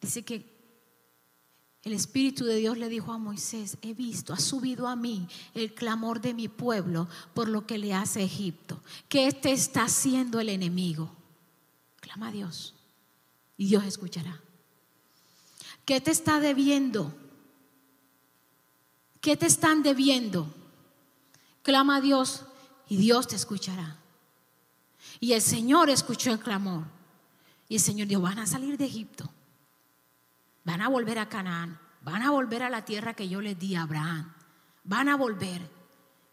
Dice 0.00 0.22
que 0.24 0.58
el 1.82 1.92
Espíritu 1.92 2.44
de 2.44 2.56
Dios 2.56 2.78
le 2.78 2.88
dijo 2.88 3.12
a 3.12 3.18
Moisés, 3.18 3.76
he 3.82 3.94
visto, 3.94 4.32
ha 4.32 4.38
subido 4.38 4.88
a 4.88 4.96
mí 4.96 5.28
el 5.54 5.74
clamor 5.74 6.20
de 6.20 6.34
mi 6.34 6.48
pueblo 6.48 7.08
por 7.34 7.48
lo 7.48 7.66
que 7.66 7.78
le 7.78 7.94
hace 7.94 8.22
Egipto. 8.22 8.82
¿Qué 9.08 9.32
te 9.32 9.52
está 9.52 9.84
haciendo 9.84 10.40
el 10.40 10.48
enemigo? 10.48 11.19
Clama 12.10 12.26
a 12.26 12.32
Dios 12.32 12.74
y 13.56 13.68
Dios 13.68 13.84
escuchará. 13.84 14.40
¿Qué 15.84 16.00
te 16.00 16.10
está 16.10 16.40
debiendo? 16.40 17.14
¿Qué 19.20 19.36
te 19.36 19.46
están 19.46 19.84
debiendo? 19.84 20.52
Clama 21.62 21.96
a 21.96 22.00
Dios 22.00 22.42
y 22.88 22.96
Dios 22.96 23.28
te 23.28 23.36
escuchará. 23.36 23.96
Y 25.20 25.34
el 25.34 25.40
Señor 25.40 25.88
escuchó 25.88 26.32
el 26.32 26.40
clamor. 26.40 26.82
Y 27.68 27.76
el 27.76 27.80
Señor 27.80 28.08
dijo, 28.08 28.22
van 28.22 28.40
a 28.40 28.46
salir 28.46 28.76
de 28.76 28.86
Egipto 28.86 29.30
Van 30.64 30.80
a 30.80 30.88
volver 30.88 31.20
a 31.20 31.28
Canaán, 31.28 31.78
van 32.02 32.22
a 32.22 32.32
volver 32.32 32.64
a 32.64 32.70
la 32.70 32.84
tierra 32.84 33.14
que 33.14 33.28
yo 33.28 33.40
les 33.40 33.56
di 33.56 33.76
a 33.76 33.82
Abraham. 33.82 34.34
Van 34.82 35.08
a 35.08 35.14
volver. 35.14 35.62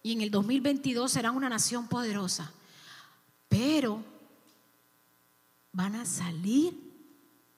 Y 0.01 0.13
en 0.13 0.21
el 0.21 0.31
2022 0.31 1.11
serán 1.11 1.35
una 1.35 1.49
nación 1.49 1.87
poderosa. 1.87 2.51
Pero 3.47 4.16
van 5.71 5.95
a 5.95 6.05
salir, 6.05 6.73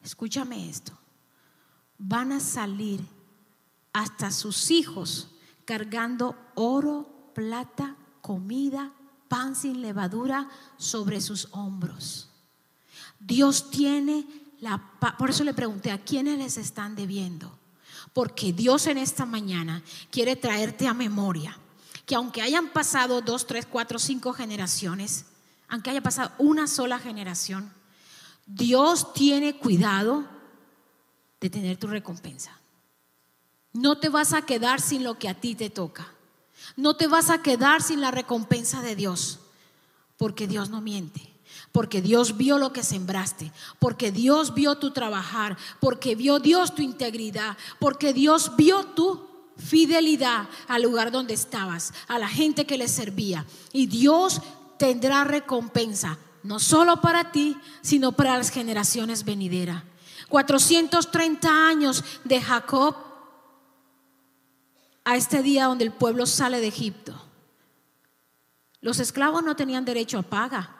escúchame 0.01 0.69
esto, 0.69 0.97
van 1.97 2.31
a 2.31 2.39
salir 2.39 3.05
hasta 3.93 4.31
sus 4.31 4.71
hijos 4.71 5.29
cargando 5.65 6.35
oro, 6.55 7.31
plata, 7.33 7.95
comida, 8.21 8.93
pan 9.27 9.55
sin 9.55 9.81
levadura 9.81 10.49
sobre 10.77 11.21
sus 11.21 11.47
hombros. 11.51 12.29
Dios 13.19 13.69
tiene 13.69 14.25
la. 14.59 14.77
Por 15.17 15.29
eso 15.29 15.43
le 15.43 15.53
pregunté, 15.53 15.91
¿a 15.91 16.03
quiénes 16.03 16.37
les 16.37 16.57
están 16.57 16.95
debiendo? 16.95 17.57
Porque 18.13 18.53
Dios 18.53 18.87
en 18.87 18.97
esta 18.97 19.25
mañana 19.25 19.83
quiere 20.09 20.35
traerte 20.35 20.87
a 20.87 20.93
memoria 20.93 21.57
que 22.09 22.15
aunque 22.15 22.41
hayan 22.41 22.69
pasado 22.69 23.21
dos, 23.21 23.45
tres, 23.45 23.67
cuatro, 23.67 23.99
cinco 23.99 24.33
generaciones, 24.33 25.25
aunque 25.67 25.91
haya 25.91 26.01
pasado 26.01 26.31
una 26.39 26.65
sola 26.65 26.97
generación, 26.97 27.71
Dios 28.51 29.13
tiene 29.13 29.57
cuidado 29.57 30.25
de 31.39 31.49
tener 31.51 31.77
tu 31.77 31.85
recompensa. 31.85 32.59
No 33.73 33.99
te 33.99 34.09
vas 34.09 34.33
a 34.33 34.41
quedar 34.41 34.81
sin 34.81 35.03
lo 35.03 35.19
que 35.19 35.29
a 35.29 35.35
ti 35.35 35.53
te 35.53 35.69
toca. 35.69 36.11
No 36.75 36.95
te 36.95 37.07
vas 37.07 37.29
a 37.29 37.43
quedar 37.43 37.83
sin 37.83 38.01
la 38.01 38.09
recompensa 38.09 38.81
de 38.81 38.95
Dios, 38.95 39.39
porque 40.17 40.47
Dios 40.47 40.69
no 40.69 40.81
miente. 40.81 41.21
Porque 41.71 42.01
Dios 42.01 42.37
vio 42.37 42.57
lo 42.57 42.73
que 42.73 42.83
sembraste, 42.83 43.51
porque 43.77 44.11
Dios 44.11 44.55
vio 44.55 44.79
tu 44.79 44.91
trabajar, 44.91 45.55
porque 45.79 46.15
vio 46.15 46.39
Dios 46.39 46.73
tu 46.73 46.81
integridad, 46.81 47.55
porque 47.79 48.13
Dios 48.13 48.55
vio 48.55 48.85
tu 48.87 49.27
fidelidad 49.57 50.49
al 50.67 50.81
lugar 50.81 51.11
donde 51.11 51.35
estabas, 51.35 51.93
a 52.07 52.17
la 52.17 52.27
gente 52.27 52.65
que 52.65 52.77
le 52.77 52.87
servía. 52.87 53.45
Y 53.71 53.85
Dios 53.85 54.41
tendrá 54.77 55.23
recompensa, 55.23 56.17
no 56.49 56.57
solo 56.57 56.99
para 56.99 57.31
ti, 57.31 57.55
sino 57.81 58.11
para 58.11 58.35
las 58.35 58.49
generaciones 58.49 59.23
venideras. 59.23 59.83
430 60.29 61.47
años 61.47 62.03
de 62.23 62.41
Jacob 62.41 62.95
a 65.03 65.15
este 65.15 65.43
día 65.43 65.65
donde 65.65 65.85
el 65.85 65.91
pueblo 65.91 66.25
sale 66.25 66.59
de 66.59 66.69
Egipto. 66.69 67.23
Los 68.81 68.97
esclavos 68.97 69.43
no 69.43 69.55
tenían 69.55 69.85
derecho 69.85 70.17
a 70.17 70.23
paga 70.23 70.75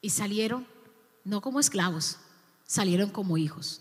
y 0.00 0.10
salieron 0.10 0.64
no 1.24 1.40
como 1.40 1.58
esclavos, 1.58 2.18
salieron 2.64 3.10
como 3.10 3.36
hijos. 3.36 3.80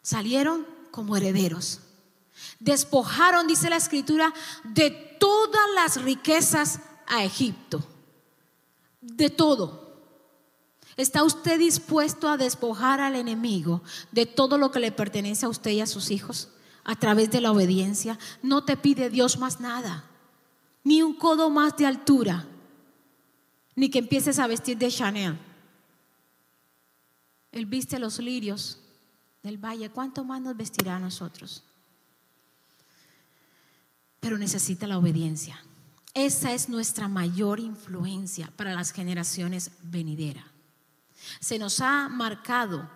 Salieron 0.00 0.66
como 0.90 1.14
herederos. 1.14 1.80
Despojaron, 2.58 3.46
dice 3.46 3.68
la 3.68 3.76
escritura, 3.76 4.32
de 4.64 4.90
todas 5.20 5.66
las 5.74 6.02
riquezas 6.02 6.80
a 7.06 7.24
Egipto. 7.24 7.82
De 9.00 9.30
todo. 9.30 9.84
¿Está 10.96 11.24
usted 11.24 11.58
dispuesto 11.58 12.28
a 12.28 12.36
despojar 12.36 13.00
al 13.00 13.16
enemigo 13.16 13.82
de 14.12 14.26
todo 14.26 14.58
lo 14.58 14.70
que 14.70 14.78
le 14.78 14.92
pertenece 14.92 15.46
a 15.46 15.48
usted 15.48 15.72
y 15.72 15.80
a 15.80 15.86
sus 15.86 16.10
hijos 16.10 16.50
a 16.84 16.94
través 16.94 17.30
de 17.30 17.40
la 17.40 17.50
obediencia? 17.50 18.18
No 18.42 18.64
te 18.64 18.76
pide 18.76 19.10
Dios 19.10 19.38
más 19.38 19.60
nada, 19.60 20.04
ni 20.84 21.02
un 21.02 21.14
codo 21.14 21.50
más 21.50 21.76
de 21.76 21.86
altura, 21.86 22.46
ni 23.74 23.90
que 23.90 23.98
empieces 23.98 24.38
a 24.38 24.46
vestir 24.46 24.78
de 24.78 24.88
Chanel. 24.88 25.38
Él 27.50 27.66
viste 27.66 27.98
los 27.98 28.18
lirios 28.20 28.78
del 29.42 29.58
valle, 29.58 29.90
¿cuánto 29.90 30.24
más 30.24 30.40
nos 30.40 30.56
vestirá 30.56 30.96
a 30.96 31.00
nosotros? 31.00 31.62
Pero 34.20 34.38
necesita 34.38 34.86
la 34.86 34.98
obediencia. 34.98 35.63
Esa 36.14 36.52
es 36.52 36.68
nuestra 36.68 37.08
mayor 37.08 37.58
influencia 37.58 38.52
para 38.56 38.72
las 38.72 38.92
generaciones 38.92 39.72
venideras. 39.82 40.44
Se 41.40 41.58
nos 41.58 41.80
ha 41.80 42.08
marcado 42.08 42.88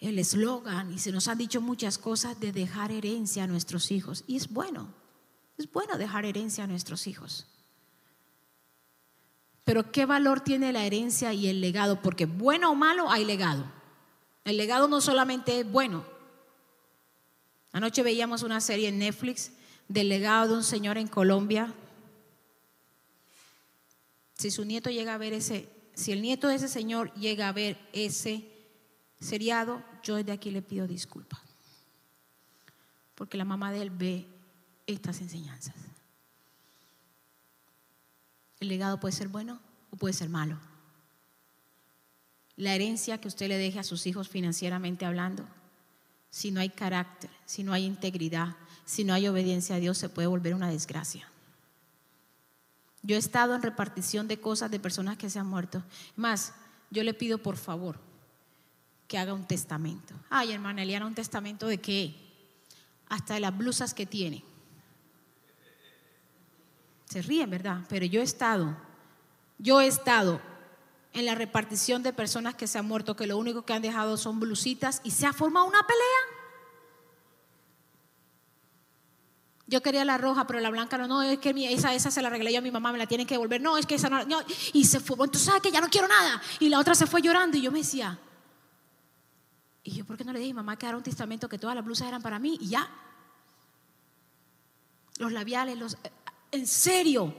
el 0.00 0.18
eslogan 0.18 0.92
y 0.92 0.98
se 0.98 1.12
nos 1.12 1.28
han 1.28 1.38
dicho 1.38 1.60
muchas 1.60 1.98
cosas 1.98 2.40
de 2.40 2.52
dejar 2.52 2.90
herencia 2.90 3.44
a 3.44 3.46
nuestros 3.46 3.92
hijos. 3.92 4.24
Y 4.26 4.36
es 4.36 4.48
bueno, 4.48 4.92
es 5.56 5.70
bueno 5.70 5.96
dejar 5.98 6.24
herencia 6.24 6.64
a 6.64 6.66
nuestros 6.66 7.06
hijos. 7.06 7.46
Pero 9.64 9.92
¿qué 9.92 10.06
valor 10.06 10.40
tiene 10.40 10.72
la 10.72 10.84
herencia 10.84 11.32
y 11.32 11.46
el 11.46 11.60
legado? 11.60 12.02
Porque 12.02 12.26
bueno 12.26 12.72
o 12.72 12.74
malo 12.74 13.08
hay 13.08 13.24
legado. 13.24 13.64
El 14.42 14.56
legado 14.56 14.88
no 14.88 15.00
solamente 15.00 15.60
es 15.60 15.70
bueno. 15.70 16.04
Anoche 17.70 18.02
veíamos 18.02 18.42
una 18.42 18.60
serie 18.60 18.88
en 18.88 18.98
Netflix 18.98 19.52
del 19.90 20.08
legado 20.08 20.48
de 20.48 20.54
un 20.54 20.64
señor 20.64 20.96
en 20.96 21.06
Colombia. 21.06 21.74
Si 24.38 24.50
su 24.50 24.64
nieto 24.64 24.88
llega 24.88 25.14
a 25.14 25.18
ver 25.18 25.34
ese, 25.34 25.68
si 25.94 26.12
el 26.12 26.22
nieto 26.22 26.48
de 26.48 26.54
ese 26.54 26.68
señor 26.68 27.12
llega 27.14 27.48
a 27.48 27.52
ver 27.52 27.76
ese 27.92 28.48
seriado, 29.20 29.82
yo 30.02 30.16
desde 30.16 30.32
aquí 30.32 30.50
le 30.50 30.62
pido 30.62 30.86
disculpas. 30.86 31.40
Porque 33.14 33.36
la 33.36 33.44
mamá 33.44 33.70
de 33.72 33.82
él 33.82 33.90
ve 33.90 34.26
estas 34.86 35.20
enseñanzas. 35.20 35.74
El 38.60 38.68
legado 38.68 38.98
puede 38.98 39.12
ser 39.12 39.28
bueno 39.28 39.60
o 39.90 39.96
puede 39.96 40.14
ser 40.14 40.30
malo 40.30 40.58
la 42.60 42.74
herencia 42.74 43.18
que 43.18 43.28
usted 43.28 43.48
le 43.48 43.56
deje 43.56 43.78
a 43.78 43.84
sus 43.84 44.06
hijos 44.06 44.28
financieramente 44.28 45.06
hablando, 45.06 45.48
si 46.28 46.50
no 46.50 46.60
hay 46.60 46.68
carácter, 46.68 47.30
si 47.46 47.64
no 47.64 47.72
hay 47.72 47.86
integridad, 47.86 48.54
si 48.84 49.04
no 49.04 49.14
hay 49.14 49.28
obediencia 49.28 49.76
a 49.76 49.78
Dios, 49.78 49.98
se 49.98 50.08
puede 50.08 50.28
volver 50.28 50.54
una 50.54 50.70
desgracia. 50.70 51.28
Yo 53.02 53.16
he 53.16 53.18
estado 53.18 53.54
en 53.54 53.62
repartición 53.62 54.28
de 54.28 54.40
cosas 54.40 54.70
de 54.70 54.80
personas 54.80 55.16
que 55.16 55.30
se 55.30 55.38
han 55.38 55.46
muerto. 55.46 55.82
Más, 56.16 56.52
yo 56.90 57.02
le 57.02 57.14
pido 57.14 57.38
por 57.38 57.56
favor 57.56 57.98
que 59.08 59.18
haga 59.18 59.32
un 59.32 59.46
testamento. 59.46 60.14
Ay, 60.28 60.52
hermana 60.52 60.82
Eliana, 60.82 61.06
¿un 61.06 61.14
testamento 61.14 61.66
de 61.66 61.78
qué? 61.78 62.14
Hasta 63.08 63.34
de 63.34 63.40
las 63.40 63.56
blusas 63.56 63.94
que 63.94 64.06
tiene. 64.06 64.44
Se 67.06 67.22
ríen, 67.22 67.50
¿verdad? 67.50 67.80
Pero 67.88 68.06
yo 68.06 68.20
he 68.20 68.24
estado, 68.24 68.76
yo 69.58 69.80
he 69.80 69.86
estado 69.88 70.40
en 71.12 71.26
la 71.26 71.34
repartición 71.34 72.04
de 72.04 72.12
personas 72.12 72.54
que 72.54 72.68
se 72.68 72.78
han 72.78 72.86
muerto, 72.86 73.16
que 73.16 73.26
lo 73.26 73.36
único 73.36 73.62
que 73.64 73.72
han 73.72 73.82
dejado 73.82 74.16
son 74.16 74.38
blusitas 74.38 75.00
y 75.02 75.10
se 75.10 75.26
ha 75.26 75.32
formado 75.32 75.66
una 75.66 75.82
pelea. 75.82 76.29
Yo 79.70 79.80
quería 79.82 80.04
la 80.04 80.18
roja, 80.18 80.48
pero 80.48 80.58
la 80.58 80.68
blanca 80.68 80.98
no, 80.98 81.06
no, 81.06 81.22
es 81.22 81.38
que 81.38 81.54
esa, 81.72 81.94
esa 81.94 82.10
se 82.10 82.20
la 82.20 82.28
regalé 82.28 82.52
yo 82.52 82.58
a 82.58 82.60
mi 82.60 82.72
mamá, 82.72 82.90
me 82.90 82.98
la 82.98 83.06
tienen 83.06 83.24
que 83.24 83.34
devolver. 83.34 83.60
No, 83.60 83.78
es 83.78 83.86
que 83.86 83.94
esa 83.94 84.10
no, 84.10 84.38
y 84.72 84.84
se 84.84 84.98
fue, 84.98 85.14
entonces 85.14 85.42
sabes 85.42 85.62
que 85.62 85.70
ya 85.70 85.80
no 85.80 85.88
quiero 85.88 86.08
nada. 86.08 86.42
Y 86.58 86.68
la 86.68 86.80
otra 86.80 86.96
se 86.96 87.06
fue 87.06 87.22
llorando 87.22 87.56
y 87.56 87.62
yo 87.62 87.70
me 87.70 87.78
decía, 87.78 88.18
y 89.84 89.92
yo, 89.92 90.04
¿por 90.04 90.16
qué 90.16 90.24
no 90.24 90.32
le 90.32 90.40
dije 90.40 90.50
a 90.50 90.54
mi 90.54 90.56
mamá 90.56 90.76
que 90.76 90.86
era 90.86 90.96
un 90.96 91.04
testamento 91.04 91.48
que 91.48 91.56
todas 91.56 91.76
las 91.76 91.84
blusas 91.84 92.08
eran 92.08 92.20
para 92.20 92.40
mí? 92.40 92.58
Y 92.60 92.70
ya. 92.70 92.90
Los 95.18 95.30
labiales, 95.30 95.78
los... 95.78 95.96
En 96.50 96.66
serio, 96.66 97.32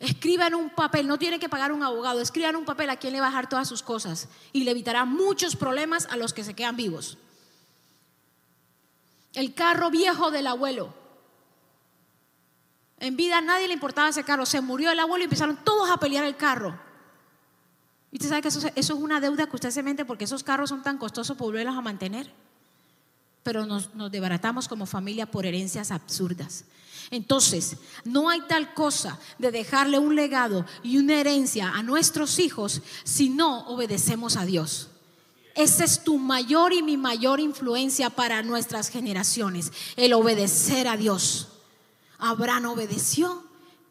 Escriban 0.00 0.54
un 0.54 0.70
papel, 0.70 1.08
no 1.08 1.18
tiene 1.18 1.40
que 1.40 1.48
pagar 1.48 1.72
un 1.72 1.82
abogado, 1.82 2.20
escriban 2.20 2.54
un 2.54 2.64
papel 2.64 2.88
a 2.88 2.96
quien 2.96 3.12
le 3.12 3.20
va 3.20 3.26
a 3.26 3.30
dejar 3.30 3.48
todas 3.48 3.66
sus 3.66 3.82
cosas 3.82 4.28
y 4.52 4.62
le 4.62 4.70
evitará 4.70 5.04
muchos 5.04 5.56
problemas 5.56 6.06
a 6.06 6.16
los 6.16 6.32
que 6.32 6.44
se 6.44 6.54
quedan 6.54 6.76
vivos. 6.76 7.18
El 9.34 9.54
carro 9.54 9.90
viejo 9.90 10.30
del 10.30 10.46
abuelo. 10.46 10.94
En 13.00 13.16
vida 13.16 13.38
a 13.38 13.40
nadie 13.40 13.68
le 13.68 13.74
importaba 13.74 14.08
ese 14.08 14.24
carro, 14.24 14.44
se 14.44 14.60
murió 14.60 14.90
el 14.90 14.98
abuelo 14.98 15.22
y 15.22 15.24
empezaron 15.24 15.58
todos 15.64 15.88
a 15.90 15.98
pelear 15.98 16.24
el 16.24 16.36
carro. 16.36 16.78
Y 18.10 18.16
usted 18.16 18.28
sabe 18.28 18.42
que 18.42 18.48
eso, 18.48 18.68
es 18.74 18.90
una 18.90 19.20
deuda 19.20 19.46
que 19.46 19.56
usted 19.56 19.70
se 19.70 19.82
mente 19.82 20.04
porque 20.04 20.24
esos 20.24 20.42
carros 20.42 20.70
son 20.70 20.82
tan 20.82 20.98
costosos 20.98 21.36
volverlos 21.36 21.76
a 21.76 21.80
mantener. 21.80 22.32
Pero 23.42 23.66
nos, 23.66 23.94
nos 23.94 24.10
desbaratamos 24.10 24.66
como 24.66 24.86
familia 24.86 25.30
por 25.30 25.46
herencias 25.46 25.90
absurdas. 25.90 26.64
Entonces, 27.10 27.76
no 28.04 28.28
hay 28.28 28.40
tal 28.42 28.74
cosa 28.74 29.18
de 29.38 29.50
dejarle 29.50 29.98
un 29.98 30.14
legado 30.14 30.66
y 30.82 30.98
una 30.98 31.20
herencia 31.20 31.70
a 31.70 31.82
nuestros 31.82 32.38
hijos 32.38 32.82
si 33.04 33.30
no 33.30 33.66
obedecemos 33.68 34.36
a 34.36 34.44
Dios. 34.44 34.88
Esa 35.54 35.84
es 35.84 36.04
tu 36.04 36.18
mayor 36.18 36.72
y 36.72 36.82
mi 36.82 36.96
mayor 36.96 37.40
influencia 37.40 38.10
para 38.10 38.42
nuestras 38.42 38.90
generaciones, 38.90 39.72
el 39.96 40.12
obedecer 40.12 40.86
a 40.86 40.96
Dios. 40.96 41.48
Abraham 42.18 42.66
obedeció, 42.66 43.44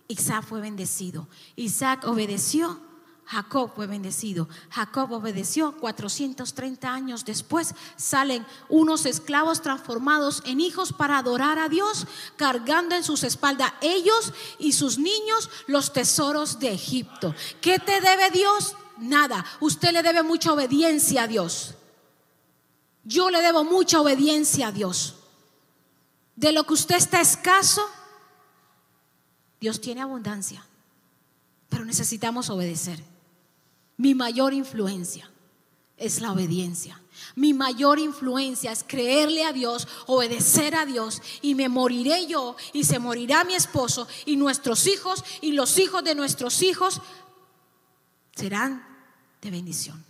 Isaac 0.07 0.45
fue 0.45 0.61
bendecido. 0.61 1.27
Isaac 1.55 2.05
obedeció, 2.05 2.79
Jacob 3.27 3.71
fue 3.75 3.87
bendecido. 3.87 4.47
Jacob 4.69 5.11
obedeció. 5.11 5.73
430 5.73 6.89
años 6.89 7.25
después 7.25 7.75
salen 7.97 8.45
unos 8.69 9.05
esclavos 9.05 9.61
transformados 9.61 10.41
en 10.45 10.61
hijos 10.61 10.93
para 10.93 11.17
adorar 11.17 11.59
a 11.59 11.67
Dios, 11.67 12.07
cargando 12.37 12.95
en 12.95 13.03
sus 13.03 13.23
espaldas 13.23 13.73
ellos 13.81 14.33
y 14.59 14.71
sus 14.71 14.97
niños 14.97 15.49
los 15.67 15.91
tesoros 15.91 16.59
de 16.59 16.71
Egipto. 16.71 17.35
¿Qué 17.59 17.79
te 17.79 17.99
debe 17.99 18.31
Dios? 18.31 18.75
Nada. 18.97 19.45
Usted 19.59 19.91
le 19.91 20.03
debe 20.03 20.23
mucha 20.23 20.53
obediencia 20.53 21.23
a 21.23 21.27
Dios. 21.27 21.75
Yo 23.03 23.29
le 23.29 23.41
debo 23.41 23.65
mucha 23.65 23.99
obediencia 23.99 24.67
a 24.67 24.71
Dios. 24.71 25.15
De 26.37 26.53
lo 26.53 26.63
que 26.63 26.75
usted 26.75 26.95
está 26.95 27.19
escaso, 27.19 27.85
Dios 29.59 29.81
tiene 29.81 30.01
abundancia, 30.01 30.65
pero 31.69 31.85
necesitamos 31.85 32.49
obedecer. 32.49 33.03
Mi 33.97 34.13
mayor 34.13 34.53
influencia 34.53 35.29
es 35.97 36.21
la 36.21 36.31
obediencia. 36.31 37.01
Mi 37.35 37.53
mayor 37.53 37.99
influencia 37.99 38.71
es 38.71 38.83
creerle 38.83 39.43
a 39.43 39.53
Dios, 39.53 39.87
obedecer 40.05 40.75
a 40.75 40.85
Dios 40.85 41.21
y 41.41 41.55
me 41.55 41.67
moriré 41.67 42.27
yo 42.27 42.55
y 42.73 42.83
se 42.83 42.99
morirá 42.99 43.43
mi 43.43 43.55
esposo 43.55 44.07
y 44.25 44.35
nuestros 44.35 44.85
hijos 44.85 45.23
y 45.41 45.53
los 45.53 45.79
hijos 45.79 46.03
de 46.03 46.13
nuestros 46.13 46.61
hijos 46.61 47.01
serán 48.35 48.85
de 49.41 49.49
bendición. 49.49 50.03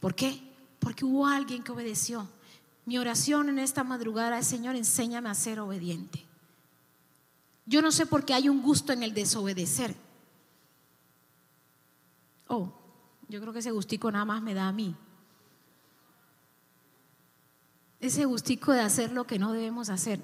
¿Por 0.00 0.14
qué? 0.14 0.42
Porque 0.78 1.04
hubo 1.04 1.26
alguien 1.26 1.62
que 1.62 1.72
obedeció. 1.72 2.28
Mi 2.86 2.98
oración 2.98 3.48
en 3.48 3.58
esta 3.58 3.84
madrugada 3.84 4.38
es, 4.38 4.46
Señor, 4.46 4.76
enséñame 4.76 5.28
a 5.28 5.34
ser 5.34 5.60
obediente. 5.60 6.25
Yo 7.66 7.82
no 7.82 7.90
sé 7.90 8.06
por 8.06 8.24
qué 8.24 8.32
hay 8.32 8.48
un 8.48 8.62
gusto 8.62 8.92
en 8.92 9.02
el 9.02 9.12
desobedecer. 9.12 9.94
Oh, 12.46 12.72
yo 13.28 13.40
creo 13.40 13.52
que 13.52 13.58
ese 13.58 13.72
gustico 13.72 14.10
nada 14.10 14.24
más 14.24 14.40
me 14.40 14.54
da 14.54 14.68
a 14.68 14.72
mí. 14.72 14.94
Ese 17.98 18.24
gustico 18.24 18.72
de 18.72 18.80
hacer 18.80 19.10
lo 19.10 19.26
que 19.26 19.38
no 19.38 19.52
debemos 19.52 19.88
hacer 19.88 20.20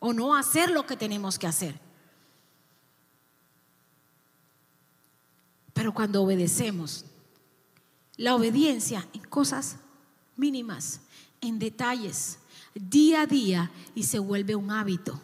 o 0.00 0.12
no 0.12 0.34
hacer 0.34 0.70
lo 0.70 0.86
que 0.86 0.96
tenemos 0.96 1.38
que 1.38 1.46
hacer. 1.46 1.80
Pero 5.72 5.92
cuando 5.92 6.22
obedecemos, 6.22 7.04
la 8.16 8.34
obediencia 8.34 9.06
en 9.12 9.22
cosas 9.22 9.76
mínimas, 10.36 11.00
en 11.40 11.58
detalles, 11.58 12.38
día 12.74 13.22
a 13.22 13.26
día, 13.26 13.70
y 13.94 14.04
se 14.04 14.18
vuelve 14.18 14.56
un 14.56 14.70
hábito, 14.70 15.20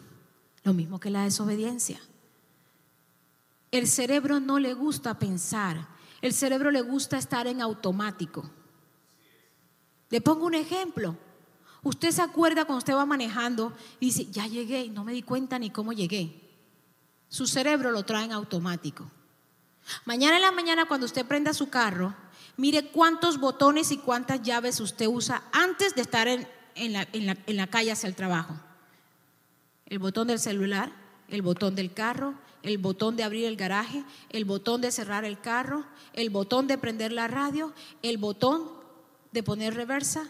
lo 0.63 0.73
mismo 0.73 0.99
que 0.99 1.09
la 1.09 1.23
desobediencia. 1.23 1.99
El 3.71 3.87
cerebro 3.87 4.39
no 4.39 4.59
le 4.59 4.73
gusta 4.73 5.17
pensar, 5.19 5.87
el 6.21 6.33
cerebro 6.33 6.71
le 6.71 6.81
gusta 6.81 7.17
estar 7.17 7.47
en 7.47 7.61
automático. 7.61 8.49
Le 10.09 10.21
pongo 10.21 10.45
un 10.45 10.53
ejemplo. 10.53 11.17
Usted 11.81 12.11
se 12.11 12.21
acuerda 12.21 12.65
cuando 12.65 12.77
usted 12.77 12.93
va 12.93 13.05
manejando 13.05 13.73
y 13.99 14.05
dice, 14.05 14.27
ya 14.31 14.47
llegué 14.47 14.85
y 14.85 14.89
no 14.89 15.03
me 15.03 15.11
di 15.11 15.23
cuenta 15.23 15.59
ni 15.59 15.69
cómo 15.69 15.91
llegué. 15.91 16.39
Su 17.27 17.47
cerebro 17.47 17.91
lo 17.91 18.03
trae 18.03 18.25
en 18.25 18.31
automático. 18.31 19.09
Mañana 20.05 20.37
en 20.37 20.43
la 20.43 20.51
mañana 20.51 20.85
cuando 20.87 21.05
usted 21.05 21.25
prenda 21.25 21.53
su 21.53 21.69
carro, 21.69 22.15
mire 22.55 22.91
cuántos 22.91 23.39
botones 23.39 23.91
y 23.91 23.97
cuántas 23.97 24.41
llaves 24.43 24.79
usted 24.79 25.07
usa 25.07 25.43
antes 25.51 25.95
de 25.95 26.03
estar 26.03 26.27
en, 26.27 26.47
la, 26.93 27.07
en 27.11 27.57
la 27.57 27.67
calle 27.67 27.91
hacia 27.91 28.07
el 28.07 28.15
trabajo. 28.15 28.55
El 29.93 29.99
botón 29.99 30.27
del 30.27 30.39
celular, 30.39 30.91
el 31.29 31.43
botón 31.43 31.75
del 31.75 31.93
carro, 31.93 32.33
el 32.63 32.79
botón 32.79 33.15
de 33.15 33.21
abrir 33.21 33.45
el 33.45 33.55
garaje, 33.55 34.03
el 34.31 34.43
botón 34.43 34.81
de 34.81 34.91
cerrar 34.91 35.23
el 35.23 35.39
carro, 35.39 35.85
el 36.13 36.31
botón 36.31 36.65
de 36.65 36.79
prender 36.79 37.11
la 37.11 37.27
radio, 37.27 37.71
el 38.01 38.17
botón 38.17 38.71
de 39.33 39.43
poner 39.43 39.75
reversa, 39.75 40.27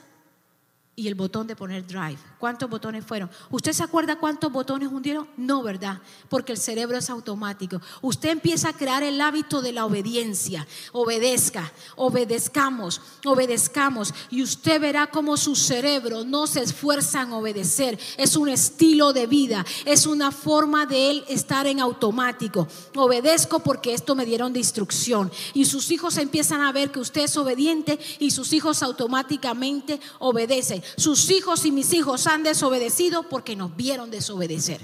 y 0.96 1.08
el 1.08 1.16
botón 1.16 1.48
de 1.48 1.56
poner 1.56 1.88
drive. 1.88 2.20
¿Cuántos 2.38 2.70
botones 2.70 3.04
fueron? 3.04 3.32
¿Usted 3.50 3.74
se 3.74 3.84
acuerda 3.84 4.20
cuántos 4.20 4.52
botones 4.52 4.90
hundieron? 4.92 5.28
No, 5.38 5.64
¿verdad? 5.64 6.00
Porque 6.30 6.52
el 6.52 6.60
cerebro 6.60 6.98
es 6.98 7.10
automático. 7.10 7.82
Usted 8.02 8.30
empieza 8.30 8.70
a 8.70 8.74
crear 8.74 9.02
el 9.02 9.20
hábito 9.20 9.62
de 9.62 9.72
la 9.72 9.86
obediencia. 9.86 10.68
Obedezca, 10.92 11.72
obedezcamos, 11.96 13.02
obedezcamos. 13.26 14.14
Y 14.30 14.44
usted 14.44 14.80
verá 14.80 15.08
cómo 15.08 15.36
su 15.38 15.56
cerebro 15.56 16.26
no 16.26 16.46
se 16.46 16.62
esfuerza 16.62 17.22
en 17.24 17.32
obedecer. 17.32 17.98
Es 18.18 18.36
un 18.36 18.50
estilo 18.50 19.14
de 19.14 19.26
vida, 19.26 19.66
es 19.86 20.06
una 20.06 20.32
forma 20.32 20.86
de 20.86 21.10
él 21.10 21.24
estar 21.28 21.66
en 21.66 21.80
automático. 21.80 22.68
Obedezco 22.96 23.62
porque 23.62 23.96
esto 23.96 24.14
me 24.14 24.26
dieron 24.26 24.54
de 24.54 24.60
instrucción. 24.60 25.32
Y 25.56 25.66
sus 25.66 25.90
hijos 25.90 26.18
empiezan 26.18 26.62
a 26.62 26.72
ver 26.72 26.92
que 26.92 27.00
usted 27.00 27.22
es 27.22 27.38
obediente 27.38 27.98
y 28.20 28.30
sus 28.30 28.54
hijos 28.54 28.84
automáticamente 28.84 30.00
obedecen. 30.20 30.83
Sus 30.98 31.30
hijos 31.30 31.66
y 31.66 31.72
mis 31.72 31.94
hijos 31.94 32.28
han 32.28 32.44
desobedecido 32.44 33.30
porque 33.30 33.56
nos 33.56 33.76
vieron 33.76 34.12
desobedecer. 34.12 34.82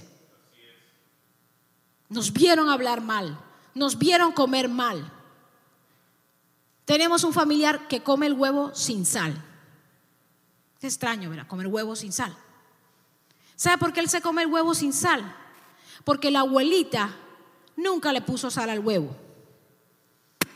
Nos 2.09 2.33
vieron 2.33 2.69
hablar 2.69 3.01
mal, 3.01 3.39
nos 3.75 3.97
vieron 3.97 4.31
comer 4.31 4.67
mal. 4.69 5.11
Tenemos 6.85 7.23
un 7.23 7.33
familiar 7.33 7.87
que 7.87 8.01
come 8.01 8.25
el 8.25 8.33
huevo 8.33 8.73
sin 8.73 9.05
sal. 9.05 9.45
Es 10.79 10.85
extraño, 10.85 11.29
¿verdad? 11.29 11.47
Comer 11.47 11.67
huevo 11.67 11.95
sin 11.95 12.11
sal. 12.11 12.35
¿Sabe 13.55 13.77
por 13.77 13.93
qué 13.93 13.99
él 13.99 14.09
se 14.09 14.21
come 14.21 14.41
el 14.41 14.47
huevo 14.47 14.73
sin 14.73 14.93
sal? 14.93 15.35
Porque 16.03 16.31
la 16.31 16.39
abuelita 16.39 17.15
nunca 17.75 18.11
le 18.11 18.21
puso 18.21 18.49
sal 18.49 18.69
al 18.69 18.79
huevo. 18.79 19.15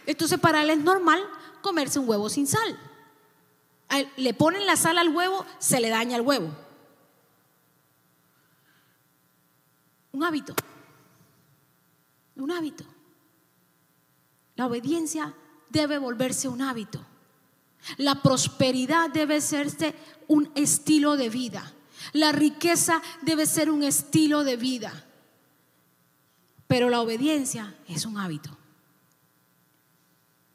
Entonces 0.06 0.40
para 0.40 0.64
él 0.64 0.70
es 0.72 0.80
normal 0.80 1.22
comerse 1.62 2.00
un 2.00 2.10
huevo 2.10 2.30
sin 2.30 2.48
sal 2.48 2.80
le 4.18 4.34
ponen 4.34 4.66
la 4.66 4.76
sal 4.76 4.98
al 4.98 5.10
huevo, 5.10 5.46
se 5.60 5.80
le 5.80 5.90
daña 5.90 6.16
el 6.16 6.22
huevo. 6.22 6.50
Un 10.12 10.24
hábito. 10.24 10.56
Un 12.36 12.52
hábito. 12.52 12.86
La 14.56 14.68
obediencia 14.68 15.34
debe 15.70 15.98
volverse 15.98 16.48
un 16.48 16.62
hábito. 16.62 17.04
La 17.98 18.22
prosperidad 18.22 19.10
debe 19.10 19.42
serse 19.42 19.96
un 20.28 20.52
estilo 20.56 21.18
de 21.18 21.30
vida. 21.30 21.74
La 22.14 22.32
riqueza 22.32 23.02
debe 23.22 23.46
ser 23.46 23.70
un 23.70 23.84
estilo 23.84 24.44
de 24.44 24.58
vida. 24.58 25.06
Pero 26.68 26.90
la 26.90 27.02
obediencia 27.02 27.76
es 27.88 28.06
un 28.06 28.18
hábito. 28.18 28.58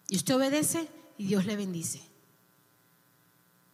Y 0.09 0.17
usted 0.17 0.37
obedece 0.37 0.89
y 1.19 1.27
Dios 1.27 1.45
le 1.45 1.57
bendice. 1.57 2.08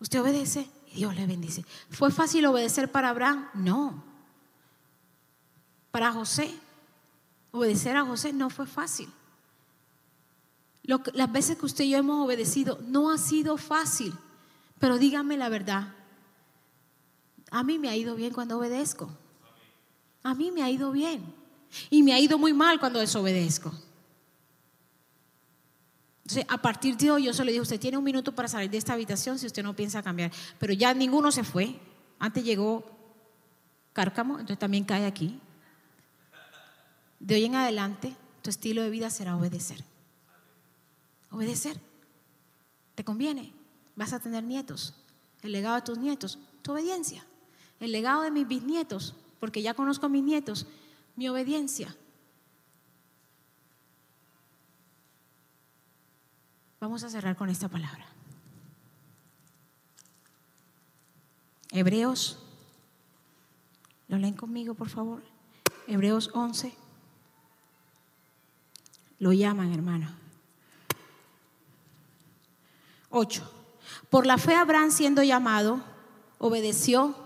Usted 0.04 0.20
obedece 0.20 0.68
y 0.92 0.96
Dios 0.96 1.16
le 1.16 1.26
bendice. 1.26 1.64
¿Fue 1.88 2.10
fácil 2.10 2.44
obedecer 2.44 2.92
para 2.92 3.08
Abraham? 3.08 3.48
No. 3.54 4.04
Para 5.90 6.12
José, 6.12 6.54
obedecer 7.52 7.96
a 7.96 8.04
José 8.04 8.34
no 8.34 8.50
fue 8.50 8.66
fácil. 8.66 9.10
las 10.82 11.32
veces 11.32 11.56
que 11.56 11.64
usted 11.64 11.84
y 11.84 11.90
yo 11.92 11.96
hemos 11.96 12.22
obedecido 12.22 12.78
no 12.82 13.10
ha 13.10 13.16
sido 13.16 13.56
fácil, 13.56 14.12
pero 14.78 14.98
dígame 14.98 15.38
la 15.38 15.48
verdad. 15.48 15.94
A 17.50 17.62
mí 17.62 17.78
me 17.78 17.88
ha 17.88 17.96
ido 17.96 18.14
bien 18.14 18.34
cuando 18.34 18.58
obedezco. 18.58 19.08
A 20.22 20.34
mí 20.34 20.50
me 20.50 20.62
ha 20.62 20.68
ido 20.68 20.92
bien. 20.92 21.34
Y 21.88 22.02
me 22.02 22.12
ha 22.12 22.20
ido 22.20 22.36
muy 22.36 22.52
mal 22.52 22.78
cuando 22.78 22.98
desobedezco. 23.00 23.72
Entonces, 26.24 26.46
a 26.48 26.56
partir 26.56 26.96
de 26.96 27.10
hoy, 27.10 27.24
yo 27.24 27.34
se 27.34 27.44
le 27.44 27.52
dije, 27.52 27.60
usted 27.60 27.78
tiene 27.78 27.98
un 27.98 28.04
minuto 28.04 28.34
para 28.34 28.48
salir 28.48 28.70
de 28.70 28.78
esta 28.78 28.94
habitación 28.94 29.38
si 29.38 29.46
usted 29.46 29.62
no 29.62 29.76
piensa 29.76 30.02
cambiar. 30.02 30.32
Pero 30.58 30.72
ya 30.72 30.94
ninguno 30.94 31.30
se 31.30 31.44
fue. 31.44 31.78
Antes 32.18 32.44
llegó 32.44 32.82
Cárcamo, 33.92 34.34
entonces 34.34 34.58
también 34.58 34.84
cae 34.84 35.04
aquí. 35.04 35.38
De 37.20 37.34
hoy 37.34 37.44
en 37.44 37.54
adelante, 37.56 38.16
tu 38.40 38.48
estilo 38.48 38.82
de 38.82 38.88
vida 38.88 39.10
será 39.10 39.36
obedecer. 39.36 39.84
Obedecer. 41.30 41.78
¿Te 42.94 43.04
conviene? 43.04 43.52
Vas 43.94 44.14
a 44.14 44.20
tener 44.20 44.44
nietos. 44.44 44.94
El 45.42 45.52
legado 45.52 45.76
de 45.76 45.82
tus 45.82 45.98
nietos, 45.98 46.38
tu 46.62 46.72
obediencia. 46.72 47.24
El 47.80 47.92
legado 47.92 48.22
de 48.22 48.30
mis 48.30 48.48
bisnietos, 48.48 49.14
porque 49.40 49.60
ya 49.60 49.74
conozco 49.74 50.06
a 50.06 50.08
mis 50.08 50.24
nietos, 50.24 50.66
mi 51.16 51.28
obediencia. 51.28 51.94
Vamos 56.84 57.02
a 57.02 57.08
cerrar 57.08 57.34
con 57.34 57.48
esta 57.48 57.66
palabra. 57.66 58.04
Hebreos, 61.72 62.38
¿lo 64.06 64.18
leen 64.18 64.34
conmigo, 64.34 64.74
por 64.74 64.90
favor? 64.90 65.22
Hebreos 65.86 66.30
11. 66.34 66.74
Lo 69.18 69.32
llaman, 69.32 69.72
hermano. 69.72 70.10
8. 73.08 73.50
Por 74.10 74.26
la 74.26 74.36
fe 74.36 74.54
Abraham 74.54 74.90
siendo 74.90 75.22
llamado, 75.22 75.82
obedeció 76.36 77.16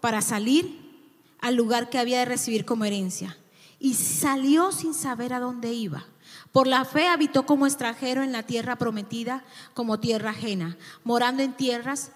para 0.00 0.22
salir 0.22 0.94
al 1.40 1.56
lugar 1.56 1.90
que 1.90 1.98
había 1.98 2.20
de 2.20 2.24
recibir 2.24 2.64
como 2.64 2.84
herencia. 2.84 3.36
Y 3.80 3.94
salió 3.94 4.70
sin 4.70 4.94
saber 4.94 5.32
a 5.34 5.40
dónde 5.40 5.72
iba. 5.72 6.06
Por 6.52 6.66
la 6.66 6.84
fe 6.84 7.08
habitó 7.08 7.46
como 7.46 7.66
extranjero 7.66 8.22
en 8.22 8.32
la 8.32 8.42
tierra 8.42 8.76
prometida, 8.76 9.44
como 9.74 10.00
tierra 10.00 10.30
ajena, 10.30 10.76
morando 11.04 11.42
en 11.42 11.52
tierras 11.52 12.12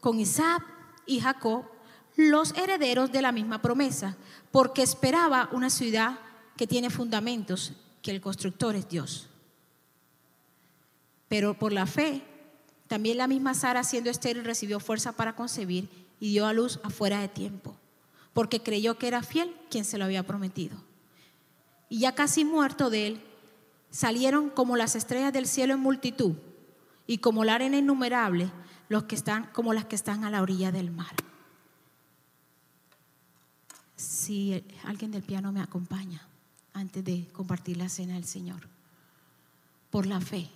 con 0.00 0.20
Isaac 0.20 0.62
y 1.06 1.20
Jacob, 1.20 1.64
los 2.16 2.52
herederos 2.56 3.10
de 3.10 3.22
la 3.22 3.32
misma 3.32 3.62
promesa, 3.62 4.16
porque 4.50 4.82
esperaba 4.82 5.48
una 5.52 5.70
ciudad 5.70 6.18
que 6.56 6.66
tiene 6.66 6.90
fundamentos, 6.90 7.72
que 8.02 8.10
el 8.10 8.20
constructor 8.20 8.76
es 8.76 8.88
Dios. 8.88 9.28
Pero 11.28 11.54
por 11.58 11.72
la 11.72 11.86
fe, 11.86 12.22
también 12.88 13.16
la 13.16 13.26
misma 13.26 13.54
Sara, 13.54 13.84
siendo 13.84 14.10
estéril, 14.10 14.44
recibió 14.44 14.78
fuerza 14.78 15.12
para 15.12 15.34
concebir 15.34 15.88
y 16.20 16.30
dio 16.30 16.46
a 16.46 16.52
luz 16.52 16.78
afuera 16.82 17.20
de 17.20 17.28
tiempo, 17.28 17.74
porque 18.34 18.62
creyó 18.62 18.98
que 18.98 19.08
era 19.08 19.22
fiel 19.22 19.56
quien 19.70 19.84
se 19.84 19.96
lo 19.96 20.04
había 20.04 20.26
prometido. 20.26 20.76
Y 21.88 22.00
ya 22.00 22.14
casi 22.14 22.44
muerto 22.44 22.90
de 22.90 23.06
él, 23.06 23.22
salieron 23.92 24.50
como 24.50 24.76
las 24.76 24.96
estrellas 24.96 25.32
del 25.32 25.46
cielo 25.46 25.74
en 25.74 25.80
multitud 25.80 26.34
y 27.06 27.18
como 27.18 27.44
la 27.44 27.54
arena 27.54 27.76
innumerable, 27.76 28.50
los 28.88 29.04
que 29.04 29.14
están 29.14 29.50
como 29.52 29.74
las 29.74 29.84
que 29.84 29.94
están 29.94 30.24
a 30.24 30.30
la 30.30 30.42
orilla 30.42 30.72
del 30.72 30.90
mar. 30.90 31.14
Si 33.94 34.64
alguien 34.84 35.12
del 35.12 35.22
piano 35.22 35.52
me 35.52 35.60
acompaña 35.60 36.26
antes 36.72 37.04
de 37.04 37.28
compartir 37.32 37.76
la 37.76 37.88
cena 37.88 38.14
del 38.14 38.24
Señor, 38.24 38.66
por 39.90 40.06
la 40.06 40.20
fe, 40.20 40.48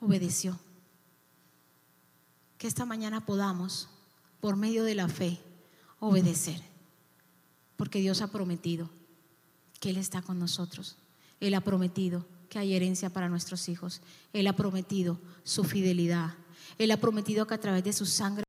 obedeció. 0.00 0.58
Que 2.56 2.66
esta 2.66 2.86
mañana 2.86 3.26
podamos, 3.26 3.88
por 4.40 4.56
medio 4.56 4.84
de 4.84 4.94
la 4.94 5.08
fe, 5.08 5.38
obedecer. 6.00 6.60
Porque 7.76 8.00
Dios 8.00 8.22
ha 8.22 8.28
prometido 8.28 8.88
que 9.78 9.90
Él 9.90 9.98
está 9.98 10.22
con 10.22 10.38
nosotros. 10.38 10.96
Él 11.38 11.54
ha 11.54 11.60
prometido 11.60 12.24
que 12.52 12.58
hay 12.58 12.74
herencia 12.74 13.08
para 13.08 13.30
nuestros 13.30 13.70
hijos. 13.70 14.02
Él 14.34 14.46
ha 14.46 14.52
prometido 14.52 15.18
su 15.42 15.64
fidelidad. 15.64 16.34
Él 16.76 16.90
ha 16.90 16.98
prometido 16.98 17.46
que 17.46 17.54
a 17.54 17.60
través 17.60 17.82
de 17.82 17.94
su 17.94 18.04
sangre 18.04 18.40